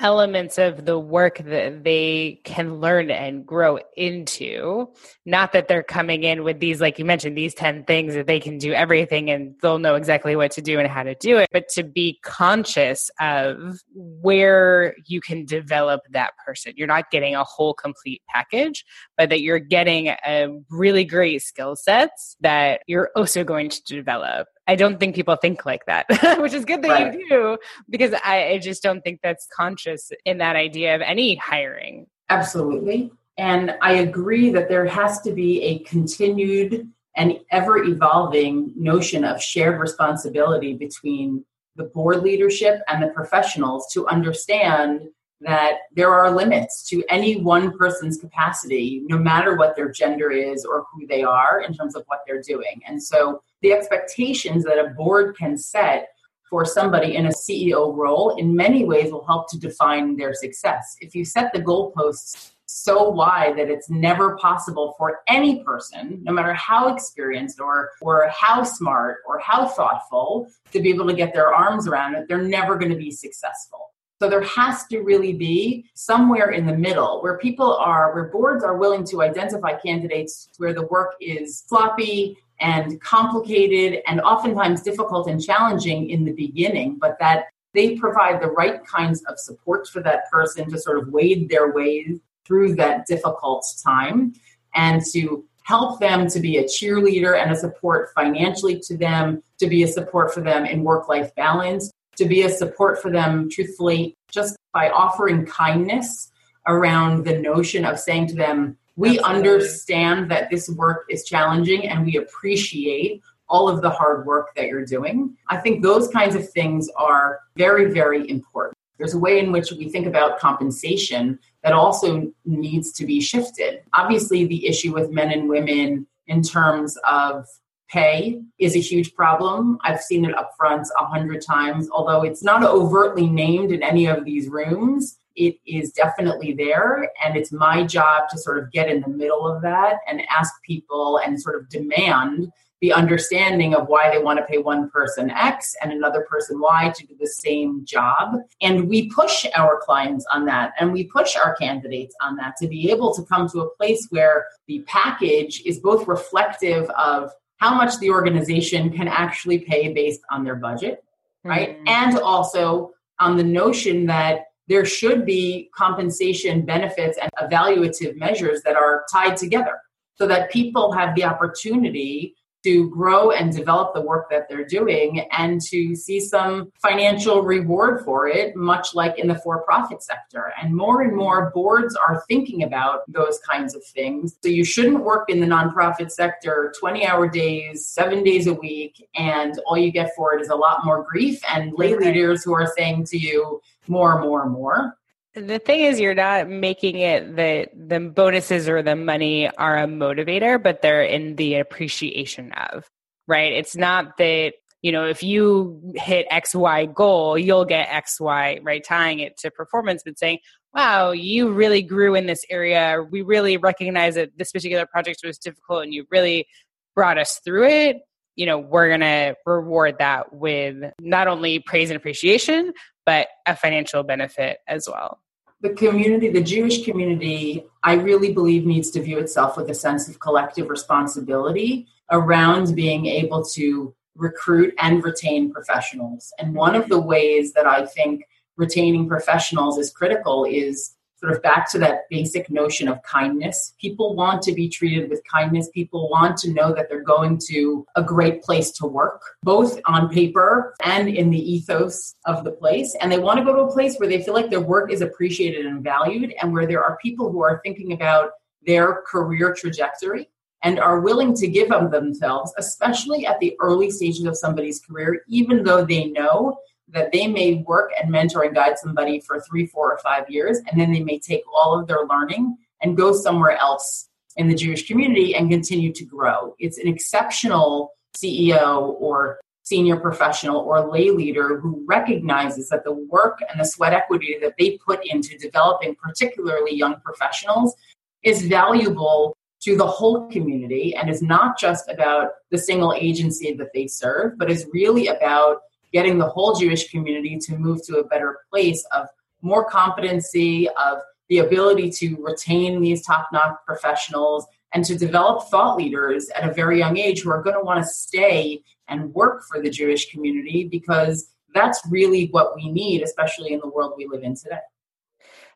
elements 0.00 0.58
of 0.58 0.84
the 0.84 0.98
work 0.98 1.38
that 1.38 1.82
they 1.82 2.40
can 2.44 2.80
learn 2.80 3.10
and 3.10 3.44
grow 3.44 3.78
into. 3.96 4.88
Not 5.26 5.52
that 5.52 5.66
they're 5.66 5.82
coming 5.82 6.22
in 6.22 6.44
with 6.44 6.60
these, 6.60 6.80
like 6.80 6.98
you 6.98 7.04
mentioned, 7.04 7.36
these 7.36 7.54
10 7.54 7.84
things 7.84 8.14
that 8.14 8.26
they 8.26 8.38
can 8.38 8.58
do 8.58 8.72
everything 8.72 9.30
and 9.30 9.54
they'll 9.60 9.78
know 9.78 9.96
exactly 9.96 10.36
what 10.36 10.52
to 10.52 10.62
do 10.62 10.78
and 10.78 10.88
how 10.88 11.02
to 11.02 11.14
do 11.16 11.38
it, 11.38 11.48
but 11.52 11.68
to 11.70 11.82
be 11.82 12.18
conscious 12.22 13.10
of 13.20 13.80
where 13.94 14.94
you 15.06 15.20
can 15.20 15.44
develop 15.44 16.02
that 16.10 16.32
person. 16.44 16.72
You're 16.76 16.86
not 16.86 17.10
getting 17.10 17.34
a 17.34 17.44
whole 17.44 17.74
complete 17.74 18.22
package, 18.28 18.84
but 19.16 19.30
that 19.30 19.40
you're 19.40 19.58
getting 19.58 20.08
a 20.08 20.48
really 20.70 21.04
great 21.04 21.42
skill 21.42 21.74
sets 21.74 22.36
that 22.40 22.82
you're 22.86 23.10
also 23.16 23.42
going 23.42 23.68
to 23.68 23.82
develop 23.82 24.46
I 24.68 24.76
don't 24.76 25.00
think 25.00 25.14
people 25.14 25.34
think 25.36 25.64
like 25.64 25.86
that, 25.86 26.06
which 26.40 26.52
is 26.52 26.64
good 26.66 26.82
that 26.82 26.88
right. 26.88 27.14
you 27.14 27.28
do 27.28 27.58
because 27.88 28.12
I, 28.22 28.50
I 28.50 28.58
just 28.58 28.82
don't 28.82 29.00
think 29.00 29.20
that's 29.22 29.48
conscious 29.52 30.12
in 30.26 30.38
that 30.38 30.56
idea 30.56 30.94
of 30.94 31.00
any 31.00 31.36
hiring. 31.36 32.06
Absolutely. 32.28 33.10
And 33.38 33.74
I 33.80 33.94
agree 33.94 34.50
that 34.50 34.68
there 34.68 34.84
has 34.84 35.20
to 35.22 35.32
be 35.32 35.62
a 35.62 35.78
continued 35.80 36.86
and 37.16 37.38
ever 37.50 37.82
evolving 37.82 38.72
notion 38.76 39.24
of 39.24 39.42
shared 39.42 39.80
responsibility 39.80 40.74
between 40.74 41.44
the 41.76 41.84
board 41.84 42.22
leadership 42.22 42.82
and 42.88 43.02
the 43.02 43.08
professionals 43.08 43.90
to 43.92 44.06
understand 44.08 45.08
that 45.40 45.78
there 45.94 46.12
are 46.12 46.34
limits 46.34 46.88
to 46.88 47.04
any 47.08 47.40
one 47.40 47.76
person's 47.76 48.18
capacity, 48.18 49.02
no 49.06 49.16
matter 49.18 49.56
what 49.56 49.76
their 49.76 49.90
gender 49.90 50.30
is 50.30 50.64
or 50.64 50.84
who 50.92 51.06
they 51.06 51.22
are 51.22 51.60
in 51.60 51.72
terms 51.72 51.94
of 51.94 52.02
what 52.06 52.20
they're 52.26 52.42
doing. 52.42 52.80
And 52.86 53.02
so 53.02 53.42
the 53.62 53.72
expectations 53.72 54.64
that 54.64 54.78
a 54.78 54.90
board 54.90 55.36
can 55.36 55.56
set 55.56 56.08
for 56.50 56.64
somebody 56.64 57.14
in 57.14 57.26
a 57.26 57.30
CEO 57.30 57.94
role 57.94 58.36
in 58.36 58.56
many 58.56 58.84
ways 58.84 59.12
will 59.12 59.26
help 59.26 59.50
to 59.50 59.58
define 59.58 60.16
their 60.16 60.32
success. 60.32 60.96
If 61.00 61.14
you 61.14 61.24
set 61.24 61.52
the 61.52 61.60
goalposts 61.60 62.52
so 62.66 63.08
wide 63.08 63.58
that 63.58 63.70
it's 63.70 63.90
never 63.90 64.36
possible 64.36 64.94
for 64.98 65.20
any 65.28 65.62
person, 65.62 66.20
no 66.22 66.32
matter 66.32 66.54
how 66.54 66.94
experienced 66.94 67.60
or 67.60 67.90
or 68.00 68.28
how 68.28 68.62
smart 68.62 69.18
or 69.26 69.38
how 69.38 69.66
thoughtful, 69.66 70.48
to 70.72 70.80
be 70.80 70.90
able 70.90 71.06
to 71.06 71.14
get 71.14 71.32
their 71.32 71.52
arms 71.52 71.86
around 71.86 72.14
it, 72.14 72.26
they're 72.28 72.42
never 72.42 72.76
going 72.76 72.90
to 72.90 72.96
be 72.96 73.10
successful. 73.10 73.90
So 74.20 74.28
there 74.28 74.42
has 74.42 74.84
to 74.86 75.00
really 75.00 75.32
be 75.32 75.88
somewhere 75.94 76.50
in 76.50 76.66
the 76.66 76.76
middle 76.76 77.22
where 77.22 77.38
people 77.38 77.76
are, 77.76 78.12
where 78.12 78.24
boards 78.24 78.64
are 78.64 78.76
willing 78.76 79.04
to 79.06 79.22
identify 79.22 79.74
candidates 79.74 80.48
where 80.58 80.72
the 80.72 80.86
work 80.86 81.14
is 81.20 81.64
sloppy 81.68 82.36
and 82.60 83.00
complicated 83.00 84.02
and 84.08 84.20
oftentimes 84.20 84.82
difficult 84.82 85.28
and 85.28 85.42
challenging 85.42 86.10
in 86.10 86.24
the 86.24 86.32
beginning, 86.32 86.98
but 86.98 87.16
that 87.20 87.44
they 87.74 87.96
provide 87.96 88.42
the 88.42 88.48
right 88.48 88.84
kinds 88.84 89.22
of 89.26 89.38
support 89.38 89.86
for 89.88 90.02
that 90.02 90.28
person 90.32 90.68
to 90.68 90.78
sort 90.78 90.98
of 90.98 91.08
wade 91.08 91.48
their 91.48 91.72
way 91.72 92.18
through 92.44 92.74
that 92.74 93.06
difficult 93.06 93.64
time 93.84 94.34
and 94.74 95.02
to 95.12 95.44
help 95.62 96.00
them 96.00 96.26
to 96.26 96.40
be 96.40 96.56
a 96.56 96.64
cheerleader 96.64 97.40
and 97.40 97.52
a 97.52 97.56
support 97.56 98.08
financially 98.14 98.80
to 98.80 98.96
them, 98.96 99.42
to 99.58 99.68
be 99.68 99.82
a 99.82 99.86
support 99.86 100.32
for 100.32 100.40
them 100.40 100.64
in 100.64 100.82
work 100.82 101.08
life 101.08 101.32
balance, 101.34 101.92
to 102.18 102.26
be 102.26 102.42
a 102.42 102.50
support 102.50 103.00
for 103.00 103.10
them, 103.10 103.48
truthfully, 103.50 104.14
just 104.30 104.56
by 104.72 104.90
offering 104.90 105.46
kindness 105.46 106.30
around 106.66 107.24
the 107.24 107.38
notion 107.38 107.84
of 107.84 107.98
saying 107.98 108.26
to 108.28 108.34
them, 108.34 108.76
we 108.96 109.18
Absolutely. 109.18 109.36
understand 109.36 110.30
that 110.30 110.50
this 110.50 110.68
work 110.68 111.06
is 111.08 111.24
challenging 111.24 111.88
and 111.88 112.04
we 112.04 112.16
appreciate 112.16 113.22
all 113.48 113.68
of 113.68 113.80
the 113.80 113.90
hard 113.90 114.26
work 114.26 114.54
that 114.56 114.66
you're 114.66 114.84
doing. 114.84 115.36
I 115.48 115.56
think 115.56 115.82
those 115.82 116.08
kinds 116.08 116.34
of 116.34 116.50
things 116.50 116.88
are 116.96 117.40
very, 117.56 117.92
very 117.92 118.28
important. 118.28 118.74
There's 118.98 119.14
a 119.14 119.18
way 119.18 119.38
in 119.38 119.52
which 119.52 119.70
we 119.70 119.88
think 119.88 120.06
about 120.06 120.40
compensation 120.40 121.38
that 121.62 121.72
also 121.72 122.32
needs 122.44 122.92
to 122.92 123.06
be 123.06 123.20
shifted. 123.20 123.82
Obviously, 123.94 124.44
the 124.44 124.66
issue 124.66 124.92
with 124.92 125.10
men 125.10 125.30
and 125.30 125.48
women 125.48 126.06
in 126.26 126.42
terms 126.42 126.98
of 127.08 127.46
pay 127.88 128.40
is 128.58 128.76
a 128.76 128.80
huge 128.80 129.14
problem. 129.14 129.78
I've 129.82 130.00
seen 130.00 130.24
it 130.24 130.36
up 130.36 130.52
front 130.56 130.86
a 131.00 131.06
hundred 131.06 131.42
times, 131.44 131.88
although 131.90 132.22
it's 132.22 132.42
not 132.42 132.64
overtly 132.64 133.28
named 133.28 133.72
in 133.72 133.82
any 133.82 134.06
of 134.06 134.24
these 134.24 134.48
rooms. 134.48 135.18
It 135.36 135.56
is 135.66 135.92
definitely 135.92 136.52
there, 136.52 137.10
and 137.24 137.36
it's 137.36 137.52
my 137.52 137.84
job 137.84 138.28
to 138.30 138.38
sort 138.38 138.58
of 138.58 138.72
get 138.72 138.90
in 138.90 139.00
the 139.02 139.08
middle 139.08 139.46
of 139.46 139.62
that 139.62 139.98
and 140.08 140.22
ask 140.28 140.52
people 140.62 141.20
and 141.24 141.40
sort 141.40 141.60
of 141.60 141.68
demand 141.68 142.52
the 142.80 142.92
understanding 142.92 143.74
of 143.74 143.88
why 143.88 144.10
they 144.10 144.22
want 144.22 144.38
to 144.38 144.44
pay 144.44 144.58
one 144.58 144.88
person 144.90 145.30
X 145.30 145.74
and 145.82 145.92
another 145.92 146.22
person 146.22 146.60
Y 146.60 146.92
to 146.96 147.06
do 147.06 147.16
the 147.18 147.26
same 147.26 147.84
job. 147.84 148.36
And 148.60 148.88
we 148.88 149.10
push 149.10 149.46
our 149.56 149.80
clients 149.82 150.24
on 150.32 150.44
that 150.46 150.74
and 150.78 150.92
we 150.92 151.04
push 151.04 151.36
our 151.36 151.56
candidates 151.56 152.14
on 152.22 152.36
that 152.36 152.56
to 152.58 152.68
be 152.68 152.90
able 152.90 153.12
to 153.14 153.24
come 153.24 153.48
to 153.50 153.62
a 153.62 153.70
place 153.76 154.06
where 154.10 154.46
the 154.66 154.80
package 154.86 155.62
is 155.66 155.80
both 155.80 156.06
reflective 156.06 156.88
of 156.90 157.32
how 157.58 157.74
much 157.74 157.98
the 157.98 158.10
organization 158.10 158.90
can 158.90 159.08
actually 159.08 159.60
pay 159.60 159.92
based 159.92 160.20
on 160.30 160.44
their 160.44 160.56
budget, 160.56 161.04
right? 161.44 161.76
Mm-hmm. 161.76 161.88
And 161.88 162.18
also 162.18 162.92
on 163.20 163.36
the 163.36 163.44
notion 163.44 164.06
that 164.06 164.46
there 164.68 164.84
should 164.84 165.24
be 165.24 165.70
compensation 165.74 166.64
benefits 166.64 167.18
and 167.20 167.30
evaluative 167.42 168.16
measures 168.16 168.62
that 168.62 168.76
are 168.76 169.04
tied 169.10 169.36
together 169.36 169.80
so 170.14 170.26
that 170.26 170.50
people 170.50 170.92
have 170.92 171.14
the 171.14 171.24
opportunity 171.24 172.34
to 172.68 172.90
grow 172.90 173.30
and 173.30 173.50
develop 173.50 173.94
the 173.94 174.00
work 174.02 174.28
that 174.28 174.46
they're 174.46 174.64
doing 174.64 175.26
and 175.32 175.58
to 175.62 175.96
see 175.96 176.20
some 176.20 176.70
financial 176.82 177.40
reward 177.40 178.04
for 178.04 178.28
it, 178.28 178.54
much 178.54 178.94
like 178.94 179.18
in 179.18 179.26
the 179.26 179.34
for 179.36 179.62
profit 179.62 180.02
sector. 180.02 180.52
And 180.60 180.76
more 180.76 181.00
and 181.00 181.16
more 181.16 181.50
boards 181.54 181.96
are 181.96 182.22
thinking 182.28 182.62
about 182.62 183.10
those 183.10 183.38
kinds 183.38 183.74
of 183.74 183.82
things. 183.84 184.36
So 184.42 184.50
you 184.50 184.64
shouldn't 184.64 185.02
work 185.02 185.30
in 185.30 185.40
the 185.40 185.46
nonprofit 185.46 186.10
sector 186.10 186.74
20 186.78 187.06
hour 187.06 187.26
days, 187.26 187.86
seven 187.86 188.22
days 188.22 188.46
a 188.46 188.52
week, 188.52 189.08
and 189.14 189.58
all 189.64 189.78
you 189.78 189.90
get 189.90 190.10
for 190.14 190.34
it 190.34 190.42
is 190.42 190.50
a 190.50 190.54
lot 190.54 190.84
more 190.84 191.06
grief 191.08 191.40
and 191.48 191.72
lay 191.74 191.96
leaders 191.96 192.44
who 192.44 192.52
are 192.52 192.70
saying 192.76 193.04
to 193.06 193.16
you 193.16 193.62
more, 193.86 194.20
more, 194.20 194.46
more. 194.46 194.98
The 195.34 195.58
thing 195.58 195.80
is, 195.80 196.00
you're 196.00 196.14
not 196.14 196.48
making 196.48 196.98
it 196.98 197.36
that 197.36 197.68
the 197.74 198.00
bonuses 198.00 198.68
or 198.68 198.82
the 198.82 198.96
money 198.96 199.48
are 199.48 199.76
a 199.78 199.86
motivator, 199.86 200.60
but 200.60 200.82
they're 200.82 201.04
in 201.04 201.36
the 201.36 201.56
appreciation 201.56 202.52
of, 202.52 202.84
right? 203.26 203.52
It's 203.52 203.76
not 203.76 204.16
that, 204.16 204.54
you 204.82 204.90
know, 204.90 205.06
if 205.06 205.22
you 205.22 205.92
hit 205.96 206.26
XY 206.30 206.94
goal, 206.94 207.38
you'll 207.38 207.66
get 207.66 207.88
XY, 207.88 208.60
right? 208.64 208.82
Tying 208.84 209.20
it 209.20 209.36
to 209.38 209.50
performance, 209.50 210.02
but 210.04 210.18
saying, 210.18 210.38
wow, 210.74 211.12
you 211.12 211.52
really 211.52 211.82
grew 211.82 212.14
in 212.14 212.26
this 212.26 212.44
area. 212.50 213.04
We 213.08 213.22
really 213.22 213.56
recognize 213.56 214.14
that 214.16 214.36
this 214.36 214.52
particular 214.52 214.86
project 214.86 215.20
was 215.24 215.38
difficult 215.38 215.84
and 215.84 215.94
you 215.94 216.06
really 216.10 216.46
brought 216.94 217.18
us 217.18 217.40
through 217.44 217.66
it. 217.68 217.98
You 218.36 218.46
know, 218.46 218.58
we're 218.58 218.88
going 218.88 219.00
to 219.00 219.34
reward 219.46 219.96
that 219.98 220.32
with 220.32 220.76
not 221.00 221.26
only 221.26 221.58
praise 221.58 221.90
and 221.90 221.96
appreciation, 221.96 222.72
but 223.08 223.28
a 223.46 223.56
financial 223.56 224.02
benefit 224.02 224.58
as 224.68 224.86
well 224.86 225.18
the 225.60 225.70
community, 225.70 226.28
the 226.28 226.42
Jewish 226.42 226.84
community, 226.84 227.64
I 227.82 227.94
really 227.94 228.32
believe 228.32 228.64
needs 228.64 228.90
to 228.92 229.02
view 229.02 229.18
itself 229.18 229.56
with 229.56 229.68
a 229.70 229.74
sense 229.74 230.08
of 230.08 230.20
collective 230.20 230.68
responsibility 230.68 231.88
around 232.12 232.76
being 232.76 233.06
able 233.06 233.44
to 233.44 233.92
recruit 234.14 234.72
and 234.78 235.02
retain 235.02 235.52
professionals. 235.52 236.32
And 236.38 236.54
one 236.54 236.76
of 236.76 236.88
the 236.88 237.00
ways 237.00 237.54
that 237.54 237.66
I 237.66 237.86
think 237.86 238.22
retaining 238.56 239.08
professionals 239.08 239.78
is 239.78 239.90
critical 239.90 240.44
is 240.44 240.94
sort 241.20 241.32
of 241.32 241.42
back 241.42 241.70
to 241.70 241.78
that 241.78 242.02
basic 242.10 242.50
notion 242.50 242.88
of 242.88 243.02
kindness. 243.02 243.74
People 243.80 244.14
want 244.14 244.42
to 244.42 244.52
be 244.52 244.68
treated 244.68 245.10
with 245.10 245.22
kindness. 245.30 245.68
People 245.70 246.08
want 246.08 246.36
to 246.38 246.52
know 246.52 246.72
that 246.72 246.88
they're 246.88 247.02
going 247.02 247.38
to 247.48 247.84
a 247.96 248.02
great 248.02 248.42
place 248.42 248.70
to 248.72 248.86
work, 248.86 249.22
both 249.42 249.80
on 249.86 250.08
paper 250.08 250.74
and 250.84 251.08
in 251.08 251.30
the 251.30 251.52
ethos 251.52 252.14
of 252.26 252.44
the 252.44 252.52
place. 252.52 252.94
And 253.00 253.10
they 253.10 253.18
want 253.18 253.38
to 253.38 253.44
go 253.44 253.54
to 253.54 253.62
a 253.62 253.72
place 253.72 253.96
where 253.96 254.08
they 254.08 254.22
feel 254.22 254.34
like 254.34 254.50
their 254.50 254.60
work 254.60 254.92
is 254.92 255.00
appreciated 255.00 255.66
and 255.66 255.82
valued 255.82 256.34
and 256.40 256.52
where 256.52 256.66
there 256.66 256.84
are 256.84 256.98
people 257.02 257.32
who 257.32 257.42
are 257.42 257.60
thinking 257.64 257.92
about 257.92 258.30
their 258.64 259.02
career 259.02 259.54
trajectory 259.54 260.28
and 260.62 260.80
are 260.80 261.00
willing 261.00 261.34
to 261.34 261.46
give 261.46 261.70
of 261.70 261.90
themselves, 261.90 262.52
especially 262.58 263.26
at 263.26 263.38
the 263.40 263.56
early 263.60 263.90
stages 263.90 264.24
of 264.24 264.36
somebody's 264.36 264.80
career, 264.80 265.22
even 265.28 265.62
though 265.62 265.84
they 265.84 266.06
know 266.06 266.58
that 266.92 267.12
they 267.12 267.26
may 267.26 267.64
work 267.66 267.90
and 268.00 268.10
mentor 268.10 268.42
and 268.42 268.54
guide 268.54 268.78
somebody 268.78 269.20
for 269.20 269.40
three, 269.40 269.66
four, 269.66 269.92
or 269.92 269.98
five 269.98 270.28
years, 270.28 270.58
and 270.70 270.80
then 270.80 270.92
they 270.92 271.02
may 271.02 271.18
take 271.18 271.42
all 271.52 271.78
of 271.78 271.86
their 271.86 272.06
learning 272.08 272.56
and 272.82 272.96
go 272.96 273.12
somewhere 273.12 273.56
else 273.58 274.08
in 274.36 274.48
the 274.48 274.54
Jewish 274.54 274.86
community 274.86 275.34
and 275.34 275.50
continue 275.50 275.92
to 275.92 276.04
grow. 276.04 276.54
It's 276.58 276.78
an 276.78 276.88
exceptional 276.88 277.92
CEO 278.16 278.94
or 279.00 279.40
senior 279.64 279.96
professional 279.96 280.60
or 280.60 280.90
lay 280.90 281.10
leader 281.10 281.60
who 281.60 281.84
recognizes 281.86 282.70
that 282.70 282.84
the 282.84 282.92
work 282.92 283.40
and 283.50 283.60
the 283.60 283.64
sweat 283.64 283.92
equity 283.92 284.36
that 284.40 284.54
they 284.58 284.78
put 284.78 285.04
into 285.04 285.36
developing 285.36 285.94
particularly 285.96 286.74
young 286.74 286.98
professionals 287.00 287.76
is 288.22 288.42
valuable 288.42 289.36
to 289.60 289.76
the 289.76 289.86
whole 289.86 290.30
community 290.30 290.94
and 290.94 291.10
is 291.10 291.20
not 291.20 291.58
just 291.58 291.90
about 291.90 292.30
the 292.50 292.58
single 292.58 292.94
agency 292.94 293.52
that 293.54 293.72
they 293.74 293.86
serve, 293.86 294.38
but 294.38 294.50
is 294.50 294.66
really 294.72 295.08
about 295.08 295.58
getting 295.92 296.18
the 296.18 296.28
whole 296.28 296.54
Jewish 296.54 296.90
community 296.90 297.38
to 297.38 297.56
move 297.56 297.84
to 297.86 297.98
a 297.98 298.04
better 298.04 298.38
place 298.50 298.84
of 298.92 299.06
more 299.42 299.64
competency, 299.68 300.68
of 300.70 300.98
the 301.28 301.38
ability 301.38 301.90
to 301.90 302.16
retain 302.20 302.80
these 302.80 303.04
top 303.04 303.28
notch 303.32 303.56
professionals 303.66 304.46
and 304.74 304.84
to 304.84 304.96
develop 304.96 305.48
thought 305.48 305.76
leaders 305.76 306.28
at 306.30 306.48
a 306.48 306.52
very 306.52 306.78
young 306.78 306.96
age 306.98 307.22
who 307.22 307.30
are 307.30 307.42
going 307.42 307.56
to 307.56 307.62
want 307.62 307.82
to 307.82 307.88
stay 307.88 308.62
and 308.88 309.12
work 309.14 309.42
for 309.50 309.60
the 309.60 309.70
Jewish 309.70 310.10
community 310.10 310.68
because 310.70 311.30
that's 311.54 311.80
really 311.90 312.28
what 312.30 312.54
we 312.56 312.70
need, 312.70 313.02
especially 313.02 313.52
in 313.52 313.60
the 313.60 313.68
world 313.68 313.94
we 313.96 314.06
live 314.06 314.22
in 314.22 314.34
today. 314.34 314.58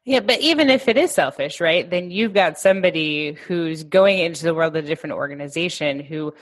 Yeah, 0.05 0.21
but 0.21 0.41
even 0.41 0.69
if 0.69 0.89
it 0.89 0.97
is 0.97 1.13
selfish, 1.13 1.61
right, 1.61 1.89
then 1.89 2.11
you've 2.11 2.35
got 2.35 2.59
somebody 2.59 3.35
who's 3.47 3.85
going 3.85 4.19
into 4.19 4.43
the 4.45 4.55
world 4.55 4.77
of 4.77 4.85
a 4.85 4.89
different 4.89 5.15
organization 5.15 6.01
who 6.01 6.35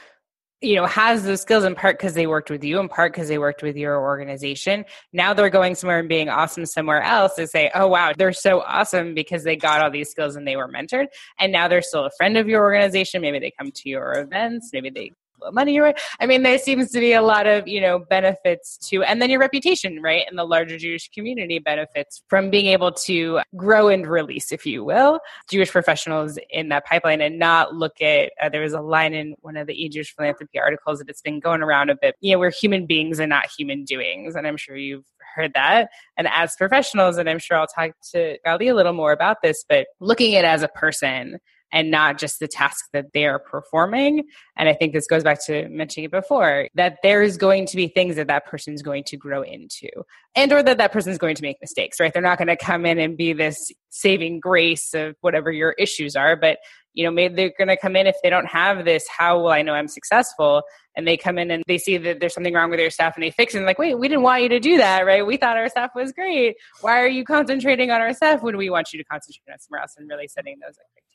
you 0.60 0.74
know 0.74 0.86
has 0.86 1.24
those 1.24 1.40
skills 1.40 1.64
in 1.64 1.74
part 1.74 1.98
because 1.98 2.14
they 2.14 2.26
worked 2.26 2.50
with 2.50 2.62
you 2.62 2.78
in 2.78 2.88
part 2.88 3.12
because 3.12 3.28
they 3.28 3.38
worked 3.38 3.62
with 3.62 3.76
your 3.76 4.00
organization. 4.00 4.84
Now 5.12 5.32
they're 5.32 5.50
going 5.50 5.74
somewhere 5.74 5.98
and 5.98 6.08
being 6.08 6.28
awesome 6.28 6.66
somewhere 6.66 7.02
else 7.02 7.34
to 7.36 7.46
say 7.46 7.70
oh 7.74 7.88
wow 7.88 8.12
they're 8.16 8.32
so 8.32 8.60
awesome 8.60 9.14
because 9.14 9.44
they 9.44 9.56
got 9.56 9.82
all 9.82 9.90
these 9.90 10.10
skills 10.10 10.36
and 10.36 10.46
they 10.46 10.56
were 10.56 10.68
mentored. 10.68 11.06
And 11.38 11.52
now 11.52 11.68
they're 11.68 11.82
still 11.82 12.04
a 12.04 12.10
friend 12.16 12.36
of 12.36 12.48
your 12.48 12.62
organization. 12.62 13.22
Maybe 13.22 13.38
they 13.38 13.52
come 13.58 13.70
to 13.72 13.88
your 13.88 14.18
events. 14.18 14.70
Maybe 14.72 14.90
they 14.90 15.12
money 15.52 15.74
you're 15.74 15.94
I 16.20 16.26
mean, 16.26 16.42
there 16.42 16.58
seems 16.58 16.90
to 16.92 17.00
be 17.00 17.12
a 17.12 17.22
lot 17.22 17.46
of, 17.46 17.66
you 17.66 17.80
know, 17.80 17.98
benefits 17.98 18.76
to, 18.88 19.02
and 19.02 19.20
then 19.20 19.30
your 19.30 19.40
reputation, 19.40 20.02
right? 20.02 20.24
And 20.28 20.38
the 20.38 20.44
larger 20.44 20.78
Jewish 20.78 21.08
community 21.10 21.58
benefits 21.58 22.22
from 22.28 22.50
being 22.50 22.66
able 22.66 22.92
to 22.92 23.40
grow 23.56 23.88
and 23.88 24.06
release, 24.06 24.52
if 24.52 24.66
you 24.66 24.84
will, 24.84 25.20
Jewish 25.50 25.70
professionals 25.70 26.38
in 26.50 26.68
that 26.70 26.86
pipeline 26.86 27.20
and 27.20 27.38
not 27.38 27.74
look 27.74 28.00
at, 28.00 28.32
uh, 28.42 28.48
there 28.48 28.62
was 28.62 28.72
a 28.72 28.80
line 28.80 29.14
in 29.14 29.34
one 29.40 29.56
of 29.56 29.66
the 29.66 29.84
e-Jewish 29.84 30.14
philanthropy 30.14 30.58
articles 30.58 30.98
that 30.98 31.08
it's 31.08 31.22
been 31.22 31.40
going 31.40 31.62
around 31.62 31.90
a 31.90 31.96
bit, 32.00 32.16
you 32.20 32.32
know, 32.32 32.38
we're 32.38 32.50
human 32.50 32.86
beings 32.86 33.18
and 33.18 33.30
not 33.30 33.48
human 33.56 33.84
doings. 33.84 34.34
And 34.34 34.46
I'm 34.46 34.56
sure 34.56 34.76
you've 34.76 35.04
heard 35.34 35.52
that. 35.54 35.90
And 36.16 36.28
as 36.28 36.56
professionals, 36.56 37.16
and 37.16 37.28
I'm 37.28 37.38
sure 37.38 37.56
I'll 37.56 37.66
talk 37.66 37.92
to 38.12 38.38
Gali 38.46 38.70
a 38.70 38.74
little 38.74 38.92
more 38.92 39.12
about 39.12 39.42
this, 39.42 39.64
but 39.68 39.86
looking 40.00 40.34
at 40.34 40.44
it 40.44 40.48
as 40.48 40.62
a 40.62 40.68
person 40.68 41.38
and 41.72 41.90
not 41.90 42.18
just 42.18 42.40
the 42.40 42.48
task 42.48 42.86
that 42.92 43.06
they're 43.14 43.38
performing. 43.38 44.24
And 44.56 44.68
I 44.68 44.74
think 44.74 44.92
this 44.92 45.06
goes 45.06 45.22
back 45.22 45.44
to 45.46 45.68
mentioning 45.68 46.06
it 46.06 46.10
before 46.10 46.68
that 46.74 46.98
there's 47.02 47.36
going 47.36 47.66
to 47.66 47.76
be 47.76 47.88
things 47.88 48.16
that 48.16 48.28
that 48.28 48.46
person's 48.46 48.82
going 48.82 49.04
to 49.04 49.16
grow 49.16 49.42
into 49.42 49.88
and 50.34 50.52
or 50.52 50.62
that 50.62 50.78
that 50.78 50.92
person's 50.92 51.18
going 51.18 51.36
to 51.36 51.42
make 51.42 51.56
mistakes, 51.60 51.98
right? 52.00 52.12
They're 52.12 52.22
not 52.22 52.38
going 52.38 52.48
to 52.48 52.56
come 52.56 52.86
in 52.86 52.98
and 52.98 53.16
be 53.16 53.32
this 53.32 53.70
saving 53.90 54.40
grace 54.40 54.94
of 54.94 55.16
whatever 55.20 55.50
your 55.50 55.72
issues 55.72 56.16
are, 56.16 56.36
but 56.36 56.58
you 56.92 57.04
know, 57.04 57.10
maybe 57.10 57.34
they're 57.34 57.52
going 57.56 57.68
to 57.68 57.76
come 57.76 57.94
in 57.94 58.06
if 58.06 58.16
they 58.22 58.30
don't 58.30 58.48
have 58.48 58.84
this, 58.84 59.06
how 59.08 59.38
will 59.38 59.50
I 59.50 59.62
know 59.62 59.74
I'm 59.74 59.88
successful? 59.88 60.62
And 60.96 61.06
they 61.06 61.16
come 61.16 61.38
in 61.38 61.50
and 61.50 61.62
they 61.68 61.78
see 61.78 61.96
that 61.98 62.18
there's 62.18 62.34
something 62.34 62.52
wrong 62.52 62.68
with 62.68 62.80
their 62.80 62.90
staff 62.90 63.14
and 63.14 63.22
they 63.22 63.30
fix 63.30 63.54
it. 63.54 63.58
And 63.58 63.66
like, 63.66 63.78
wait, 63.78 63.98
we 63.98 64.08
didn't 64.08 64.24
want 64.24 64.42
you 64.42 64.48
to 64.48 64.60
do 64.60 64.76
that, 64.78 65.06
right? 65.06 65.24
We 65.24 65.36
thought 65.36 65.56
our 65.56 65.68
staff 65.68 65.90
was 65.94 66.12
great. 66.12 66.56
Why 66.80 67.00
are 67.00 67.08
you 67.08 67.24
concentrating 67.24 67.90
on 67.90 68.00
our 68.00 68.12
staff 68.12 68.42
when 68.42 68.56
we 68.56 68.70
want 68.70 68.92
you 68.92 68.98
to 68.98 69.04
concentrate 69.04 69.52
on 69.52 69.58
somewhere 69.60 69.82
else 69.82 69.94
and 69.96 70.08
really 70.08 70.26
setting 70.26 70.56
those 70.60 70.76
expectations? 70.76 71.09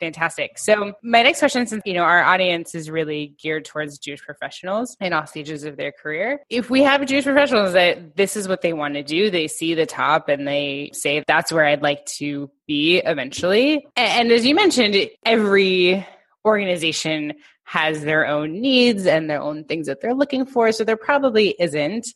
Fantastic. 0.00 0.58
So 0.58 0.94
my 1.02 1.22
next 1.22 1.38
question, 1.38 1.66
since 1.66 1.82
you 1.84 1.94
know 1.94 2.02
our 2.02 2.22
audience 2.22 2.74
is 2.74 2.90
really 2.90 3.34
geared 3.40 3.64
towards 3.64 3.98
Jewish 3.98 4.20
professionals 4.20 4.96
in 5.00 5.12
all 5.12 5.26
stages 5.26 5.64
of 5.64 5.76
their 5.76 5.92
career, 5.92 6.40
if 6.50 6.70
we 6.70 6.82
have 6.82 7.04
Jewish 7.06 7.24
professionals 7.24 7.74
that 7.74 8.16
this 8.16 8.36
is 8.36 8.48
what 8.48 8.62
they 8.62 8.72
want 8.72 8.94
to 8.94 9.02
do, 9.02 9.30
they 9.30 9.46
see 9.48 9.74
the 9.74 9.86
top 9.86 10.28
and 10.28 10.46
they 10.46 10.90
say 10.92 11.22
that's 11.26 11.52
where 11.52 11.64
I'd 11.64 11.82
like 11.82 12.04
to 12.18 12.50
be 12.66 12.98
eventually. 12.98 13.86
And 13.96 14.32
as 14.32 14.44
you 14.44 14.54
mentioned, 14.54 14.96
every 15.24 16.06
organization 16.44 17.34
has 17.64 18.02
their 18.02 18.26
own 18.26 18.60
needs 18.60 19.06
and 19.06 19.30
their 19.30 19.40
own 19.40 19.64
things 19.64 19.86
that 19.86 20.00
they're 20.00 20.14
looking 20.14 20.44
for. 20.44 20.72
So 20.72 20.84
there 20.84 20.96
probably 20.96 21.54
isn't, 21.58 22.06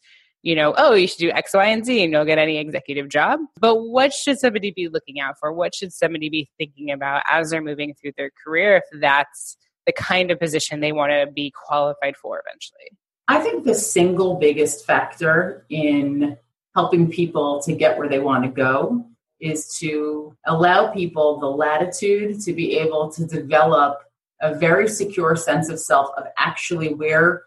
you 0.46 0.54
know, 0.54 0.72
oh, 0.78 0.94
you 0.94 1.08
should 1.08 1.18
do 1.18 1.30
X, 1.32 1.54
Y, 1.54 1.66
and 1.66 1.84
Z 1.84 2.04
and 2.04 2.12
you'll 2.12 2.24
get 2.24 2.38
any 2.38 2.58
executive 2.58 3.08
job. 3.08 3.40
But 3.58 3.82
what 3.82 4.12
should 4.12 4.38
somebody 4.38 4.70
be 4.70 4.86
looking 4.88 5.18
out 5.18 5.34
for? 5.40 5.52
What 5.52 5.74
should 5.74 5.92
somebody 5.92 6.30
be 6.30 6.48
thinking 6.56 6.92
about 6.92 7.24
as 7.28 7.50
they're 7.50 7.60
moving 7.60 7.94
through 7.94 8.12
their 8.16 8.30
career 8.44 8.76
if 8.76 9.00
that's 9.00 9.56
the 9.86 9.92
kind 9.92 10.30
of 10.30 10.38
position 10.38 10.78
they 10.78 10.92
want 10.92 11.10
to 11.10 11.26
be 11.32 11.52
qualified 11.66 12.16
for 12.16 12.40
eventually? 12.46 12.96
I 13.26 13.40
think 13.40 13.64
the 13.64 13.74
single 13.74 14.36
biggest 14.36 14.86
factor 14.86 15.66
in 15.68 16.38
helping 16.76 17.10
people 17.10 17.60
to 17.62 17.72
get 17.72 17.98
where 17.98 18.08
they 18.08 18.20
want 18.20 18.44
to 18.44 18.50
go 18.50 19.04
is 19.40 19.76
to 19.80 20.32
allow 20.46 20.92
people 20.92 21.40
the 21.40 21.50
latitude 21.50 22.40
to 22.42 22.52
be 22.52 22.78
able 22.78 23.10
to 23.14 23.26
develop 23.26 23.98
a 24.40 24.54
very 24.54 24.86
secure 24.86 25.34
sense 25.34 25.68
of 25.68 25.80
self 25.80 26.10
of 26.16 26.26
actually 26.38 26.94
where 26.94 27.46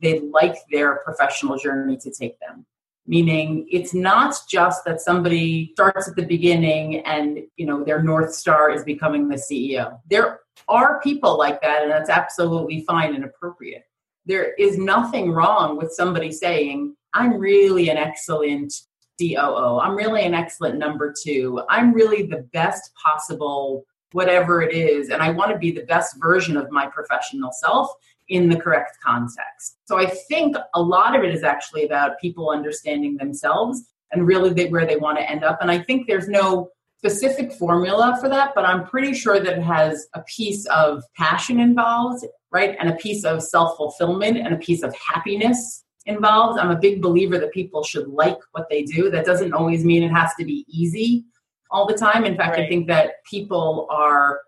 they'd 0.00 0.22
like 0.30 0.56
their 0.70 0.96
professional 1.04 1.56
journey 1.56 1.96
to 1.96 2.10
take 2.10 2.38
them 2.40 2.64
meaning 3.06 3.66
it's 3.70 3.92
not 3.92 4.34
just 4.48 4.84
that 4.84 5.00
somebody 5.00 5.70
starts 5.72 6.08
at 6.08 6.16
the 6.16 6.24
beginning 6.24 7.00
and 7.00 7.40
you 7.56 7.66
know 7.66 7.82
their 7.82 8.02
north 8.02 8.32
star 8.32 8.70
is 8.70 8.84
becoming 8.84 9.28
the 9.28 9.36
ceo 9.36 9.98
there 10.08 10.40
are 10.68 11.00
people 11.00 11.36
like 11.36 11.60
that 11.60 11.82
and 11.82 11.90
that's 11.90 12.10
absolutely 12.10 12.84
fine 12.86 13.14
and 13.14 13.24
appropriate 13.24 13.84
there 14.24 14.54
is 14.54 14.78
nothing 14.78 15.32
wrong 15.32 15.76
with 15.76 15.90
somebody 15.92 16.30
saying 16.30 16.94
i'm 17.14 17.38
really 17.38 17.90
an 17.90 17.96
excellent 17.96 18.72
COO. 19.20 19.78
I'm 19.78 19.94
really 19.94 20.24
an 20.24 20.34
excellent 20.34 20.78
number 20.78 21.14
two. 21.22 21.62
I'm 21.68 21.92
really 21.92 22.26
the 22.26 22.48
best 22.52 22.90
possible 22.94 23.84
whatever 24.12 24.62
it 24.62 24.74
is. 24.74 25.08
And 25.08 25.22
I 25.22 25.30
want 25.30 25.52
to 25.52 25.58
be 25.58 25.70
the 25.70 25.84
best 25.84 26.16
version 26.20 26.56
of 26.56 26.70
my 26.70 26.86
professional 26.86 27.50
self 27.52 27.90
in 28.32 28.48
the 28.48 28.56
correct 28.56 28.96
context. 29.04 29.76
So 29.84 29.98
I 29.98 30.06
think 30.06 30.56
a 30.74 30.82
lot 30.82 31.14
of 31.14 31.22
it 31.22 31.34
is 31.34 31.44
actually 31.44 31.84
about 31.84 32.18
people 32.18 32.48
understanding 32.48 33.18
themselves 33.18 33.92
and 34.10 34.26
really 34.26 34.54
they, 34.54 34.68
where 34.68 34.86
they 34.86 34.96
want 34.96 35.18
to 35.18 35.30
end 35.30 35.44
up. 35.44 35.58
And 35.60 35.70
I 35.70 35.78
think 35.78 36.06
there's 36.06 36.28
no 36.28 36.70
specific 36.96 37.52
formula 37.52 38.16
for 38.20 38.30
that, 38.30 38.52
but 38.54 38.64
I'm 38.64 38.86
pretty 38.86 39.12
sure 39.12 39.38
that 39.38 39.58
it 39.58 39.62
has 39.62 40.06
a 40.14 40.22
piece 40.22 40.64
of 40.66 41.04
passion 41.14 41.60
involved, 41.60 42.24
right? 42.50 42.74
And 42.80 42.88
a 42.88 42.94
piece 42.94 43.22
of 43.24 43.42
self 43.42 43.76
fulfillment 43.76 44.38
and 44.38 44.54
a 44.54 44.58
piece 44.58 44.82
of 44.82 44.94
happiness 44.96 45.84
involved. 46.06 46.58
I'm 46.58 46.70
a 46.70 46.78
big 46.78 47.02
believer 47.02 47.38
that 47.38 47.52
people 47.52 47.84
should 47.84 48.08
like 48.08 48.38
what 48.52 48.66
they 48.70 48.82
do. 48.82 49.10
That 49.10 49.26
doesn't 49.26 49.52
always 49.52 49.84
mean 49.84 50.02
it 50.02 50.10
has 50.10 50.32
to 50.38 50.44
be 50.46 50.64
easy 50.68 51.26
all 51.70 51.86
the 51.86 51.94
time. 51.94 52.24
In 52.24 52.34
fact, 52.34 52.56
right. 52.56 52.64
I 52.64 52.68
think 52.68 52.86
that 52.86 53.22
people 53.28 53.86
are 53.90 54.40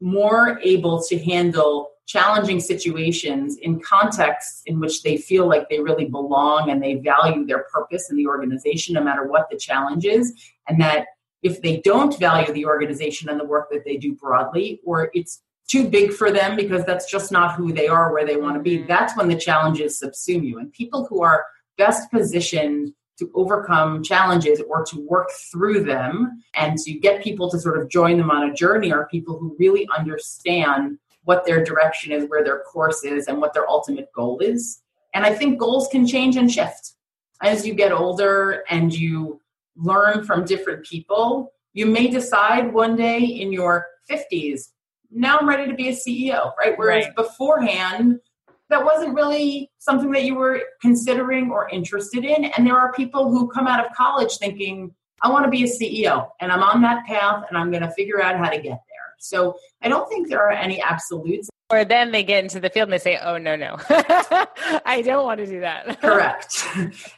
more 0.00 0.58
able 0.62 1.02
to 1.02 1.18
handle 1.18 1.90
challenging 2.06 2.60
situations 2.60 3.56
in 3.58 3.80
contexts 3.80 4.62
in 4.66 4.78
which 4.78 5.02
they 5.02 5.16
feel 5.16 5.48
like 5.48 5.68
they 5.68 5.80
really 5.80 6.06
belong 6.06 6.70
and 6.70 6.82
they 6.82 6.94
value 6.94 7.44
their 7.44 7.64
purpose 7.72 8.10
in 8.10 8.16
the 8.16 8.26
organization 8.26 8.94
no 8.94 9.02
matter 9.02 9.26
what 9.26 9.50
the 9.50 9.56
challenge 9.56 10.04
is 10.04 10.32
and 10.68 10.80
that 10.80 11.06
if 11.42 11.60
they 11.62 11.78
don't 11.78 12.18
value 12.18 12.52
the 12.52 12.64
organization 12.64 13.28
and 13.28 13.38
the 13.38 13.44
work 13.44 13.68
that 13.70 13.84
they 13.84 13.96
do 13.96 14.14
broadly 14.14 14.80
or 14.84 15.10
it's 15.14 15.42
too 15.68 15.88
big 15.88 16.12
for 16.12 16.30
them 16.30 16.54
because 16.54 16.84
that's 16.84 17.10
just 17.10 17.32
not 17.32 17.56
who 17.56 17.72
they 17.72 17.88
are 17.88 18.12
where 18.12 18.24
they 18.24 18.36
want 18.36 18.54
to 18.54 18.62
be 18.62 18.78
mm-hmm. 18.78 18.88
that's 18.88 19.16
when 19.16 19.28
the 19.28 19.36
challenges 19.36 20.00
subsume 20.00 20.46
you 20.46 20.58
and 20.58 20.72
people 20.72 21.06
who 21.06 21.22
are 21.22 21.44
best 21.76 22.10
positioned 22.10 22.92
to 23.18 23.30
overcome 23.34 24.02
challenges 24.02 24.62
or 24.68 24.84
to 24.84 25.00
work 25.08 25.30
through 25.50 25.82
them 25.82 26.42
and 26.54 26.78
to 26.78 26.92
get 26.92 27.22
people 27.22 27.50
to 27.50 27.58
sort 27.58 27.78
of 27.78 27.88
join 27.88 28.18
them 28.18 28.30
on 28.30 28.48
a 28.48 28.54
journey 28.54 28.92
are 28.92 29.08
people 29.08 29.38
who 29.38 29.56
really 29.58 29.88
understand 29.96 30.98
what 31.26 31.44
their 31.46 31.62
direction 31.62 32.10
is 32.12 32.28
where 32.28 32.42
their 32.42 32.60
course 32.60 33.04
is 33.04 33.26
and 33.26 33.40
what 33.40 33.54
their 33.54 33.68
ultimate 33.68 34.10
goal 34.12 34.38
is 34.38 34.82
and 35.14 35.24
i 35.24 35.32
think 35.32 35.58
goals 35.60 35.88
can 35.88 36.06
change 36.06 36.36
and 36.36 36.50
shift 36.50 36.94
as 37.42 37.66
you 37.66 37.74
get 37.74 37.92
older 37.92 38.64
and 38.70 38.94
you 38.94 39.40
learn 39.76 40.24
from 40.24 40.44
different 40.44 40.84
people 40.84 41.52
you 41.74 41.86
may 41.86 42.08
decide 42.08 42.72
one 42.72 42.96
day 42.96 43.20
in 43.20 43.52
your 43.52 43.86
50s 44.10 44.70
now 45.10 45.38
I'm 45.38 45.48
ready 45.48 45.68
to 45.68 45.74
be 45.74 45.88
a 45.88 45.92
CEO, 45.92 46.52
right? 46.58 46.76
Whereas 46.76 47.06
right. 47.06 47.16
beforehand, 47.16 48.20
that 48.68 48.84
wasn't 48.84 49.14
really 49.14 49.70
something 49.78 50.10
that 50.10 50.24
you 50.24 50.34
were 50.34 50.60
considering 50.80 51.50
or 51.50 51.68
interested 51.68 52.24
in. 52.24 52.46
And 52.46 52.66
there 52.66 52.76
are 52.76 52.92
people 52.92 53.30
who 53.30 53.48
come 53.48 53.66
out 53.66 53.84
of 53.84 53.92
college 53.92 54.38
thinking, 54.38 54.92
I 55.22 55.30
want 55.30 55.44
to 55.44 55.50
be 55.50 55.62
a 55.62 55.66
CEO 55.66 56.28
and 56.40 56.50
I'm 56.52 56.62
on 56.62 56.82
that 56.82 57.06
path 57.06 57.44
and 57.48 57.56
I'm 57.56 57.70
going 57.70 57.82
to 57.82 57.90
figure 57.92 58.20
out 58.20 58.36
how 58.36 58.50
to 58.50 58.56
get 58.60 58.80
there. 58.85 58.85
So 59.18 59.56
I 59.82 59.88
don't 59.88 60.08
think 60.08 60.28
there 60.28 60.42
are 60.42 60.52
any 60.52 60.80
absolutes. 60.80 61.48
Or 61.68 61.84
then 61.84 62.12
they 62.12 62.22
get 62.22 62.44
into 62.44 62.60
the 62.60 62.70
field 62.70 62.84
and 62.84 62.92
they 62.92 62.98
say, 62.98 63.18
oh, 63.20 63.38
no, 63.38 63.56
no, 63.56 63.76
I 64.86 65.02
don't 65.04 65.24
want 65.24 65.40
to 65.40 65.46
do 65.46 65.58
that. 65.60 66.00
Correct. 66.00 66.64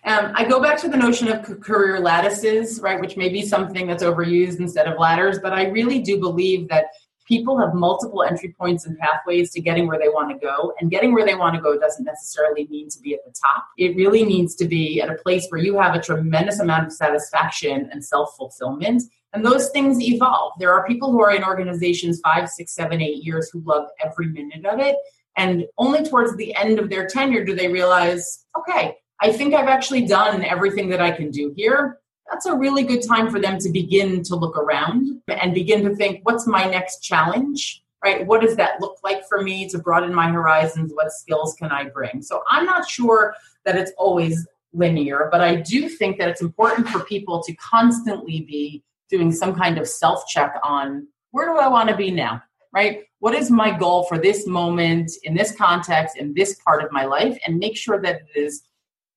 Um, 0.05 0.33
I 0.35 0.47
go 0.49 0.59
back 0.59 0.79
to 0.81 0.89
the 0.89 0.97
notion 0.97 1.29
of 1.29 1.61
career 1.61 2.01
lattices, 2.01 2.81
right, 2.81 2.99
which 2.99 3.19
may 3.19 3.29
be 3.29 3.43
something 3.43 3.87
that's 3.87 4.03
overused 4.03 4.59
instead 4.59 4.87
of 4.87 4.99
ladders, 4.99 5.39
but 5.43 5.53
I 5.53 5.67
really 5.67 5.99
do 5.99 6.19
believe 6.19 6.67
that 6.71 6.87
people 7.29 7.59
have 7.59 7.75
multiple 7.75 8.23
entry 8.23 8.55
points 8.59 8.87
and 8.87 8.99
pathways 8.99 9.53
to 9.53 9.61
getting 9.61 9.87
where 9.87 9.99
they 9.99 10.09
want 10.09 10.31
to 10.31 10.39
go. 10.39 10.73
And 10.81 10.91
getting 10.91 11.13
where 11.13 11.27
they 11.27 11.35
want 11.35 11.55
to 11.55 11.61
go 11.61 11.79
doesn't 11.79 12.05
necessarily 12.05 12.67
mean 12.69 12.89
to 12.89 12.99
be 13.01 13.13
at 13.13 13.21
the 13.27 13.33
top. 13.33 13.67
It 13.77 13.95
really 13.97 14.25
needs 14.25 14.55
to 14.57 14.65
be 14.65 15.03
at 15.03 15.11
a 15.11 15.15
place 15.15 15.47
where 15.51 15.61
you 15.61 15.79
have 15.79 15.95
a 15.95 16.01
tremendous 16.01 16.59
amount 16.59 16.87
of 16.87 16.93
satisfaction 16.93 17.91
and 17.93 18.03
self 18.03 18.35
fulfillment. 18.37 19.03
And 19.33 19.45
those 19.45 19.71
things 19.71 20.01
evolve. 20.01 20.53
There 20.59 20.73
are 20.73 20.87
people 20.87 21.13
who 21.13 21.23
are 21.23 21.35
in 21.35 21.45
organizations 21.45 22.21
five, 22.25 22.49
six, 22.49 22.75
seven, 22.75 23.01
eight 23.03 23.23
years 23.25 23.51
who 23.53 23.61
love 23.67 23.89
every 24.05 24.29
minute 24.29 24.65
of 24.65 24.81
it. 24.81 24.97
And 25.37 25.67
only 25.77 26.03
towards 26.03 26.35
the 26.37 26.55
end 26.55 26.79
of 26.79 26.89
their 26.89 27.07
tenure 27.07 27.45
do 27.45 27.55
they 27.55 27.69
realize, 27.69 28.45
okay, 28.59 28.97
I 29.21 29.33
think 29.33 29.55
I've 29.55 29.69
actually 29.69 30.07
done 30.07 30.45
everything 30.45 30.89
that 30.91 31.01
I 31.01 31.11
can 31.11 31.31
do 31.31 31.53
here 31.57 31.99
that's 32.31 32.47
a 32.47 32.55
really 32.55 32.83
good 32.83 33.03
time 33.03 33.31
for 33.31 33.41
them 33.41 33.59
to 33.59 33.71
begin 33.71 34.23
to 34.25 34.37
look 34.37 34.57
around 34.57 35.21
and 35.29 35.55
begin 35.55 35.85
to 35.85 35.95
think 35.95 36.21
what's 36.25 36.47
my 36.47 36.65
next 36.65 37.01
challenge 37.01 37.83
right 38.05 38.27
what 38.27 38.41
does 38.41 38.57
that 38.57 38.81
look 38.81 38.99
like 39.03 39.27
for 39.29 39.43
me 39.43 39.69
to 39.69 39.79
broaden 39.79 40.15
my 40.15 40.29
horizons 40.31 40.93
what 40.95 41.13
skills 41.13 41.55
can 41.59 41.71
i 41.71 41.85
bring 41.85 42.23
so 42.23 42.43
i'm 42.49 42.65
not 42.65 42.89
sure 42.89 43.35
that 43.65 43.77
it's 43.77 43.93
always 43.99 44.47
linear 44.73 45.29
but 45.31 45.41
i 45.41 45.55
do 45.55 45.89
think 45.89 46.19
that 46.19 46.29
it's 46.29 46.43
important 46.43 46.89
for 46.89 47.01
people 47.01 47.43
to 47.43 47.55
constantly 47.55 48.41
be 48.43 48.83
doing 49.11 49.33
some 49.33 49.55
kind 49.55 49.79
of 49.79 49.89
self 49.89 50.27
check 50.27 50.55
on 50.63 51.07
where 51.31 51.47
do 51.47 51.59
i 51.59 51.69
want 51.69 51.89
to 51.89 51.97
be 51.97 52.11
now 52.11 52.43
right? 52.73 53.05
What 53.21 53.35
is 53.35 53.51
my 53.51 53.77
goal 53.77 54.05
for 54.05 54.19
this 54.19 54.47
moment 54.47 55.11
in 55.25 55.35
this 55.35 55.55
context 55.55 56.17
in 56.17 56.35
this 56.35 56.55
part 56.65 56.83
of 56.83 56.93
my 56.93 57.05
life? 57.05 57.39
And 57.47 57.59
make 57.59 57.77
sure 57.77 58.01
that 58.01 58.23
it 58.35 58.39
is 58.39 58.63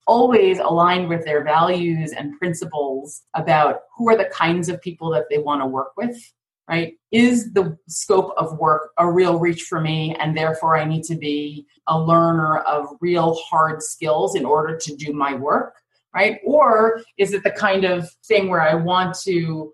always 0.07 0.59
aligned 0.59 1.07
with 1.09 1.25
their 1.25 1.43
values 1.43 2.11
and 2.11 2.37
principles 2.39 3.21
about 3.35 3.81
who 3.95 4.09
are 4.09 4.17
the 4.17 4.31
kinds 4.33 4.67
of 4.67 4.81
people 4.81 5.11
that 5.11 5.25
they 5.29 5.37
want 5.37 5.61
to 5.61 5.67
work 5.67 5.91
with 5.97 6.17
right? 6.67 6.93
Is 7.11 7.51
the 7.53 7.77
scope 7.89 8.33
of 8.37 8.57
work 8.57 8.91
a 8.97 9.11
real 9.11 9.39
reach 9.39 9.63
for 9.63 9.81
me 9.81 10.15
and 10.19 10.37
therefore 10.37 10.77
i 10.77 10.85
need 10.85 11.03
to 11.05 11.15
be 11.15 11.65
a 11.87 11.99
learner 11.99 12.59
of 12.59 12.87
real 13.01 13.35
hard 13.35 13.81
skills 13.81 14.35
in 14.35 14.45
order 14.45 14.77
to 14.77 14.95
do 14.95 15.11
my 15.13 15.33
work 15.33 15.75
right? 16.13 16.39
Or 16.45 17.01
is 17.17 17.33
it 17.33 17.43
the 17.43 17.51
kind 17.51 17.83
of 17.83 18.09
thing 18.25 18.47
where 18.47 18.61
i 18.61 18.73
want 18.73 19.15
to 19.23 19.73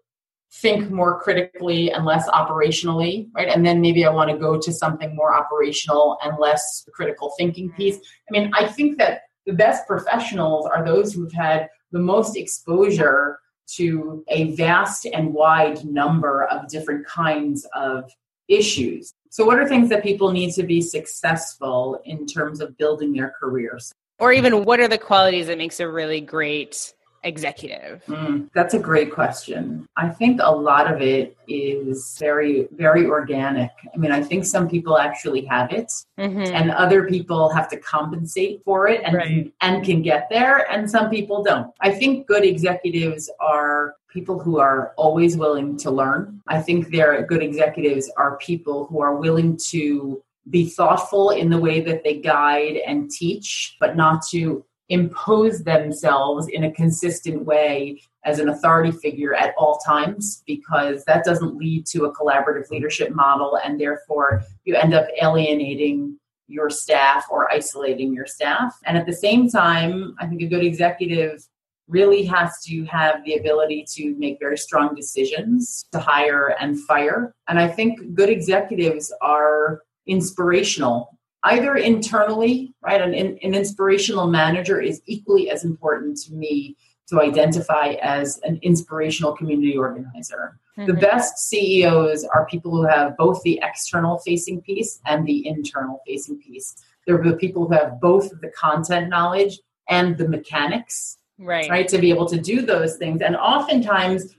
think 0.52 0.90
more 0.90 1.20
critically 1.20 1.92
and 1.92 2.06
less 2.06 2.28
operationally 2.30 3.28
right 3.34 3.50
and 3.50 3.66
then 3.66 3.82
maybe 3.82 4.06
i 4.06 4.10
want 4.10 4.30
to 4.30 4.38
go 4.38 4.58
to 4.58 4.72
something 4.72 5.16
more 5.16 5.36
operational 5.36 6.18
and 6.24 6.38
less 6.40 6.88
critical 6.94 7.34
thinking 7.38 7.70
piece 7.74 7.98
i 7.98 8.32
mean 8.32 8.50
i 8.56 8.66
think 8.66 8.98
that 8.98 9.22
the 9.46 9.54
best 9.54 9.86
professionals 9.88 10.66
are 10.66 10.86
those 10.86 11.14
who've 11.14 11.34
had 11.34 11.68
the 11.92 12.00
most 12.00 12.38
exposure 12.38 13.40
to 13.68 14.24
a 14.30 14.56
vast 14.56 15.06
and 15.06 15.34
wide 15.34 15.84
number 15.86 16.46
of 16.46 16.68
different 16.70 17.06
kinds 17.06 17.68
of 17.76 18.10
issues. 18.48 19.14
So, 19.30 19.46
what 19.46 19.60
are 19.60 19.68
things 19.68 19.90
that 19.90 20.04
people 20.04 20.32
need 20.32 20.54
to 20.54 20.64
be 20.64 20.82
successful 20.82 22.02
in 22.06 22.26
terms 22.26 22.62
of 22.62 22.78
building 22.78 23.14
their 23.14 23.34
careers? 23.40 23.92
Or 24.20 24.32
even 24.34 24.64
what 24.64 24.80
are 24.80 24.88
the 24.88 24.98
qualities 24.98 25.48
that 25.48 25.58
makes 25.58 25.80
a 25.80 25.88
really 25.88 26.22
great 26.22 26.94
executive? 27.28 28.04
Mm, 28.08 28.50
that's 28.54 28.74
a 28.74 28.80
great 28.80 29.14
question. 29.14 29.88
I 29.98 30.10
think 30.10 30.40
a 30.42 30.52
lot 30.52 30.92
of 30.92 31.02
it 31.02 31.38
is 31.48 32.18
very, 32.20 32.68
very 32.72 33.06
organic. 33.06 33.72
I 33.94 33.98
mean, 33.98 34.12
I 34.12 34.24
think 34.24 34.46
some 34.46 34.68
people 34.68 34.98
actually 34.98 35.46
have 35.46 35.72
it, 35.72 35.92
mm-hmm. 36.18 36.54
and 36.54 36.72
other 36.72 37.08
people 37.08 37.50
have 37.50 37.70
to 37.70 37.78
compensate 37.78 38.64
for 38.64 38.88
it 38.88 39.02
and, 39.04 39.16
right. 39.16 39.54
and 39.62 39.86
can 39.86 40.02
get 40.02 40.28
there, 40.30 40.70
and 40.72 40.90
some 40.90 41.10
people 41.10 41.44
don't. 41.44 41.72
I 41.82 41.92
think 41.92 42.28
good 42.28 42.44
executives 42.44 43.30
are 43.40 43.96
people 44.08 44.40
who 44.40 44.60
are 44.60 44.94
always 44.98 45.38
willing 45.38 45.78
to 45.78 45.92
learn. 45.92 46.42
I 46.48 46.62
think 46.62 46.90
they're 46.90 47.26
good 47.26 47.44
executives 47.44 48.10
are 48.18 48.38
people 48.38 48.88
who 48.88 49.02
are 49.02 49.16
willing 49.16 49.58
to 49.70 50.24
be 50.50 50.70
thoughtful 50.70 51.32
in 51.32 51.50
the 51.50 51.58
way 51.58 51.82
that 51.82 52.04
they 52.04 52.20
guide 52.20 52.78
and 52.88 53.12
teach, 53.12 53.76
but 53.80 53.98
not 53.98 54.26
to 54.30 54.64
impose 54.90 55.64
themselves 55.64 56.48
in 56.48 56.64
a 56.64 56.72
consistent 56.72 57.44
way 57.46 58.02
as 58.24 58.40
an 58.40 58.50
authority 58.50 58.92
figure 58.92 59.34
at 59.34 59.54
all 59.58 59.78
times 59.80 60.44
because 60.46 61.04
that 61.06 61.24
doesn't 61.24 61.58
lead 61.58 61.86
to 61.86 62.06
a 62.06 62.16
collaborative 62.16 62.70
leadership 62.70 63.14
model 63.14 63.60
and 63.64 63.80
therefore 63.80 64.44
you 64.64 64.76
end 64.76 64.94
up 64.94 65.08
alienating 65.22 66.18
your 66.48 66.70
staff 66.70 67.26
or 67.30 67.52
isolating 67.52 68.14
your 68.14 68.26
staff. 68.26 68.78
And 68.86 68.98
at 68.98 69.06
the 69.06 69.14
same 69.14 69.50
time 69.50 70.16
i 70.20 70.26
think 70.26 70.42
a 70.42 70.48
good 70.48 70.64
executive 70.64 71.46
really 71.90 72.24
has 72.26 72.62
to 72.66 72.84
have 72.86 73.24
the 73.24 73.36
ability 73.36 73.86
to 73.96 74.14
make 74.16 74.40
very 74.40 74.58
strong 74.58 74.94
decisions 74.94 75.86
to 75.94 76.00
hire 76.00 76.56
and 76.60 76.80
fire. 76.86 77.34
And 77.50 77.60
i 77.60 77.68
think 77.68 78.14
good 78.14 78.30
executives 78.30 79.14
are 79.22 79.82
inspirational 80.06 81.17
either 81.44 81.76
internally, 81.76 82.74
right? 82.82 83.02
An, 83.02 83.14
an 83.14 83.38
inspirational 83.54 84.28
manager 84.28 84.82
is 84.82 85.02
equally 85.06 85.50
as 85.50 85.64
important 85.64 86.18
to 86.24 86.34
me 86.34 86.76
to 87.08 87.22
identify 87.22 87.96
as 88.02 88.40
an 88.44 88.60
inspirational 88.62 89.36
community 89.36 89.78
organizer. 89.78 90.60
Mm-hmm. 90.78 90.88
The 90.88 90.94
best 90.94 91.50
CEOs 91.50 92.26
are 92.26 92.46
people 92.48 92.72
who 92.72 92.86
have 92.86 93.16
both 93.18 93.42
the 93.44 93.60
external 93.64 94.20
facing 94.20 94.62
piece 94.62 95.00
and 95.06 95.26
the 95.26 95.48
internal 95.48 96.02
facing 96.06 96.40
piece. 96.40 96.76
They're 97.06 97.24
the 97.24 97.38
people 97.38 97.68
who 97.68 97.74
have 97.74 98.02
both 98.02 98.30
the 98.42 98.50
content 98.50 99.10
knowledge 99.10 99.60
and 99.90 100.18
the 100.18 100.28
mechanics, 100.28 101.18
right? 101.40 101.70
Right, 101.70 101.88
to 101.88 101.98
be 101.98 102.10
able 102.10 102.28
to 102.28 102.40
do 102.40 102.62
those 102.62 102.98
things. 102.98 103.22
And 103.22 103.36
oftentimes, 103.38 104.36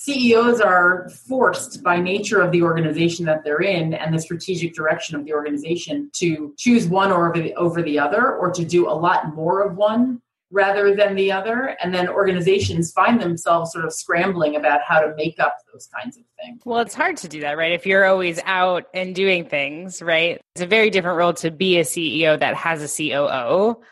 CEOs 0.00 0.62
are 0.62 1.10
forced 1.10 1.82
by 1.82 2.00
nature 2.00 2.40
of 2.40 2.52
the 2.52 2.62
organization 2.62 3.26
that 3.26 3.44
they're 3.44 3.60
in 3.60 3.92
and 3.92 4.14
the 4.14 4.18
strategic 4.18 4.72
direction 4.72 5.14
of 5.14 5.26
the 5.26 5.34
organization 5.34 6.08
to 6.14 6.54
choose 6.56 6.88
one 6.88 7.12
over 7.12 7.34
the, 7.34 7.54
over 7.56 7.82
the 7.82 7.98
other 7.98 8.34
or 8.34 8.50
to 8.50 8.64
do 8.64 8.88
a 8.88 8.96
lot 8.96 9.34
more 9.34 9.60
of 9.60 9.76
one 9.76 10.22
rather 10.50 10.96
than 10.96 11.14
the 11.16 11.30
other. 11.30 11.76
And 11.82 11.92
then 11.92 12.08
organizations 12.08 12.92
find 12.92 13.20
themselves 13.20 13.72
sort 13.72 13.84
of 13.84 13.92
scrambling 13.92 14.56
about 14.56 14.80
how 14.88 15.00
to 15.00 15.14
make 15.16 15.38
up 15.38 15.58
those 15.70 15.86
kinds 15.94 16.16
of 16.16 16.22
things. 16.42 16.62
Well, 16.64 16.80
it's 16.80 16.94
hard 16.94 17.18
to 17.18 17.28
do 17.28 17.40
that, 17.40 17.58
right? 17.58 17.72
If 17.72 17.84
you're 17.84 18.06
always 18.06 18.40
out 18.46 18.86
and 18.94 19.14
doing 19.14 19.50
things, 19.50 20.00
right? 20.00 20.40
It's 20.54 20.62
a 20.62 20.66
very 20.66 20.88
different 20.88 21.18
role 21.18 21.34
to 21.34 21.50
be 21.50 21.78
a 21.78 21.82
CEO 21.82 22.40
that 22.40 22.54
has 22.54 22.82
a 22.82 22.88
COO 22.88 23.82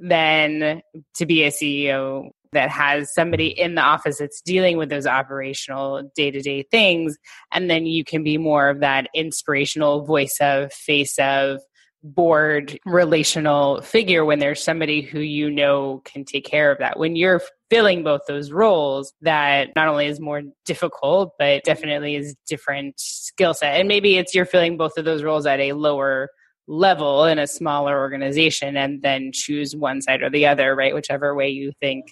than 0.00 0.82
to 1.14 1.26
be 1.26 1.44
a 1.44 1.52
CEO 1.52 2.32
that 2.52 2.70
has 2.70 3.12
somebody 3.12 3.50
mm-hmm. 3.50 3.64
in 3.64 3.74
the 3.74 3.82
office 3.82 4.18
that's 4.18 4.40
dealing 4.40 4.76
with 4.76 4.88
those 4.88 5.06
operational 5.06 6.10
day 6.14 6.30
to 6.30 6.40
day 6.40 6.62
things. 6.70 7.16
And 7.52 7.70
then 7.70 7.86
you 7.86 8.04
can 8.04 8.22
be 8.22 8.38
more 8.38 8.68
of 8.68 8.80
that 8.80 9.08
inspirational 9.14 10.04
voice 10.04 10.36
of, 10.40 10.72
face 10.72 11.18
of, 11.18 11.60
board 12.02 12.68
mm-hmm. 12.68 12.90
relational 12.90 13.80
figure 13.80 14.24
when 14.24 14.38
there's 14.38 14.62
somebody 14.62 15.02
who 15.02 15.20
you 15.20 15.50
know 15.50 16.02
can 16.04 16.24
take 16.24 16.44
care 16.44 16.70
of 16.70 16.78
that. 16.78 16.98
When 16.98 17.16
you're 17.16 17.40
filling 17.70 18.02
both 18.02 18.22
those 18.26 18.50
roles, 18.50 19.12
that 19.22 19.70
not 19.76 19.88
only 19.88 20.06
is 20.06 20.20
more 20.20 20.42
difficult, 20.64 21.34
but 21.38 21.64
definitely 21.64 22.16
is 22.16 22.34
different 22.48 22.98
skill 22.98 23.54
set. 23.54 23.78
And 23.78 23.88
maybe 23.88 24.16
it's 24.16 24.34
you're 24.34 24.44
filling 24.44 24.76
both 24.76 24.98
of 24.98 25.04
those 25.04 25.22
roles 25.22 25.46
at 25.46 25.60
a 25.60 25.72
lower 25.72 26.28
level 26.68 27.24
in 27.24 27.38
a 27.38 27.46
smaller 27.46 27.98
organization 27.98 28.76
and 28.76 29.02
then 29.02 29.30
choose 29.32 29.74
one 29.74 30.00
side 30.00 30.22
or 30.22 30.30
the 30.30 30.46
other, 30.46 30.74
right? 30.74 30.94
Whichever 30.94 31.34
way 31.34 31.48
you 31.50 31.72
think 31.80 32.06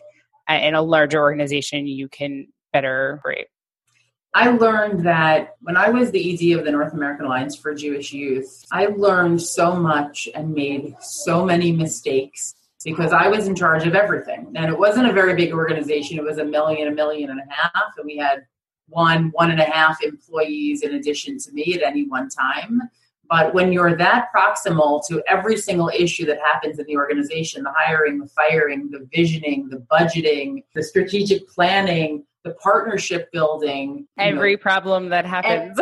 in 0.49 0.75
a 0.75 0.83
larger 0.83 1.19
organization 1.19 1.87
you 1.87 2.09
can 2.09 2.49
better 2.73 3.21
rate? 3.25 3.49
I 4.33 4.51
learned 4.51 5.05
that 5.07 5.57
when 5.61 5.77
I 5.77 5.91
was 5.91 6.13
the 6.13 6.53
ED 6.53 6.59
of 6.59 6.65
the 6.65 6.71
North 6.71 6.93
American 6.93 7.27
Alliance 7.27 7.57
for 7.57 7.75
Jewish 7.75 8.13
Youth, 8.13 8.65
I 8.71 8.87
learned 8.87 9.43
so 9.43 9.75
much 9.75 10.29
and 10.35 10.55
made 10.55 10.95
so 11.01 11.45
many 11.45 11.73
mistakes 11.73 12.55
because 12.85 13.13
I 13.13 13.27
was 13.29 13.49
in 13.49 13.57
charge 13.57 13.87
of 13.87 13.95
everything. 13.95 14.53
And 14.55 14.71
it 14.71 14.79
wasn't 14.79 15.09
a 15.09 15.13
very 15.13 15.35
big 15.35 15.53
organization, 15.53 16.19
it 16.19 16.25
was 16.25 16.39
a 16.39 16.45
million, 16.45 16.89
a 16.89 16.93
million 16.93 17.31
and 17.31 17.41
a 17.41 17.53
half. 17.53 17.97
And 17.97 18.07
we 18.07 18.17
had 18.17 18.47
one, 18.87 19.31
one 19.35 19.51
and 19.51 19.61
a 19.61 19.65
half 19.65 20.03
employees 20.03 20.83
in 20.83 20.95
addition 20.95 21.39
to 21.39 21.53
me 21.53 21.75
at 21.75 21.83
any 21.83 22.07
one 22.07 22.29
time. 22.29 22.83
But 23.31 23.55
when 23.55 23.73
you're 23.73 23.97
that 23.97 24.27
proximal 24.37 25.07
to 25.07 25.23
every 25.29 25.57
single 25.57 25.89
issue 25.89 26.27
that 26.27 26.41
happens 26.41 26.81
in 26.81 26.87
the 26.87 26.97
organization 26.97 27.63
the 27.63 27.73
hiring, 27.75 28.19
the 28.19 28.27
firing, 28.27 28.91
the 28.91 29.09
visioning, 29.15 29.69
the 29.69 29.87
budgeting, 29.91 30.65
the 30.75 30.83
strategic 30.83 31.49
planning, 31.49 32.25
the 32.43 32.55
partnership 32.55 33.31
building 33.33 34.09
every 34.19 34.57
know, 34.57 34.59
problem 34.59 35.11
that 35.11 35.25
happens. 35.25 35.79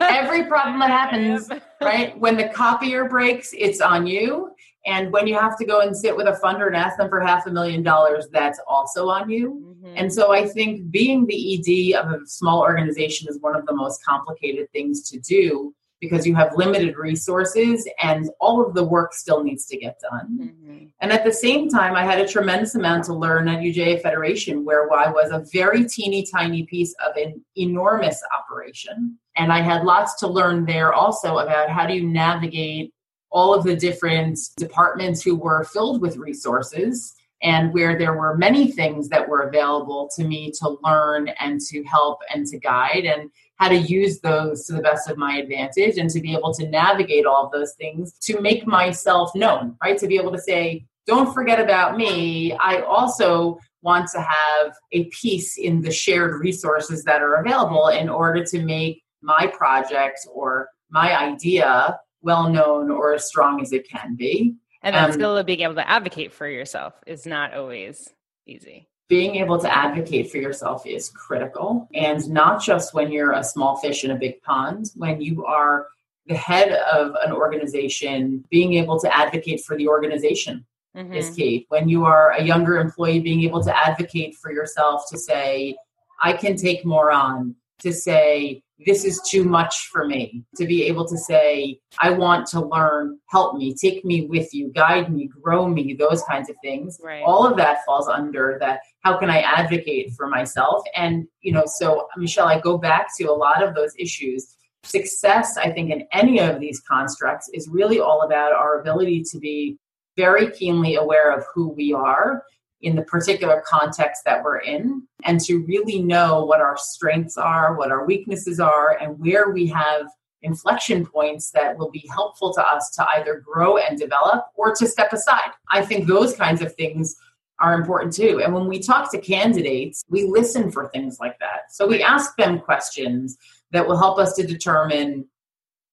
Every 0.00 0.44
problem 0.44 0.80
that 0.80 0.90
happens 0.90 1.48
right? 1.80 2.18
When 2.18 2.36
the 2.36 2.48
copier 2.48 3.08
breaks 3.08 3.54
it's 3.56 3.80
on 3.80 4.06
you. 4.06 4.50
And 4.84 5.12
when 5.12 5.28
you 5.28 5.38
have 5.38 5.56
to 5.58 5.64
go 5.64 5.80
and 5.80 5.96
sit 5.96 6.14
with 6.16 6.26
a 6.26 6.38
funder 6.44 6.66
and 6.66 6.74
ask 6.74 6.98
them 6.98 7.08
for 7.08 7.20
half 7.20 7.46
a 7.46 7.50
million 7.50 7.84
dollars 7.84 8.26
that's 8.32 8.60
also 8.66 9.08
on 9.08 9.30
you. 9.30 9.76
Mm-hmm. 9.84 9.96
and 9.96 10.12
so 10.12 10.32
i 10.32 10.46
think 10.46 10.90
being 10.90 11.26
the 11.26 11.38
ed 11.54 12.00
of 12.00 12.12
a 12.12 12.26
small 12.26 12.60
organization 12.60 13.28
is 13.28 13.38
one 13.40 13.56
of 13.56 13.66
the 13.66 13.74
most 13.74 14.04
complicated 14.04 14.70
things 14.72 15.08
to 15.10 15.18
do 15.18 15.74
because 16.02 16.26
you 16.26 16.34
have 16.34 16.52
limited 16.56 16.96
resources 16.96 17.88
and 18.02 18.28
all 18.40 18.60
of 18.66 18.74
the 18.74 18.82
work 18.82 19.14
still 19.14 19.44
needs 19.44 19.66
to 19.66 19.78
get 19.78 20.00
done. 20.00 20.36
Mm-hmm. 20.36 20.86
And 21.00 21.12
at 21.12 21.24
the 21.24 21.32
same 21.32 21.68
time, 21.68 21.94
I 21.94 22.02
had 22.02 22.18
a 22.18 22.26
tremendous 22.26 22.74
amount 22.74 23.04
to 23.04 23.14
learn 23.14 23.46
at 23.46 23.60
UJA 23.60 24.02
Federation, 24.02 24.64
where 24.64 24.92
I 24.92 25.08
was 25.08 25.30
a 25.30 25.46
very 25.52 25.84
teeny 25.84 26.26
tiny 26.26 26.64
piece 26.64 26.92
of 27.08 27.14
an 27.16 27.42
enormous 27.56 28.20
operation. 28.36 29.16
And 29.36 29.52
I 29.52 29.60
had 29.60 29.84
lots 29.84 30.16
to 30.16 30.26
learn 30.26 30.66
there 30.66 30.92
also 30.92 31.38
about 31.38 31.70
how 31.70 31.86
do 31.86 31.94
you 31.94 32.06
navigate 32.06 32.92
all 33.30 33.54
of 33.54 33.62
the 33.62 33.76
different 33.76 34.40
departments 34.56 35.22
who 35.22 35.36
were 35.36 35.62
filled 35.72 36.02
with 36.02 36.16
resources 36.16 37.14
and 37.44 37.72
where 37.72 37.96
there 37.96 38.14
were 38.14 38.36
many 38.36 38.72
things 38.72 39.08
that 39.08 39.28
were 39.28 39.42
available 39.42 40.10
to 40.16 40.24
me 40.24 40.50
to 40.50 40.76
learn 40.82 41.28
and 41.38 41.60
to 41.60 41.84
help 41.84 42.18
and 42.34 42.44
to 42.46 42.58
guide 42.58 43.04
and 43.04 43.30
how 43.62 43.68
to 43.68 43.76
use 43.76 44.18
those 44.20 44.64
to 44.66 44.72
the 44.72 44.82
best 44.82 45.08
of 45.08 45.16
my 45.16 45.36
advantage 45.36 45.96
and 45.96 46.10
to 46.10 46.20
be 46.20 46.34
able 46.34 46.52
to 46.52 46.68
navigate 46.68 47.26
all 47.26 47.46
of 47.46 47.52
those 47.52 47.74
things 47.74 48.18
to 48.18 48.40
make 48.40 48.66
myself 48.66 49.32
known 49.36 49.76
right 49.84 49.98
to 49.98 50.08
be 50.08 50.16
able 50.16 50.32
to 50.32 50.38
say 50.38 50.84
don't 51.06 51.32
forget 51.32 51.60
about 51.60 51.96
me 51.96 52.52
i 52.54 52.80
also 52.80 53.56
want 53.82 54.08
to 54.08 54.20
have 54.20 54.72
a 54.90 55.04
piece 55.06 55.58
in 55.58 55.80
the 55.80 55.92
shared 55.92 56.40
resources 56.40 57.04
that 57.04 57.22
are 57.22 57.36
available 57.36 57.88
in 57.88 58.08
order 58.08 58.44
to 58.44 58.64
make 58.64 59.02
my 59.20 59.46
project 59.46 60.18
or 60.32 60.68
my 60.90 61.16
idea 61.16 61.96
well 62.20 62.48
known 62.48 62.90
or 62.90 63.14
as 63.14 63.26
strong 63.26 63.60
as 63.60 63.72
it 63.72 63.88
can 63.88 64.14
be. 64.14 64.54
And 64.82 64.94
then 64.94 65.04
um, 65.04 65.12
still 65.12 65.42
being 65.42 65.60
able 65.60 65.74
to 65.74 65.88
advocate 65.88 66.32
for 66.32 66.48
yourself 66.48 66.94
is 67.06 67.26
not 67.26 67.54
always 67.54 68.08
easy. 68.46 68.88
Being 69.08 69.36
able 69.36 69.58
to 69.58 69.76
advocate 69.76 70.30
for 70.30 70.38
yourself 70.38 70.86
is 70.86 71.10
critical. 71.10 71.88
And 71.94 72.28
not 72.30 72.62
just 72.62 72.94
when 72.94 73.12
you're 73.12 73.32
a 73.32 73.44
small 73.44 73.76
fish 73.76 74.04
in 74.04 74.10
a 74.10 74.16
big 74.16 74.40
pond, 74.42 74.90
when 74.96 75.20
you 75.20 75.44
are 75.44 75.88
the 76.26 76.36
head 76.36 76.72
of 76.72 77.14
an 77.24 77.32
organization, 77.32 78.44
being 78.50 78.74
able 78.74 78.98
to 79.00 79.14
advocate 79.14 79.64
for 79.64 79.76
the 79.76 79.88
organization 79.88 80.64
mm-hmm. 80.96 81.12
is 81.12 81.30
key. 81.30 81.66
When 81.68 81.88
you 81.88 82.04
are 82.04 82.32
a 82.32 82.42
younger 82.42 82.78
employee, 82.78 83.20
being 83.20 83.42
able 83.42 83.62
to 83.64 83.76
advocate 83.76 84.36
for 84.36 84.52
yourself 84.52 85.04
to 85.10 85.18
say, 85.18 85.76
I 86.20 86.32
can 86.32 86.56
take 86.56 86.84
more 86.84 87.10
on, 87.10 87.56
to 87.80 87.92
say, 87.92 88.62
this 88.86 89.04
is 89.04 89.20
too 89.28 89.44
much 89.44 89.88
for 89.92 90.06
me, 90.06 90.44
to 90.56 90.66
be 90.66 90.84
able 90.84 91.06
to 91.06 91.16
say, 91.16 91.78
I 92.00 92.10
want 92.10 92.46
to 92.48 92.60
learn, 92.60 93.18
help 93.28 93.56
me, 93.56 93.74
take 93.74 94.04
me 94.04 94.26
with 94.26 94.52
you, 94.54 94.72
guide 94.72 95.12
me, 95.12 95.28
grow 95.42 95.68
me, 95.68 95.94
those 95.94 96.22
kinds 96.24 96.48
of 96.50 96.56
things. 96.62 97.00
Right. 97.02 97.22
All 97.24 97.46
of 97.46 97.56
that 97.56 97.84
falls 97.84 98.08
under 98.08 98.56
that. 98.60 98.80
How 99.00 99.18
can 99.18 99.30
I 99.30 99.40
advocate 99.40 100.12
for 100.16 100.26
myself? 100.28 100.84
And, 100.96 101.26
you 101.40 101.52
know, 101.52 101.64
so 101.66 102.08
Michelle, 102.16 102.48
I 102.48 102.60
go 102.60 102.78
back 102.78 103.08
to 103.18 103.24
a 103.24 103.32
lot 103.32 103.62
of 103.62 103.74
those 103.74 103.92
issues. 103.98 104.56
Success, 104.84 105.56
I 105.56 105.70
think, 105.70 105.90
in 105.90 106.06
any 106.12 106.40
of 106.40 106.60
these 106.60 106.80
constructs 106.80 107.48
is 107.52 107.68
really 107.68 108.00
all 108.00 108.22
about 108.22 108.52
our 108.52 108.80
ability 108.80 109.22
to 109.30 109.38
be 109.38 109.78
very 110.16 110.50
keenly 110.50 110.96
aware 110.96 111.32
of 111.32 111.44
who 111.54 111.68
we 111.68 111.92
are 111.92 112.42
in 112.82 112.96
the 112.96 113.02
particular 113.02 113.62
context 113.66 114.22
that 114.24 114.42
we're 114.42 114.58
in 114.58 115.06
and 115.24 115.40
to 115.40 115.64
really 115.66 116.02
know 116.02 116.44
what 116.44 116.60
our 116.60 116.76
strengths 116.76 117.36
are, 117.36 117.76
what 117.76 117.90
our 117.90 118.04
weaknesses 118.04 118.60
are, 118.60 118.98
and 119.00 119.18
where 119.18 119.50
we 119.50 119.66
have 119.68 120.06
inflection 120.42 121.06
points 121.06 121.50
that 121.52 121.78
will 121.78 121.90
be 121.90 122.04
helpful 122.12 122.52
to 122.52 122.60
us 122.60 122.90
to 122.90 123.06
either 123.16 123.40
grow 123.44 123.76
and 123.76 123.98
develop 123.98 124.44
or 124.56 124.74
to 124.74 124.86
step 124.86 125.12
aside. 125.12 125.52
I 125.70 125.84
think 125.84 126.06
those 126.06 126.34
kinds 126.34 126.60
of 126.60 126.74
things 126.74 127.14
are 127.60 127.74
important 127.74 128.12
too. 128.12 128.40
And 128.42 128.52
when 128.52 128.66
we 128.66 128.80
talk 128.80 129.10
to 129.12 129.20
candidates, 129.20 130.02
we 130.08 130.24
listen 130.24 130.72
for 130.72 130.88
things 130.88 131.18
like 131.20 131.38
that. 131.38 131.70
So 131.70 131.86
we 131.86 132.02
ask 132.02 132.36
them 132.36 132.58
questions 132.58 133.38
that 133.70 133.86
will 133.86 133.96
help 133.96 134.18
us 134.18 134.34
to 134.34 134.46
determine 134.46 135.26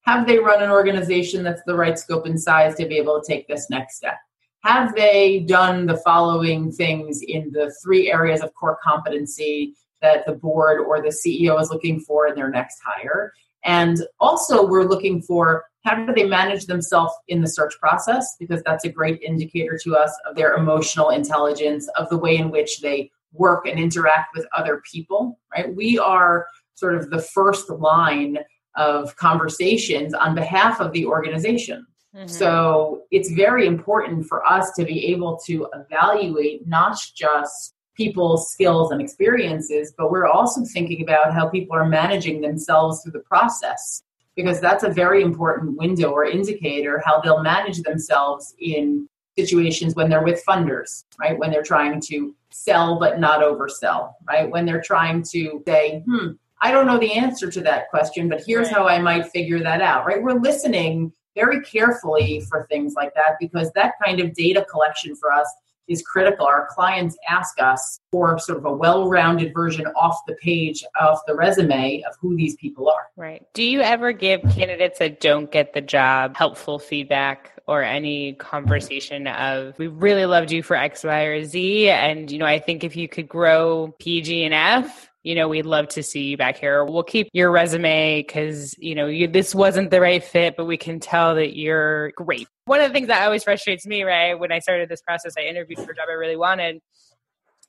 have 0.01 0.25
they 0.25 0.39
run 0.39 0.63
an 0.63 0.71
organization 0.71 1.43
that's 1.43 1.61
the 1.67 1.75
right 1.75 1.99
scope 1.99 2.25
and 2.25 2.41
size 2.41 2.73
to 2.75 2.87
be 2.87 2.97
able 2.97 3.21
to 3.21 3.27
take 3.27 3.47
this 3.47 3.69
next 3.69 3.97
step? 3.97 4.17
Have 4.63 4.93
they 4.95 5.39
done 5.41 5.85
the 5.85 5.97
following 5.97 6.71
things 6.71 7.21
in 7.21 7.51
the 7.51 7.73
three 7.83 8.11
areas 8.11 8.41
of 8.41 8.53
core 8.55 8.77
competency 8.83 9.73
that 10.01 10.25
the 10.25 10.33
board 10.33 10.79
or 10.79 11.01
the 11.01 11.09
CEO 11.09 11.59
is 11.61 11.69
looking 11.69 11.99
for 11.99 12.27
in 12.27 12.35
their 12.35 12.49
next 12.49 12.79
hire? 12.85 13.33
And 13.63 14.05
also, 14.19 14.65
we're 14.65 14.87
looking 14.87 15.21
for 15.21 15.65
how 15.85 16.05
do 16.05 16.13
they 16.13 16.25
manage 16.25 16.65
themselves 16.65 17.13
in 17.27 17.41
the 17.41 17.47
search 17.47 17.73
process? 17.79 18.35
Because 18.39 18.61
that's 18.63 18.85
a 18.85 18.89
great 18.89 19.21
indicator 19.21 19.77
to 19.83 19.95
us 19.95 20.17
of 20.29 20.35
their 20.35 20.55
emotional 20.55 21.09
intelligence, 21.09 21.87
of 21.97 22.09
the 22.09 22.17
way 22.17 22.35
in 22.35 22.51
which 22.51 22.81
they 22.81 23.11
work 23.33 23.65
and 23.65 23.79
interact 23.79 24.35
with 24.35 24.45
other 24.55 24.81
people, 24.91 25.39
right? 25.53 25.73
We 25.73 25.97
are 25.97 26.47
sort 26.75 26.95
of 26.95 27.09
the 27.09 27.21
first 27.21 27.69
line 27.69 28.39
of 28.75 29.15
conversations 29.15 30.13
on 30.13 30.35
behalf 30.35 30.79
of 30.79 30.91
the 30.91 31.05
organization. 31.05 31.85
Mm-hmm. 32.15 32.27
So 32.27 33.03
it's 33.11 33.31
very 33.31 33.67
important 33.67 34.25
for 34.25 34.45
us 34.45 34.71
to 34.73 34.85
be 34.85 35.07
able 35.07 35.39
to 35.45 35.67
evaluate 35.73 36.67
not 36.67 36.97
just 37.15 37.75
people's 37.95 38.49
skills 38.51 38.91
and 38.91 39.01
experiences, 39.01 39.93
but 39.97 40.09
we're 40.09 40.25
also 40.25 40.63
thinking 40.73 41.01
about 41.01 41.33
how 41.33 41.49
people 41.49 41.75
are 41.75 41.85
managing 41.85 42.41
themselves 42.41 43.01
through 43.03 43.11
the 43.11 43.19
process 43.19 44.01
because 44.35 44.61
that's 44.61 44.83
a 44.83 44.89
very 44.89 45.21
important 45.21 45.77
window 45.77 46.11
or 46.11 46.23
indicator 46.23 47.01
how 47.05 47.19
they'll 47.19 47.43
manage 47.43 47.81
themselves 47.81 48.55
in 48.57 49.07
situations 49.37 49.95
when 49.95 50.09
they're 50.09 50.23
with 50.23 50.41
funders, 50.47 51.03
right? 51.19 51.37
When 51.37 51.51
they're 51.51 51.61
trying 51.61 52.01
to 52.07 52.33
sell 52.49 52.97
but 52.99 53.19
not 53.19 53.41
oversell, 53.41 54.13
right? 54.27 54.49
When 54.49 54.65
they're 54.65 54.81
trying 54.81 55.23
to 55.31 55.61
say, 55.67 56.03
hmm, 56.05 56.29
I 56.61 56.71
don't 56.71 56.87
know 56.87 56.99
the 56.99 57.13
answer 57.13 57.51
to 57.51 57.61
that 57.61 57.89
question, 57.89 58.29
but 58.29 58.41
here's 58.45 58.67
right. 58.67 58.75
how 58.75 58.87
I 58.87 58.99
might 58.99 59.27
figure 59.27 59.59
that 59.59 59.81
out, 59.81 60.05
right? 60.05 60.21
We're 60.21 60.39
listening 60.39 61.11
very 61.39 61.61
carefully 61.61 62.41
for 62.49 62.67
things 62.69 62.93
like 62.95 63.13
that 63.15 63.37
because 63.39 63.71
that 63.73 63.93
kind 64.03 64.19
of 64.19 64.33
data 64.33 64.65
collection 64.69 65.15
for 65.15 65.31
us 65.31 65.47
is 65.87 66.03
critical. 66.03 66.45
Our 66.45 66.67
clients 66.69 67.17
ask 67.27 67.59
us 67.59 67.99
for 68.11 68.37
sort 68.37 68.59
of 68.59 68.65
a 68.65 68.71
well 68.71 69.09
rounded 69.09 69.53
version 69.53 69.87
off 69.99 70.19
the 70.27 70.35
page, 70.35 70.83
off 70.99 71.21
the 71.27 71.35
resume 71.35 72.03
of 72.07 72.15
who 72.21 72.35
these 72.35 72.55
people 72.57 72.89
are. 72.89 73.07
Right. 73.15 73.45
Do 73.53 73.63
you 73.63 73.81
ever 73.81 74.11
give 74.11 74.41
candidates 74.51 74.99
that 74.99 75.19
don't 75.19 75.51
get 75.51 75.73
the 75.73 75.81
job 75.81 76.37
helpful 76.37 76.77
feedback 76.77 77.53
or 77.67 77.83
any 77.83 78.33
conversation 78.33 79.27
of, 79.27 79.77
we 79.79 79.87
really 79.87 80.25
loved 80.25 80.51
you 80.51 80.61
for 80.61 80.75
X, 80.75 81.03
Y, 81.03 81.21
or 81.21 81.43
Z? 81.43 81.89
And, 81.89 82.31
you 82.31 82.37
know, 82.37 82.45
I 82.45 82.59
think 82.59 82.83
if 82.83 82.95
you 82.95 83.07
could 83.07 83.27
grow 83.27 83.93
PG 83.99 84.43
and 84.43 84.53
F, 84.53 85.08
you 85.23 85.35
know, 85.35 85.47
we'd 85.49 85.65
love 85.65 85.89
to 85.89 86.03
see 86.03 86.23
you 86.23 86.37
back 86.37 86.57
here. 86.57 86.85
We'll 86.85 87.03
keep 87.03 87.29
your 87.33 87.51
resume 87.51 88.21
because, 88.21 88.73
you 88.77 88.95
know, 88.95 89.07
you, 89.07 89.27
this 89.27 89.53
wasn't 89.53 89.91
the 89.91 89.99
right 89.99 90.23
fit, 90.23 90.55
but 90.55 90.65
we 90.65 90.77
can 90.77 90.99
tell 90.99 91.35
that 91.35 91.57
you're 91.57 92.11
great. 92.11 92.47
One 92.65 92.79
of 92.79 92.87
the 92.87 92.93
things 92.93 93.07
that 93.07 93.23
always 93.23 93.43
frustrates 93.43 93.85
me, 93.85 94.03
right, 94.03 94.33
when 94.33 94.51
I 94.51 94.59
started 94.59 94.87
this 94.87 95.01
process, 95.01 95.33
I 95.37 95.41
interviewed 95.41 95.79
for 95.79 95.91
a 95.91 95.95
job 95.95 96.05
I 96.09 96.13
really 96.13 96.37
wanted. 96.37 96.79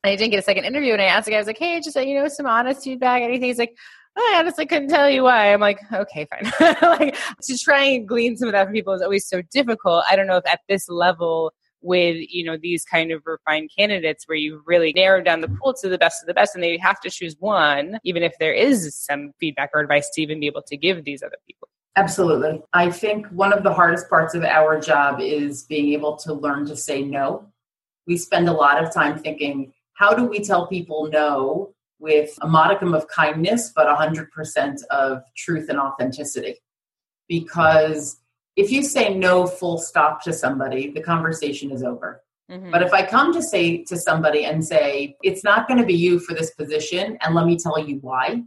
I 0.04 0.16
didn't 0.16 0.30
get 0.30 0.38
a 0.38 0.42
second 0.42 0.64
interview, 0.64 0.92
and 0.92 1.02
I 1.02 1.06
asked 1.06 1.26
the 1.26 1.32
guy, 1.32 1.38
I 1.38 1.40
was 1.40 1.46
like, 1.46 1.58
hey, 1.58 1.80
just, 1.80 1.96
you 1.96 2.14
know, 2.14 2.28
some 2.28 2.46
honest 2.46 2.84
feedback, 2.84 3.22
anything. 3.22 3.48
He's 3.48 3.58
like, 3.58 3.76
oh, 4.16 4.32
I 4.34 4.38
honestly 4.38 4.66
couldn't 4.66 4.88
tell 4.88 5.10
you 5.10 5.24
why. 5.24 5.52
I'm 5.52 5.60
like, 5.60 5.80
okay, 5.92 6.26
fine. 6.30 6.52
like 6.82 7.16
to 7.42 7.58
try 7.58 7.82
and 7.82 8.08
glean 8.08 8.36
some 8.36 8.48
of 8.48 8.52
that 8.52 8.64
from 8.64 8.74
people 8.74 8.92
is 8.94 9.02
always 9.02 9.26
so 9.26 9.42
difficult. 9.52 10.04
I 10.08 10.16
don't 10.16 10.26
know 10.26 10.36
if 10.36 10.46
at 10.46 10.60
this 10.68 10.88
level 10.88 11.52
with 11.82 12.16
you 12.28 12.44
know 12.44 12.56
these 12.60 12.84
kind 12.84 13.10
of 13.10 13.22
refined 13.24 13.70
candidates 13.76 14.28
where 14.28 14.36
you 14.36 14.62
really 14.66 14.92
narrow 14.92 15.22
down 15.22 15.40
the 15.40 15.48
pool 15.48 15.72
to 15.74 15.88
the 15.88 15.98
best 15.98 16.22
of 16.22 16.26
the 16.26 16.34
best 16.34 16.54
and 16.54 16.62
they 16.62 16.76
have 16.76 17.00
to 17.00 17.10
choose 17.10 17.36
one 17.38 17.98
even 18.04 18.22
if 18.22 18.34
there 18.38 18.52
is 18.52 18.94
some 18.94 19.32
feedback 19.40 19.70
or 19.72 19.80
advice 19.80 20.10
to 20.10 20.20
even 20.20 20.40
be 20.40 20.46
able 20.46 20.62
to 20.62 20.76
give 20.76 21.04
these 21.04 21.22
other 21.22 21.36
people. 21.46 21.68
Absolutely. 21.96 22.62
I 22.72 22.90
think 22.90 23.26
one 23.28 23.52
of 23.52 23.62
the 23.62 23.72
hardest 23.72 24.08
parts 24.08 24.34
of 24.34 24.44
our 24.44 24.80
job 24.80 25.20
is 25.20 25.64
being 25.64 25.92
able 25.92 26.16
to 26.18 26.32
learn 26.32 26.66
to 26.66 26.76
say 26.76 27.02
no. 27.02 27.46
We 28.06 28.16
spend 28.16 28.48
a 28.48 28.52
lot 28.52 28.82
of 28.82 28.92
time 28.94 29.18
thinking 29.18 29.72
how 29.94 30.14
do 30.14 30.24
we 30.24 30.42
tell 30.42 30.66
people 30.66 31.08
no 31.12 31.74
with 31.98 32.30
a 32.40 32.48
modicum 32.48 32.94
of 32.94 33.06
kindness 33.08 33.72
but 33.74 33.86
100% 33.86 34.78
of 34.90 35.22
truth 35.36 35.68
and 35.68 35.78
authenticity? 35.78 36.56
Because 37.28 38.18
if 38.56 38.70
you 38.70 38.82
say 38.82 39.14
no 39.14 39.46
full 39.46 39.78
stop 39.78 40.22
to 40.24 40.32
somebody, 40.32 40.90
the 40.90 41.02
conversation 41.02 41.70
is 41.70 41.82
over. 41.82 42.22
Mm-hmm. 42.50 42.70
But 42.70 42.82
if 42.82 42.92
I 42.92 43.06
come 43.06 43.32
to 43.32 43.42
say 43.42 43.84
to 43.84 43.96
somebody 43.96 44.44
and 44.44 44.64
say, 44.64 45.16
it's 45.22 45.44
not 45.44 45.68
going 45.68 45.78
to 45.78 45.86
be 45.86 45.94
you 45.94 46.18
for 46.18 46.34
this 46.34 46.50
position, 46.52 47.16
and 47.20 47.34
let 47.34 47.46
me 47.46 47.56
tell 47.56 47.78
you 47.78 47.98
why, 48.00 48.42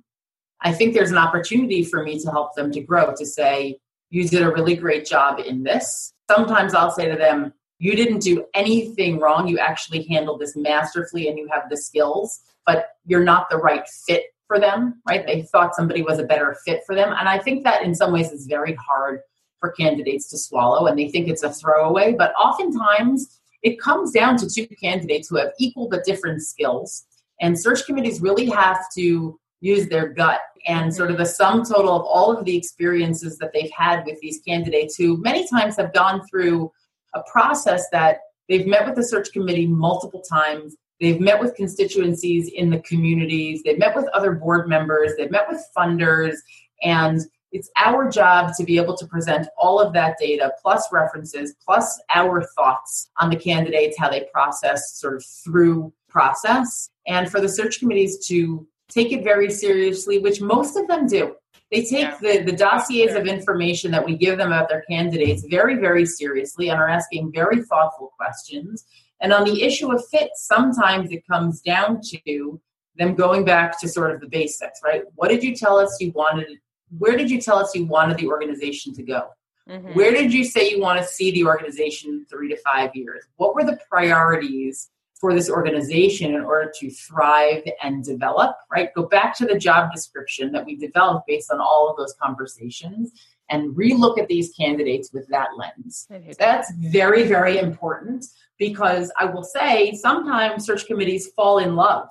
I 0.62 0.74
think 0.74 0.94
there's 0.94 1.12
an 1.12 1.18
opportunity 1.18 1.84
for 1.84 2.04
me 2.04 2.20
to 2.20 2.32
help 2.32 2.56
them 2.56 2.72
to 2.72 2.82
grow, 2.82 3.14
to 3.16 3.26
say, 3.26 3.78
you 4.10 4.28
did 4.28 4.44
a 4.44 4.52
really 4.52 4.76
great 4.76 5.06
job 5.06 5.40
in 5.40 5.64
this. 5.64 6.14
Sometimes 6.30 6.74
I'll 6.74 6.92
say 6.92 7.10
to 7.10 7.18
them, 7.18 7.54
you 7.80 7.96
didn't 7.96 8.20
do 8.20 8.46
anything 8.54 9.20
wrong. 9.20 9.48
You 9.48 9.58
actually 9.58 10.04
handled 10.04 10.40
this 10.40 10.56
masterfully 10.56 11.28
and 11.28 11.38
you 11.38 11.50
have 11.52 11.70
the 11.70 11.78
skills, 11.78 12.42
but 12.66 12.90
you're 13.06 13.24
not 13.24 13.50
the 13.50 13.58
right 13.58 13.86
fit 14.06 14.26
for 14.48 14.60
them, 14.60 15.02
right? 15.08 15.26
They 15.26 15.42
thought 15.42 15.76
somebody 15.76 16.02
was 16.02 16.20
a 16.20 16.24
better 16.24 16.56
fit 16.66 16.82
for 16.86 16.96
them. 16.96 17.14
And 17.18 17.28
I 17.28 17.40
think 17.40 17.64
that 17.64 17.84
in 17.84 17.96
some 17.96 18.14
ways 18.14 18.32
is 18.32 18.46
very 18.46 18.76
hard 18.76 19.22
for 19.64 19.72
candidates 19.72 20.28
to 20.28 20.38
swallow 20.38 20.88
and 20.88 21.00
they 21.00 21.08
think 21.08 21.30
it's 21.30 21.44
a 21.44 21.54
throwaway. 21.54 22.14
But 22.14 22.34
oftentimes 22.34 23.40
it 23.62 23.80
comes 23.80 24.12
down 24.12 24.36
to 24.38 24.50
two 24.50 24.68
candidates 24.68 25.30
who 25.30 25.38
have 25.38 25.52
equal 25.58 25.88
but 25.88 26.04
different 26.04 26.42
skills. 26.42 27.06
And 27.40 27.58
search 27.58 27.86
committees 27.86 28.20
really 28.20 28.48
have 28.48 28.80
to 28.98 29.40
use 29.62 29.88
their 29.88 30.10
gut 30.10 30.42
and 30.68 30.94
sort 30.94 31.12
of 31.12 31.18
the 31.18 31.26
sum 31.26 31.64
total 31.64 31.96
of 31.96 32.02
all 32.02 32.36
of 32.36 32.44
the 32.44 32.58
experiences 32.58 33.38
that 33.38 33.52
they've 33.54 33.72
had 33.72 34.06
with 34.06 34.20
these 34.20 34.42
candidates 34.46 34.98
who 34.98 35.16
many 35.22 35.48
times 35.48 35.78
have 35.78 35.94
gone 35.94 36.28
through 36.28 36.70
a 37.16 37.22
process 37.32 37.88
that 37.94 38.20
they've 38.50 38.68
met 38.68 38.86
with 38.86 38.96
the 38.96 39.04
search 39.04 39.32
committee 39.32 39.68
multiple 39.68 40.22
times 40.22 40.76
they've 41.00 41.20
met 41.20 41.40
with 41.40 41.56
constituencies 41.56 42.50
in 42.50 42.70
the 42.70 42.80
communities 42.80 43.62
they've 43.64 43.78
met 43.78 43.96
with 43.96 44.06
other 44.14 44.34
board 44.34 44.68
members 44.68 45.12
they've 45.18 45.32
met 45.32 45.48
with 45.50 45.62
funders 45.78 46.36
And 46.82 47.22
it's 47.54 47.70
our 47.78 48.10
job 48.10 48.52
to 48.58 48.64
be 48.64 48.78
able 48.78 48.98
to 48.98 49.06
present 49.06 49.48
all 49.58 49.80
of 49.80 49.94
that 49.94 50.18
data 50.20 50.52
plus 50.62 50.92
references 50.92 51.56
plus 51.64 52.02
our 52.14 52.44
thoughts 52.58 53.10
on 53.20 53.30
the 53.30 53.36
candidates 53.36 53.98
how 53.98 54.10
they 54.10 54.28
process 54.34 54.98
sort 55.00 55.16
of 55.16 55.24
through 55.24 55.94
process 56.10 56.90
and 57.08 57.30
for 57.32 57.40
the 57.40 57.48
search 57.48 57.80
committees 57.80 58.26
to 58.28 58.68
take 58.90 59.12
it 59.12 59.24
very 59.24 59.50
seriously 59.50 60.18
which 60.18 60.42
most 60.42 60.76
of 60.76 60.88
them 60.88 61.08
do. 61.08 61.36
They 61.72 61.82
take 61.82 62.10
yeah. 62.10 62.18
the, 62.22 62.44
the 62.44 62.52
dossiers 62.52 63.16
of 63.16 63.26
information 63.26 63.90
that 63.92 64.06
we 64.06 64.16
give 64.16 64.38
them 64.38 64.52
about 64.52 64.70
their 64.70 64.82
candidates 64.82 65.46
very 65.50 65.76
very 65.76 66.06
seriously 66.06 66.70
and 66.70 66.80
are 66.80 66.90
asking 66.90 67.32
very 67.32 67.62
thoughtful 67.64 68.12
questions. 68.18 68.86
And 69.22 69.32
on 69.32 69.46
the 69.46 69.64
issue 69.64 69.92
of 69.94 70.04
fit 70.08 70.32
sometimes 70.36 71.12
it 71.12 71.26
comes 71.28 71.62
down 71.62 72.02
to 72.02 72.60
them 72.96 73.16
going 73.16 73.44
back 73.44 73.80
to 73.80 73.88
sort 73.88 74.12
of 74.12 74.22
the 74.22 74.28
basics 74.28 74.82
right? 74.84 75.04
What 75.16 75.30
did 75.30 75.44
you 75.44 75.56
tell 75.56 75.78
us 75.78 75.98
you 76.00 76.12
wanted 76.12 76.60
where 76.98 77.18
did 77.18 77.30
you 77.30 77.42
tell 77.42 77.58
us 77.58 77.76
you 77.76 77.86
wanted 77.86 78.18
the 78.18 78.28
organization 78.28 78.94
to 78.96 79.04
go? 79.04 79.30
Mm-hmm. 79.70 79.94
Where 79.94 80.12
did 80.12 80.34
you 80.34 80.44
say 80.44 80.70
you 80.70 80.82
want 80.82 81.00
to 81.00 81.06
see 81.06 81.32
the 81.32 81.46
organization 81.46 82.12
in 82.12 82.26
three 82.26 82.50
to 82.50 82.58
five 82.58 82.96
years? 82.96 83.24
What 83.38 83.56
were 83.56 83.64
the 83.64 83.80
priorities 83.90 84.90
for 85.24 85.34
this 85.34 85.50
organization 85.50 86.36
in 86.36 86.42
order 86.42 86.70
to 86.80 86.92
thrive 86.92 87.64
and 87.82 88.04
develop, 88.04 88.58
right? 88.70 88.94
Go 88.94 89.04
back 89.04 89.34
to 89.38 89.46
the 89.46 89.58
job 89.58 89.90
description 89.94 90.52
that 90.52 90.66
we 90.66 90.76
developed 90.76 91.28
based 91.28 91.50
on 91.50 91.62
all 91.62 91.90
of 91.90 91.96
those 91.96 92.14
conversations 92.22 93.14
and 93.50 93.74
relook 93.74 94.20
at 94.20 94.28
these 94.28 94.52
candidates 94.52 95.14
with 95.14 95.26
that 95.30 95.48
lens. 95.58 96.08
That's 96.38 96.74
very, 96.74 97.24
very 97.24 97.58
important 97.58 98.26
because 98.60 99.14
I 99.18 99.24
will 99.24 99.44
say 99.44 99.94
sometimes 99.94 100.66
search 100.66 100.88
committees 100.88 101.30
fall 101.38 101.60
in 101.60 101.78
love 101.78 102.10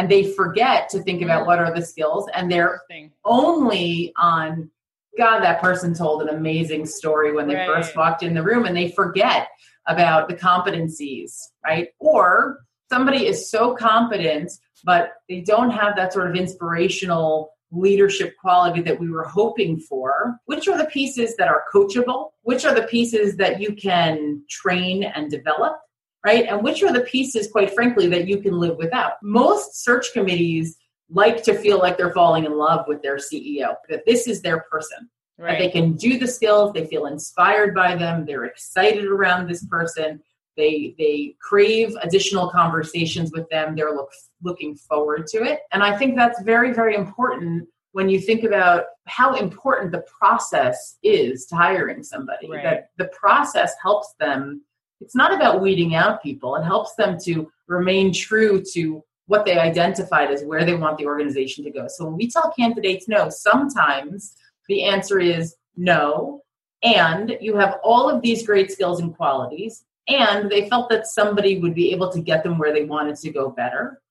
and 0.00 0.10
they 0.10 0.32
forget 0.32 0.88
to 0.88 1.02
think 1.02 1.20
about 1.20 1.46
what 1.46 1.58
are 1.58 1.74
the 1.74 1.84
skills 1.84 2.26
and 2.34 2.50
they're 2.50 2.80
only 3.26 4.14
on 4.16 4.70
god 5.18 5.40
that 5.40 5.60
person 5.60 5.92
told 5.92 6.22
an 6.22 6.30
amazing 6.30 6.86
story 6.86 7.34
when 7.34 7.46
they 7.46 7.54
right. 7.54 7.68
first 7.68 7.94
walked 7.94 8.22
in 8.22 8.32
the 8.32 8.42
room 8.42 8.64
and 8.64 8.74
they 8.74 8.90
forget 8.90 9.48
about 9.86 10.26
the 10.26 10.34
competencies 10.34 11.48
right? 11.64 11.88
Or 11.98 12.60
somebody 12.88 13.26
is 13.26 13.50
so 13.50 13.74
competent 13.74 14.50
but 14.84 15.12
they 15.28 15.42
don't 15.42 15.70
have 15.70 15.96
that 15.96 16.14
sort 16.14 16.30
of 16.30 16.34
inspirational 16.34 17.52
leadership 17.70 18.34
quality 18.40 18.80
that 18.80 18.98
we 18.98 19.10
were 19.10 19.24
hoping 19.24 19.78
for. 19.78 20.40
Which 20.46 20.66
are 20.66 20.78
the 20.78 20.86
pieces 20.86 21.36
that 21.36 21.46
are 21.48 21.64
coachable? 21.72 22.30
Which 22.42 22.64
are 22.64 22.74
the 22.74 22.88
pieces 22.88 23.36
that 23.36 23.60
you 23.60 23.74
can 23.74 24.42
train 24.48 25.04
and 25.04 25.30
develop 25.30 25.78
right? 26.24 26.46
And 26.46 26.62
which 26.62 26.82
are 26.82 26.92
the 26.92 27.00
pieces, 27.00 27.50
quite 27.50 27.74
frankly, 27.74 28.06
that 28.08 28.28
you 28.28 28.40
can 28.40 28.58
live 28.58 28.76
without? 28.76 29.14
Most 29.22 29.82
search 29.82 30.12
committees 30.12 30.76
like 31.08 31.42
to 31.42 31.54
feel 31.54 31.78
like 31.78 31.96
they're 31.96 32.12
falling 32.12 32.44
in 32.44 32.56
love 32.56 32.84
with 32.86 33.02
their 33.02 33.16
CEO, 33.16 33.74
that 33.88 34.04
this 34.06 34.26
is 34.26 34.42
their 34.42 34.60
person. 34.70 35.10
Right. 35.38 35.52
That 35.52 35.58
they 35.58 35.70
can 35.70 35.94
do 35.94 36.18
the 36.18 36.26
skills, 36.26 36.72
they 36.74 36.86
feel 36.86 37.06
inspired 37.06 37.74
by 37.74 37.96
them, 37.96 38.26
they're 38.26 38.44
excited 38.44 39.06
around 39.06 39.48
this 39.48 39.64
person, 39.64 40.20
they 40.56 40.94
they 40.98 41.34
crave 41.40 41.96
additional 42.02 42.50
conversations 42.50 43.32
with 43.32 43.48
them, 43.48 43.74
they're 43.74 43.94
look, 43.94 44.10
looking 44.42 44.76
forward 44.76 45.26
to 45.28 45.42
it. 45.42 45.60
And 45.72 45.82
I 45.82 45.96
think 45.96 46.14
that's 46.14 46.42
very, 46.42 46.74
very 46.74 46.94
important 46.94 47.66
when 47.92 48.10
you 48.10 48.20
think 48.20 48.44
about 48.44 48.84
how 49.06 49.34
important 49.34 49.92
the 49.92 50.04
process 50.20 50.98
is 51.02 51.46
to 51.46 51.56
hiring 51.56 52.02
somebody. 52.02 52.48
Right. 52.48 52.62
That 52.62 52.90
the 52.98 53.06
process 53.06 53.72
helps 53.82 54.14
them 54.20 54.62
it's 55.00 55.14
not 55.14 55.32
about 55.32 55.60
weeding 55.60 55.94
out 55.94 56.22
people. 56.22 56.56
It 56.56 56.64
helps 56.64 56.94
them 56.94 57.18
to 57.24 57.50
remain 57.66 58.12
true 58.12 58.62
to 58.72 59.02
what 59.26 59.44
they 59.44 59.58
identified 59.58 60.30
as 60.30 60.42
where 60.42 60.64
they 60.64 60.74
want 60.74 60.98
the 60.98 61.06
organization 61.06 61.64
to 61.64 61.70
go. 61.70 61.86
So 61.88 62.04
when 62.04 62.16
we 62.16 62.28
tell 62.28 62.52
candidates 62.58 63.06
no, 63.08 63.30
sometimes 63.30 64.34
the 64.68 64.84
answer 64.84 65.20
is 65.20 65.54
no, 65.76 66.42
and 66.82 67.36
you 67.40 67.56
have 67.56 67.76
all 67.84 68.10
of 68.10 68.22
these 68.22 68.44
great 68.44 68.72
skills 68.72 69.00
and 69.00 69.16
qualities, 69.16 69.84
and 70.08 70.50
they 70.50 70.68
felt 70.68 70.90
that 70.90 71.06
somebody 71.06 71.58
would 71.58 71.74
be 71.74 71.92
able 71.92 72.10
to 72.10 72.20
get 72.20 72.42
them 72.42 72.58
where 72.58 72.72
they 72.72 72.84
wanted 72.84 73.16
to 73.16 73.30
go 73.30 73.50
better, 73.50 74.02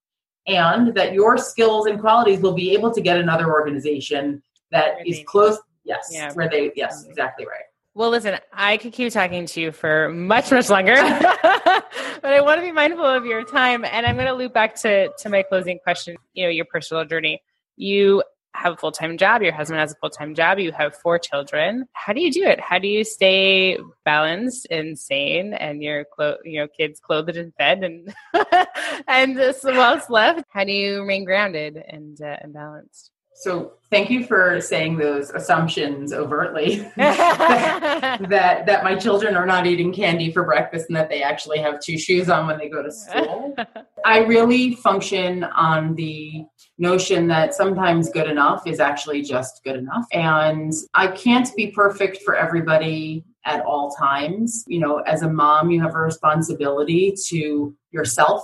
and 0.46 0.94
that 0.94 1.12
your 1.12 1.36
skills 1.36 1.86
and 1.86 2.00
qualities 2.00 2.40
will 2.40 2.54
be 2.54 2.72
able 2.72 2.92
to 2.92 3.00
get 3.00 3.18
another 3.18 3.52
organization 3.52 4.42
that 4.70 5.06
is 5.06 5.20
close. 5.26 5.58
Yes, 5.84 6.10
yeah. 6.12 6.32
where 6.34 6.48
they, 6.48 6.70
yes, 6.76 7.04
exactly 7.04 7.46
right. 7.46 7.64
Well, 7.92 8.10
listen, 8.10 8.38
I 8.52 8.76
could 8.76 8.92
keep 8.92 9.12
talking 9.12 9.46
to 9.46 9.60
you 9.60 9.72
for 9.72 10.10
much, 10.10 10.52
much 10.52 10.70
longer, 10.70 10.94
but 11.42 12.24
I 12.24 12.40
want 12.40 12.60
to 12.60 12.64
be 12.64 12.70
mindful 12.70 13.04
of 13.04 13.26
your 13.26 13.42
time. 13.42 13.84
And 13.84 14.06
I'm 14.06 14.14
going 14.14 14.28
to 14.28 14.32
loop 14.32 14.54
back 14.54 14.76
to, 14.82 15.10
to 15.18 15.28
my 15.28 15.42
closing 15.42 15.80
question, 15.82 16.16
you 16.32 16.44
know, 16.44 16.50
your 16.50 16.66
personal 16.66 17.04
journey. 17.04 17.42
You 17.76 18.22
have 18.54 18.74
a 18.74 18.76
full 18.76 18.92
time 18.92 19.16
job, 19.18 19.42
your 19.42 19.52
husband 19.52 19.80
has 19.80 19.92
a 19.92 19.96
full 19.96 20.10
time 20.10 20.36
job, 20.36 20.60
you 20.60 20.70
have 20.70 20.94
four 20.94 21.18
children. 21.18 21.86
How 21.92 22.12
do 22.12 22.20
you 22.20 22.30
do 22.30 22.44
it? 22.44 22.60
How 22.60 22.78
do 22.78 22.86
you 22.86 23.02
stay 23.02 23.76
balanced 24.04 24.68
and 24.70 24.96
sane 24.96 25.52
and 25.52 25.82
your 25.82 26.04
clo- 26.04 26.38
you 26.44 26.60
know, 26.60 26.68
kids 26.68 27.00
clothed 27.00 27.36
and 27.36 27.52
fed 27.56 27.82
and, 27.82 28.14
and 29.08 29.36
well 29.64 30.00
slept? 30.00 30.44
How 30.50 30.62
do 30.62 30.72
you 30.72 31.00
remain 31.00 31.24
grounded 31.24 31.76
and, 31.76 32.20
uh, 32.20 32.36
and 32.40 32.52
balanced? 32.52 33.10
So 33.40 33.72
thank 33.88 34.10
you 34.10 34.26
for 34.26 34.60
saying 34.60 34.98
those 34.98 35.30
assumptions 35.30 36.12
overtly 36.12 36.80
that, 36.96 38.18
that 38.28 38.84
my 38.84 38.94
children 38.94 39.34
are 39.34 39.46
not 39.46 39.66
eating 39.66 39.94
candy 39.94 40.30
for 40.30 40.44
breakfast 40.44 40.90
and 40.90 40.96
that 40.96 41.08
they 41.08 41.22
actually 41.22 41.58
have 41.58 41.80
two 41.80 41.96
shoes 41.96 42.28
on 42.28 42.46
when 42.46 42.58
they 42.58 42.68
go 42.68 42.82
to 42.82 42.92
school. 42.92 43.56
I 44.04 44.18
really 44.18 44.74
function 44.74 45.44
on 45.44 45.94
the 45.94 46.44
notion 46.76 47.28
that 47.28 47.54
sometimes 47.54 48.10
good 48.10 48.28
enough 48.28 48.66
is 48.66 48.78
actually 48.78 49.22
just 49.22 49.64
good 49.64 49.76
enough. 49.76 50.04
And 50.12 50.74
I 50.92 51.06
can't 51.06 51.48
be 51.56 51.68
perfect 51.68 52.18
for 52.22 52.36
everybody 52.36 53.24
at 53.46 53.64
all 53.64 53.90
times. 53.98 54.64
You 54.66 54.80
know, 54.80 54.98
as 54.98 55.22
a 55.22 55.30
mom, 55.30 55.70
you 55.70 55.80
have 55.80 55.94
a 55.94 55.98
responsibility 55.98 57.14
to 57.28 57.74
yourself, 57.90 58.42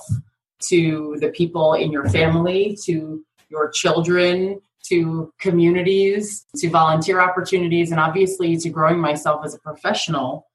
to 0.68 1.18
the 1.20 1.28
people 1.28 1.74
in 1.74 1.92
your 1.92 2.08
family, 2.08 2.78
to 2.86 3.22
your 3.50 3.70
children, 3.70 4.60
to 4.88 5.32
communities, 5.40 6.46
to 6.56 6.70
volunteer 6.70 7.20
opportunities, 7.20 7.90
and 7.90 8.00
obviously 8.00 8.56
to 8.58 8.70
growing 8.70 8.98
myself 8.98 9.44
as 9.44 9.54
a 9.54 9.58
professional. 9.58 10.46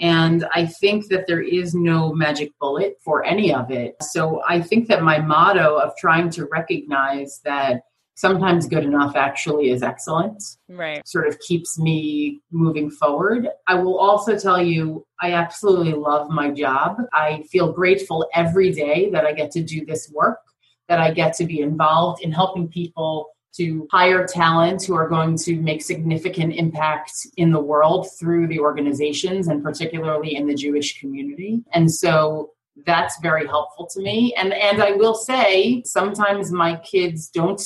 And 0.00 0.46
I 0.54 0.66
think 0.66 1.08
that 1.08 1.26
there 1.26 1.42
is 1.42 1.74
no 1.74 2.12
magic 2.12 2.52
bullet 2.60 2.96
for 3.04 3.24
any 3.24 3.52
of 3.52 3.70
it. 3.70 3.96
So 4.00 4.42
I 4.48 4.60
think 4.60 4.86
that 4.88 5.02
my 5.02 5.18
motto 5.18 5.76
of 5.76 5.92
trying 5.96 6.30
to 6.30 6.46
recognize 6.46 7.40
that 7.44 7.82
sometimes 8.18 8.66
good 8.66 8.82
enough 8.82 9.14
actually 9.14 9.70
is 9.70 9.80
excellent 9.80 10.42
right 10.68 11.06
sort 11.06 11.28
of 11.28 11.38
keeps 11.38 11.78
me 11.78 12.40
moving 12.50 12.90
forward 12.90 13.48
i 13.68 13.74
will 13.74 13.96
also 13.96 14.36
tell 14.36 14.60
you 14.60 15.06
i 15.20 15.32
absolutely 15.34 15.92
love 15.92 16.28
my 16.28 16.50
job 16.50 16.96
i 17.12 17.44
feel 17.48 17.72
grateful 17.72 18.28
every 18.34 18.72
day 18.72 19.08
that 19.10 19.24
i 19.24 19.32
get 19.32 19.52
to 19.52 19.62
do 19.62 19.86
this 19.86 20.10
work 20.12 20.40
that 20.88 20.98
i 20.98 21.12
get 21.12 21.32
to 21.32 21.44
be 21.44 21.60
involved 21.60 22.20
in 22.20 22.32
helping 22.32 22.66
people 22.66 23.28
to 23.58 23.86
hire 23.92 24.26
talent 24.26 24.84
who 24.84 24.94
are 24.94 25.08
going 25.08 25.36
to 25.36 25.60
make 25.60 25.82
significant 25.82 26.54
impact 26.54 27.12
in 27.36 27.52
the 27.52 27.60
world 27.60 28.08
through 28.18 28.46
the 28.48 28.58
organizations 28.58 29.48
and 29.48 29.62
particularly 29.62 30.34
in 30.34 30.46
the 30.46 30.54
Jewish 30.54 30.98
community. 31.00 31.62
And 31.72 31.92
so 31.92 32.52
that's 32.86 33.18
very 33.20 33.46
helpful 33.46 33.86
to 33.92 34.00
me. 34.00 34.34
And 34.34 34.52
and 34.52 34.82
I 34.82 34.92
will 34.92 35.14
say 35.14 35.82
sometimes 35.84 36.52
my 36.52 36.76
kids 36.76 37.28
don't 37.28 37.60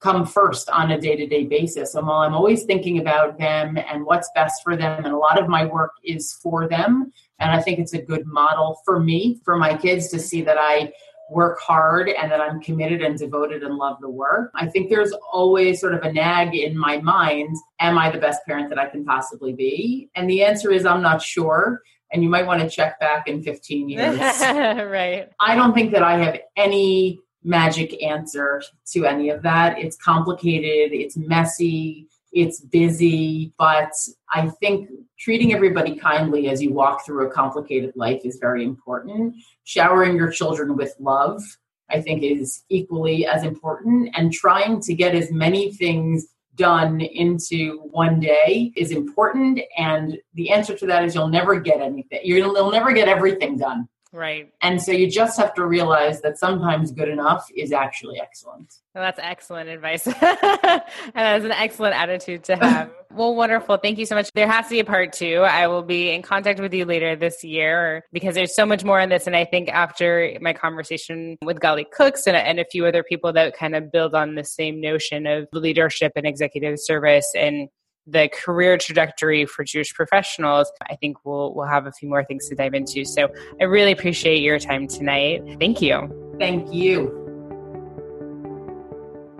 come 0.00 0.24
first 0.24 0.70
on 0.70 0.92
a 0.92 1.00
day-to-day 1.00 1.44
basis. 1.46 1.94
And 1.94 2.06
while 2.06 2.18
I'm 2.18 2.34
always 2.34 2.62
thinking 2.64 2.98
about 2.98 3.38
them 3.38 3.76
and 3.76 4.04
what's 4.04 4.30
best 4.32 4.62
for 4.62 4.76
them, 4.76 5.04
and 5.04 5.12
a 5.12 5.18
lot 5.18 5.42
of 5.42 5.48
my 5.48 5.64
work 5.64 5.90
is 6.04 6.34
for 6.40 6.68
them, 6.68 7.12
and 7.40 7.50
I 7.50 7.60
think 7.60 7.80
it's 7.80 7.94
a 7.94 8.02
good 8.02 8.24
model 8.26 8.80
for 8.84 9.00
me, 9.00 9.40
for 9.44 9.56
my 9.56 9.76
kids 9.76 10.08
to 10.10 10.20
see 10.20 10.42
that 10.42 10.56
I 10.58 10.92
work 11.30 11.58
hard 11.60 12.08
and 12.08 12.30
that 12.30 12.40
I'm 12.40 12.60
committed 12.60 13.02
and 13.02 13.18
devoted 13.18 13.62
and 13.62 13.76
love 13.76 13.98
the 14.00 14.08
work. 14.08 14.50
I 14.54 14.66
think 14.66 14.88
there's 14.88 15.12
always 15.32 15.80
sort 15.80 15.94
of 15.94 16.02
a 16.02 16.12
nag 16.12 16.54
in 16.54 16.76
my 16.76 16.98
mind 16.98 17.56
Am 17.80 17.96
I 17.96 18.10
the 18.10 18.18
best 18.18 18.40
parent 18.46 18.70
that 18.70 18.78
I 18.78 18.86
can 18.86 19.04
possibly 19.04 19.52
be? 19.52 20.10
And 20.14 20.28
the 20.28 20.42
answer 20.42 20.72
is 20.72 20.84
I'm 20.84 21.02
not 21.02 21.22
sure. 21.22 21.82
And 22.12 22.22
you 22.22 22.28
might 22.28 22.46
want 22.46 22.62
to 22.62 22.68
check 22.68 22.98
back 22.98 23.28
in 23.28 23.42
15 23.42 23.88
years. 23.90 24.18
right. 24.18 25.28
I 25.38 25.54
don't 25.54 25.74
think 25.74 25.92
that 25.92 26.02
I 26.02 26.16
have 26.18 26.38
any 26.56 27.20
magic 27.44 28.02
answer 28.02 28.62
to 28.92 29.04
any 29.06 29.30
of 29.30 29.42
that. 29.42 29.78
It's 29.78 29.96
complicated, 29.96 30.92
it's 30.92 31.16
messy, 31.16 32.08
it's 32.32 32.60
busy, 32.60 33.52
but 33.58 33.92
I 34.32 34.48
think 34.60 34.90
treating 35.18 35.52
everybody 35.52 35.96
kindly 35.96 36.48
as 36.48 36.62
you 36.62 36.72
walk 36.72 37.04
through 37.04 37.26
a 37.26 37.30
complicated 37.30 37.92
life 37.96 38.22
is 38.24 38.38
very 38.38 38.64
important. 38.64 39.34
Showering 39.64 40.16
your 40.16 40.30
children 40.30 40.76
with 40.76 40.94
love, 40.98 41.42
I 41.90 42.00
think, 42.00 42.22
is 42.22 42.64
equally 42.68 43.26
as 43.26 43.44
important. 43.44 44.10
And 44.14 44.32
trying 44.32 44.80
to 44.82 44.94
get 44.94 45.14
as 45.14 45.30
many 45.32 45.72
things 45.72 46.26
done 46.54 47.00
into 47.00 47.78
one 47.90 48.20
day 48.20 48.72
is 48.76 48.90
important. 48.90 49.60
And 49.78 50.18
the 50.34 50.50
answer 50.50 50.76
to 50.76 50.86
that 50.86 51.04
is 51.04 51.14
you'll 51.14 51.28
never 51.28 51.58
get 51.58 51.80
anything. 51.80 52.20
You'll, 52.24 52.70
never 52.70 52.92
get 52.92 53.08
everything 53.08 53.56
done. 53.56 53.88
Right. 54.12 54.50
And 54.62 54.80
so 54.80 54.90
you 54.92 55.10
just 55.10 55.38
have 55.38 55.52
to 55.54 55.66
realize 55.66 56.22
that 56.22 56.38
sometimes 56.38 56.92
good 56.92 57.08
enough 57.08 57.46
is 57.54 57.72
actually 57.72 58.18
excellent. 58.18 58.74
Well, 58.94 59.04
that's 59.04 59.20
excellent 59.22 59.68
advice. 59.68 60.06
and 60.06 60.82
that's 61.14 61.44
an 61.44 61.52
excellent 61.52 61.94
attitude 61.94 62.44
to 62.44 62.56
have. 62.56 62.90
well, 63.12 63.34
wonderful. 63.34 63.76
Thank 63.76 63.98
you 63.98 64.06
so 64.06 64.14
much. 64.14 64.30
There 64.34 64.48
has 64.48 64.66
to 64.66 64.70
be 64.70 64.80
a 64.80 64.84
part 64.84 65.12
two. 65.12 65.42
I 65.42 65.66
will 65.66 65.82
be 65.82 66.10
in 66.10 66.22
contact 66.22 66.58
with 66.58 66.72
you 66.72 66.86
later 66.86 67.16
this 67.16 67.44
year 67.44 68.02
because 68.10 68.34
there's 68.34 68.56
so 68.56 68.64
much 68.64 68.82
more 68.82 68.98
in 68.98 69.10
this. 69.10 69.26
And 69.26 69.36
I 69.36 69.44
think 69.44 69.68
after 69.68 70.36
my 70.40 70.54
conversation 70.54 71.36
with 71.44 71.60
Gali 71.60 71.84
Cooks 71.90 72.26
and, 72.26 72.36
and 72.36 72.58
a 72.58 72.64
few 72.64 72.86
other 72.86 73.02
people 73.02 73.32
that 73.34 73.56
kind 73.56 73.76
of 73.76 73.92
build 73.92 74.14
on 74.14 74.36
the 74.36 74.44
same 74.44 74.80
notion 74.80 75.26
of 75.26 75.48
leadership 75.52 76.12
and 76.16 76.26
executive 76.26 76.80
service 76.80 77.30
and 77.36 77.68
the 78.10 78.28
career 78.32 78.78
trajectory 78.78 79.46
for 79.46 79.64
Jewish 79.64 79.94
professionals, 79.94 80.70
I 80.88 80.96
think 80.96 81.24
we'll 81.24 81.54
we'll 81.54 81.66
have 81.66 81.86
a 81.86 81.92
few 81.92 82.08
more 82.08 82.24
things 82.24 82.48
to 82.48 82.54
dive 82.54 82.74
into. 82.74 83.04
So 83.04 83.28
I 83.60 83.64
really 83.64 83.92
appreciate 83.92 84.40
your 84.40 84.58
time 84.58 84.86
tonight. 84.88 85.42
Thank 85.58 85.82
you. 85.82 86.36
Thank 86.38 86.72
you. 86.72 87.14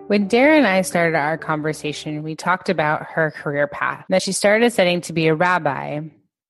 When 0.09 0.27
Dara 0.27 0.57
and 0.57 0.67
I 0.67 0.81
started 0.83 1.17
our 1.17 1.37
conversation, 1.37 2.23
we 2.23 2.35
talked 2.35 2.71
about 2.71 3.05
her 3.05 3.31
career 3.31 3.67
path. 3.67 4.07
That 4.09 4.23
she 4.23 4.33
started 4.33 4.73
studying 4.73 5.03
to 5.03 5.13
be 5.13 5.29
a 5.29 5.35
rabbi 5.35 6.01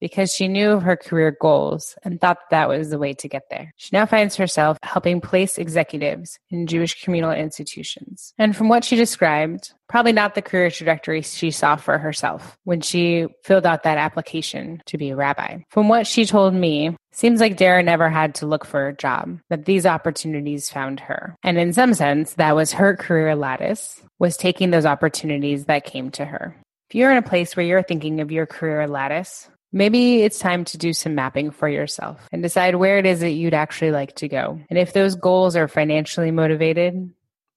because 0.00 0.32
she 0.32 0.48
knew 0.48 0.80
her 0.80 0.96
career 0.96 1.36
goals 1.40 1.96
and 2.02 2.20
thought 2.20 2.38
that 2.50 2.68
was 2.68 2.90
the 2.90 2.98
way 2.98 3.12
to 3.14 3.28
get 3.28 3.44
there. 3.50 3.72
She 3.76 3.90
now 3.92 4.06
finds 4.06 4.36
herself 4.36 4.78
helping 4.82 5.20
place 5.20 5.58
executives 5.58 6.38
in 6.50 6.66
Jewish 6.66 7.02
communal 7.02 7.32
institutions. 7.32 8.32
And 8.38 8.56
from 8.56 8.68
what 8.68 8.84
she 8.84 8.96
described, 8.96 9.72
probably 9.88 10.12
not 10.12 10.34
the 10.34 10.42
career 10.42 10.70
trajectory 10.70 11.22
she 11.22 11.50
saw 11.50 11.76
for 11.76 11.98
herself 11.98 12.56
when 12.64 12.80
she 12.80 13.26
filled 13.44 13.66
out 13.66 13.82
that 13.82 13.98
application 13.98 14.82
to 14.86 14.98
be 14.98 15.10
a 15.10 15.16
rabbi. 15.16 15.58
From 15.70 15.88
what 15.88 16.06
she 16.06 16.26
told 16.26 16.54
me, 16.54 16.96
seems 17.10 17.40
like 17.40 17.56
Dara 17.56 17.82
never 17.82 18.08
had 18.08 18.36
to 18.36 18.46
look 18.46 18.64
for 18.64 18.86
a 18.86 18.96
job, 18.96 19.40
that 19.48 19.64
these 19.64 19.86
opportunities 19.86 20.70
found 20.70 21.00
her. 21.00 21.34
And 21.42 21.58
in 21.58 21.72
some 21.72 21.94
sense, 21.94 22.34
that 22.34 22.54
was 22.54 22.72
her 22.72 22.96
career 22.96 23.34
lattice, 23.34 24.00
was 24.20 24.36
taking 24.36 24.70
those 24.70 24.86
opportunities 24.86 25.64
that 25.64 25.84
came 25.84 26.10
to 26.12 26.24
her. 26.24 26.54
If 26.88 26.94
you're 26.94 27.10
in 27.10 27.18
a 27.18 27.22
place 27.22 27.56
where 27.56 27.66
you're 27.66 27.82
thinking 27.82 28.20
of 28.20 28.30
your 28.30 28.46
career 28.46 28.86
lattice, 28.86 29.50
Maybe 29.72 30.22
it's 30.22 30.38
time 30.38 30.64
to 30.66 30.78
do 30.78 30.92
some 30.92 31.14
mapping 31.14 31.50
for 31.50 31.68
yourself 31.68 32.26
and 32.32 32.42
decide 32.42 32.76
where 32.76 32.98
it 32.98 33.06
is 33.06 33.20
that 33.20 33.30
you'd 33.30 33.54
actually 33.54 33.90
like 33.90 34.14
to 34.16 34.28
go. 34.28 34.60
And 34.70 34.78
if 34.78 34.92
those 34.92 35.14
goals 35.14 35.56
are 35.56 35.68
financially 35.68 36.30
motivated, 36.30 37.12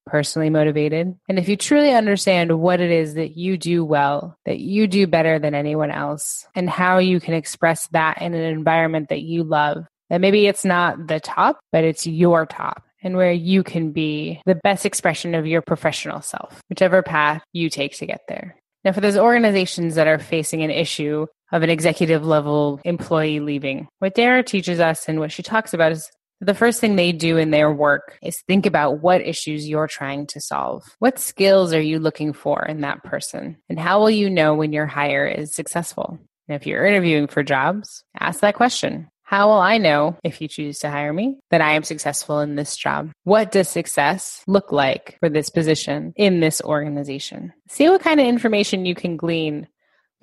personally 0.05 0.49
motivated, 0.49 1.15
and 1.29 1.39
if 1.39 1.47
you 1.47 1.55
truly 1.55 1.93
understand 1.93 2.59
what 2.59 2.81
it 2.81 2.91
is 2.91 3.13
that 3.13 3.37
you 3.37 3.57
do 3.57 3.85
well, 3.85 4.35
that 4.45 4.59
you 4.59 4.87
do 4.87 5.07
better 5.07 5.39
than 5.39 5.55
anyone 5.55 5.91
else, 5.91 6.45
and 6.53 6.69
how 6.69 6.97
you 6.97 7.19
can 7.21 7.33
express 7.33 7.87
that 7.87 8.21
in 8.21 8.33
an 8.33 8.43
environment 8.43 9.09
that 9.09 9.21
you 9.21 9.43
love, 9.43 9.85
that 10.09 10.19
maybe 10.19 10.47
it's 10.47 10.65
not 10.65 11.07
the 11.07 11.21
top, 11.21 11.59
but 11.71 11.85
it's 11.85 12.05
your 12.05 12.45
top 12.45 12.83
and 13.03 13.15
where 13.15 13.31
you 13.31 13.63
can 13.63 13.91
be 13.91 14.41
the 14.45 14.55
best 14.55 14.85
expression 14.85 15.33
of 15.33 15.47
your 15.47 15.61
professional 15.61 16.21
self, 16.21 16.61
whichever 16.69 17.01
path 17.01 17.41
you 17.53 17.69
take 17.69 17.95
to 17.97 18.05
get 18.05 18.21
there. 18.27 18.55
Now, 18.83 18.91
for 18.91 19.01
those 19.01 19.17
organizations 19.17 19.95
that 19.95 20.07
are 20.07 20.19
facing 20.19 20.63
an 20.63 20.71
issue 20.71 21.27
of 21.51 21.63
an 21.63 21.69
executive 21.69 22.25
level 22.25 22.79
employee 22.83 23.39
leaving, 23.39 23.87
what 23.99 24.15
Dara 24.15 24.43
teaches 24.43 24.79
us 24.79 25.07
and 25.07 25.19
what 25.19 25.31
she 25.31 25.43
talks 25.43 25.73
about 25.73 25.91
is 25.91 26.09
the 26.43 26.55
first 26.55 26.81
thing 26.81 26.95
they 26.95 27.11
do 27.11 27.37
in 27.37 27.51
their 27.51 27.71
work 27.71 28.17
is 28.23 28.41
think 28.47 28.65
about 28.65 28.99
what 28.99 29.21
issues 29.21 29.69
you're 29.69 29.87
trying 29.87 30.25
to 30.27 30.41
solve. 30.41 30.83
What 30.97 31.19
skills 31.19 31.71
are 31.71 31.81
you 31.81 31.99
looking 31.99 32.33
for 32.33 32.65
in 32.65 32.81
that 32.81 33.03
person? 33.03 33.57
And 33.69 33.79
how 33.79 33.99
will 33.99 34.09
you 34.09 34.29
know 34.29 34.55
when 34.55 34.73
your 34.73 34.87
hire 34.87 35.27
is 35.27 35.53
successful? 35.53 36.17
And 36.47 36.55
if 36.55 36.65
you're 36.65 36.85
interviewing 36.85 37.27
for 37.27 37.43
jobs, 37.43 38.03
ask 38.19 38.39
that 38.39 38.55
question. 38.55 39.07
How 39.21 39.47
will 39.47 39.59
I 39.59 39.77
know 39.77 40.17
if 40.23 40.41
you 40.41 40.47
choose 40.47 40.79
to 40.79 40.89
hire 40.89 41.13
me 41.13 41.37
that 41.51 41.61
I 41.61 41.73
am 41.73 41.83
successful 41.83 42.39
in 42.41 42.55
this 42.55 42.75
job? 42.75 43.11
What 43.23 43.51
does 43.51 43.69
success 43.69 44.43
look 44.47 44.71
like 44.71 45.17
for 45.19 45.29
this 45.29 45.49
position 45.49 46.11
in 46.17 46.39
this 46.41 46.59
organization? 46.61 47.53
See 47.69 47.87
what 47.87 48.01
kind 48.01 48.19
of 48.19 48.25
information 48.25 48.85
you 48.85 48.95
can 48.95 49.15
glean 49.15 49.69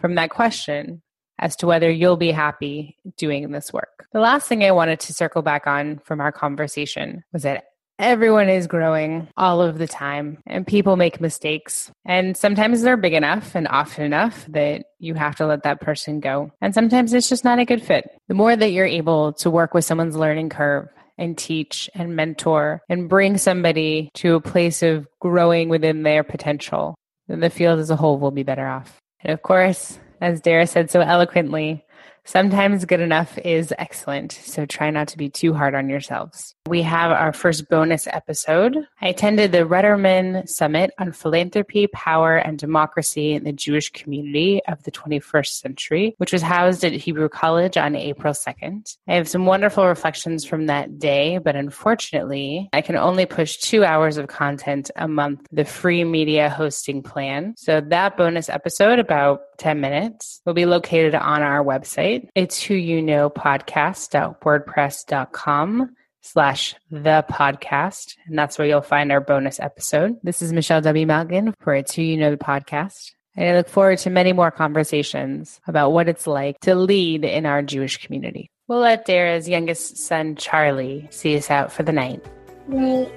from 0.00 0.16
that 0.16 0.30
question 0.30 1.00
as 1.38 1.56
to 1.56 1.66
whether 1.66 1.90
you'll 1.90 2.16
be 2.16 2.32
happy 2.32 2.96
doing 3.16 3.50
this 3.50 3.72
work. 3.72 4.06
The 4.12 4.20
last 4.20 4.48
thing 4.48 4.64
I 4.64 4.72
wanted 4.72 5.00
to 5.00 5.14
circle 5.14 5.42
back 5.42 5.66
on 5.66 6.00
from 6.04 6.20
our 6.20 6.32
conversation 6.32 7.24
was 7.32 7.42
that 7.42 7.64
Everyone 8.00 8.48
is 8.48 8.68
growing 8.68 9.26
all 9.36 9.60
of 9.60 9.78
the 9.78 9.88
time, 9.88 10.38
and 10.46 10.64
people 10.64 10.94
make 10.94 11.20
mistakes. 11.20 11.90
And 12.06 12.36
sometimes 12.36 12.82
they're 12.82 12.96
big 12.96 13.12
enough 13.12 13.56
and 13.56 13.66
often 13.66 14.04
enough 14.04 14.46
that 14.50 14.84
you 15.00 15.14
have 15.14 15.34
to 15.36 15.46
let 15.46 15.64
that 15.64 15.80
person 15.80 16.20
go. 16.20 16.52
And 16.60 16.72
sometimes 16.72 17.12
it's 17.12 17.28
just 17.28 17.42
not 17.42 17.58
a 17.58 17.64
good 17.64 17.82
fit. 17.82 18.08
The 18.28 18.34
more 18.34 18.54
that 18.54 18.70
you're 18.70 18.86
able 18.86 19.32
to 19.34 19.50
work 19.50 19.74
with 19.74 19.84
someone's 19.84 20.16
learning 20.16 20.50
curve 20.50 20.88
and 21.18 21.36
teach 21.36 21.90
and 21.92 22.14
mentor 22.14 22.82
and 22.88 23.08
bring 23.08 23.36
somebody 23.36 24.10
to 24.14 24.36
a 24.36 24.40
place 24.40 24.84
of 24.84 25.08
growing 25.18 25.68
within 25.68 26.04
their 26.04 26.22
potential, 26.22 26.94
then 27.26 27.40
the 27.40 27.50
field 27.50 27.80
as 27.80 27.90
a 27.90 27.96
whole 27.96 28.20
will 28.20 28.30
be 28.30 28.44
better 28.44 28.68
off. 28.68 28.96
And 29.22 29.32
of 29.32 29.42
course, 29.42 29.98
as 30.20 30.40
Dara 30.40 30.66
said 30.66 30.90
so 30.90 31.00
eloquently, 31.00 31.84
Sometimes 32.28 32.84
good 32.84 33.00
enough 33.00 33.38
is 33.38 33.72
excellent, 33.78 34.32
so 34.32 34.66
try 34.66 34.90
not 34.90 35.08
to 35.08 35.16
be 35.16 35.30
too 35.30 35.54
hard 35.54 35.74
on 35.74 35.88
yourselves. 35.88 36.54
We 36.68 36.82
have 36.82 37.12
our 37.12 37.32
first 37.32 37.70
bonus 37.70 38.06
episode. 38.06 38.76
I 39.00 39.08
attended 39.08 39.52
the 39.52 39.64
Reiterman 39.64 40.46
Summit 40.46 40.90
on 40.98 41.12
Philanthropy, 41.12 41.86
Power, 41.86 42.36
and 42.36 42.58
Democracy 42.58 43.32
in 43.32 43.44
the 43.44 43.52
Jewish 43.52 43.90
Community 43.90 44.60
of 44.68 44.82
the 44.82 44.90
21st 44.90 45.46
Century, 45.46 46.14
which 46.18 46.30
was 46.30 46.42
housed 46.42 46.84
at 46.84 46.92
Hebrew 46.92 47.30
College 47.30 47.78
on 47.78 47.96
April 47.96 48.34
2nd. 48.34 48.98
I 49.08 49.14
have 49.14 49.30
some 49.30 49.46
wonderful 49.46 49.86
reflections 49.86 50.44
from 50.44 50.66
that 50.66 50.98
day, 50.98 51.38
but 51.38 51.56
unfortunately, 51.56 52.68
I 52.74 52.82
can 52.82 52.96
only 52.96 53.24
push 53.24 53.56
two 53.56 53.82
hours 53.82 54.18
of 54.18 54.26
content 54.26 54.90
a 54.94 55.08
month, 55.08 55.46
the 55.50 55.64
free 55.64 56.04
media 56.04 56.50
hosting 56.50 57.02
plan. 57.02 57.54
So 57.56 57.80
that 57.80 58.18
bonus 58.18 58.50
episode, 58.50 58.98
about 58.98 59.40
10 59.56 59.80
minutes, 59.80 60.42
will 60.44 60.52
be 60.52 60.66
located 60.66 61.14
on 61.14 61.40
our 61.40 61.64
website 61.64 62.28
it's 62.34 62.62
who 62.62 62.74
you 62.74 63.00
know 63.00 63.30
podcast.wordpress.com 63.30 65.94
slash 66.22 66.74
the 66.90 67.24
podcast. 67.30 68.16
And 68.26 68.38
that's 68.38 68.58
where 68.58 68.66
you'll 68.68 68.80
find 68.82 69.12
our 69.12 69.20
bonus 69.20 69.60
episode. 69.60 70.16
This 70.22 70.42
is 70.42 70.52
Michelle 70.52 70.80
W. 70.80 71.06
Malkin 71.06 71.54
for 71.60 71.74
It's 71.74 71.94
Who 71.94 72.02
You 72.02 72.16
Know 72.16 72.30
the 72.30 72.36
podcast. 72.36 73.12
And 73.36 73.48
I 73.48 73.56
look 73.56 73.68
forward 73.68 73.98
to 74.00 74.10
many 74.10 74.32
more 74.32 74.50
conversations 74.50 75.60
about 75.66 75.90
what 75.90 76.08
it's 76.08 76.26
like 76.26 76.58
to 76.60 76.74
lead 76.74 77.24
in 77.24 77.46
our 77.46 77.62
Jewish 77.62 77.98
community. 78.04 78.50
We'll 78.66 78.80
let 78.80 79.06
Dara's 79.06 79.48
youngest 79.48 79.96
son, 79.96 80.34
Charlie, 80.36 81.06
see 81.10 81.36
us 81.36 81.50
out 81.50 81.72
for 81.72 81.82
the 81.84 81.92
night. 81.92 82.22
Night. 82.68 83.10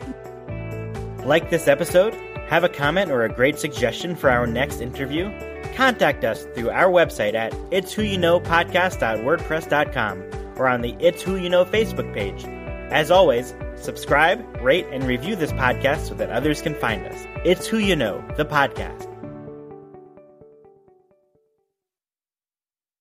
Like 1.25 1.49
this 1.49 1.67
episode? 1.67 2.13
Have 2.47 2.63
a 2.63 2.69
comment 2.69 3.11
or 3.11 3.23
a 3.23 3.33
great 3.33 3.57
suggestion 3.57 4.15
for 4.15 4.29
our 4.29 4.45
next 4.45 4.81
interview? 4.81 5.31
Contact 5.75 6.23
us 6.23 6.45
through 6.53 6.69
our 6.69 6.89
website 6.89 7.33
at 7.33 7.55
it's 7.71 7.93
who 7.93 8.03
you 8.03 8.17
know 8.17 8.39
podcast.wordpress.com 8.39 10.23
or 10.57 10.67
on 10.67 10.81
the 10.81 10.95
It's 10.99 11.21
Who 11.21 11.37
You 11.37 11.49
Know 11.49 11.65
Facebook 11.65 12.13
page. 12.13 12.45
As 12.91 13.09
always, 13.09 13.53
subscribe, 13.75 14.45
rate, 14.61 14.85
and 14.91 15.05
review 15.05 15.37
this 15.37 15.53
podcast 15.53 16.09
so 16.09 16.13
that 16.15 16.29
others 16.29 16.61
can 16.61 16.75
find 16.75 17.05
us. 17.07 17.25
It's 17.45 17.65
Who 17.65 17.77
You 17.77 17.95
Know, 17.95 18.23
the 18.35 18.45
podcast. 18.45 19.10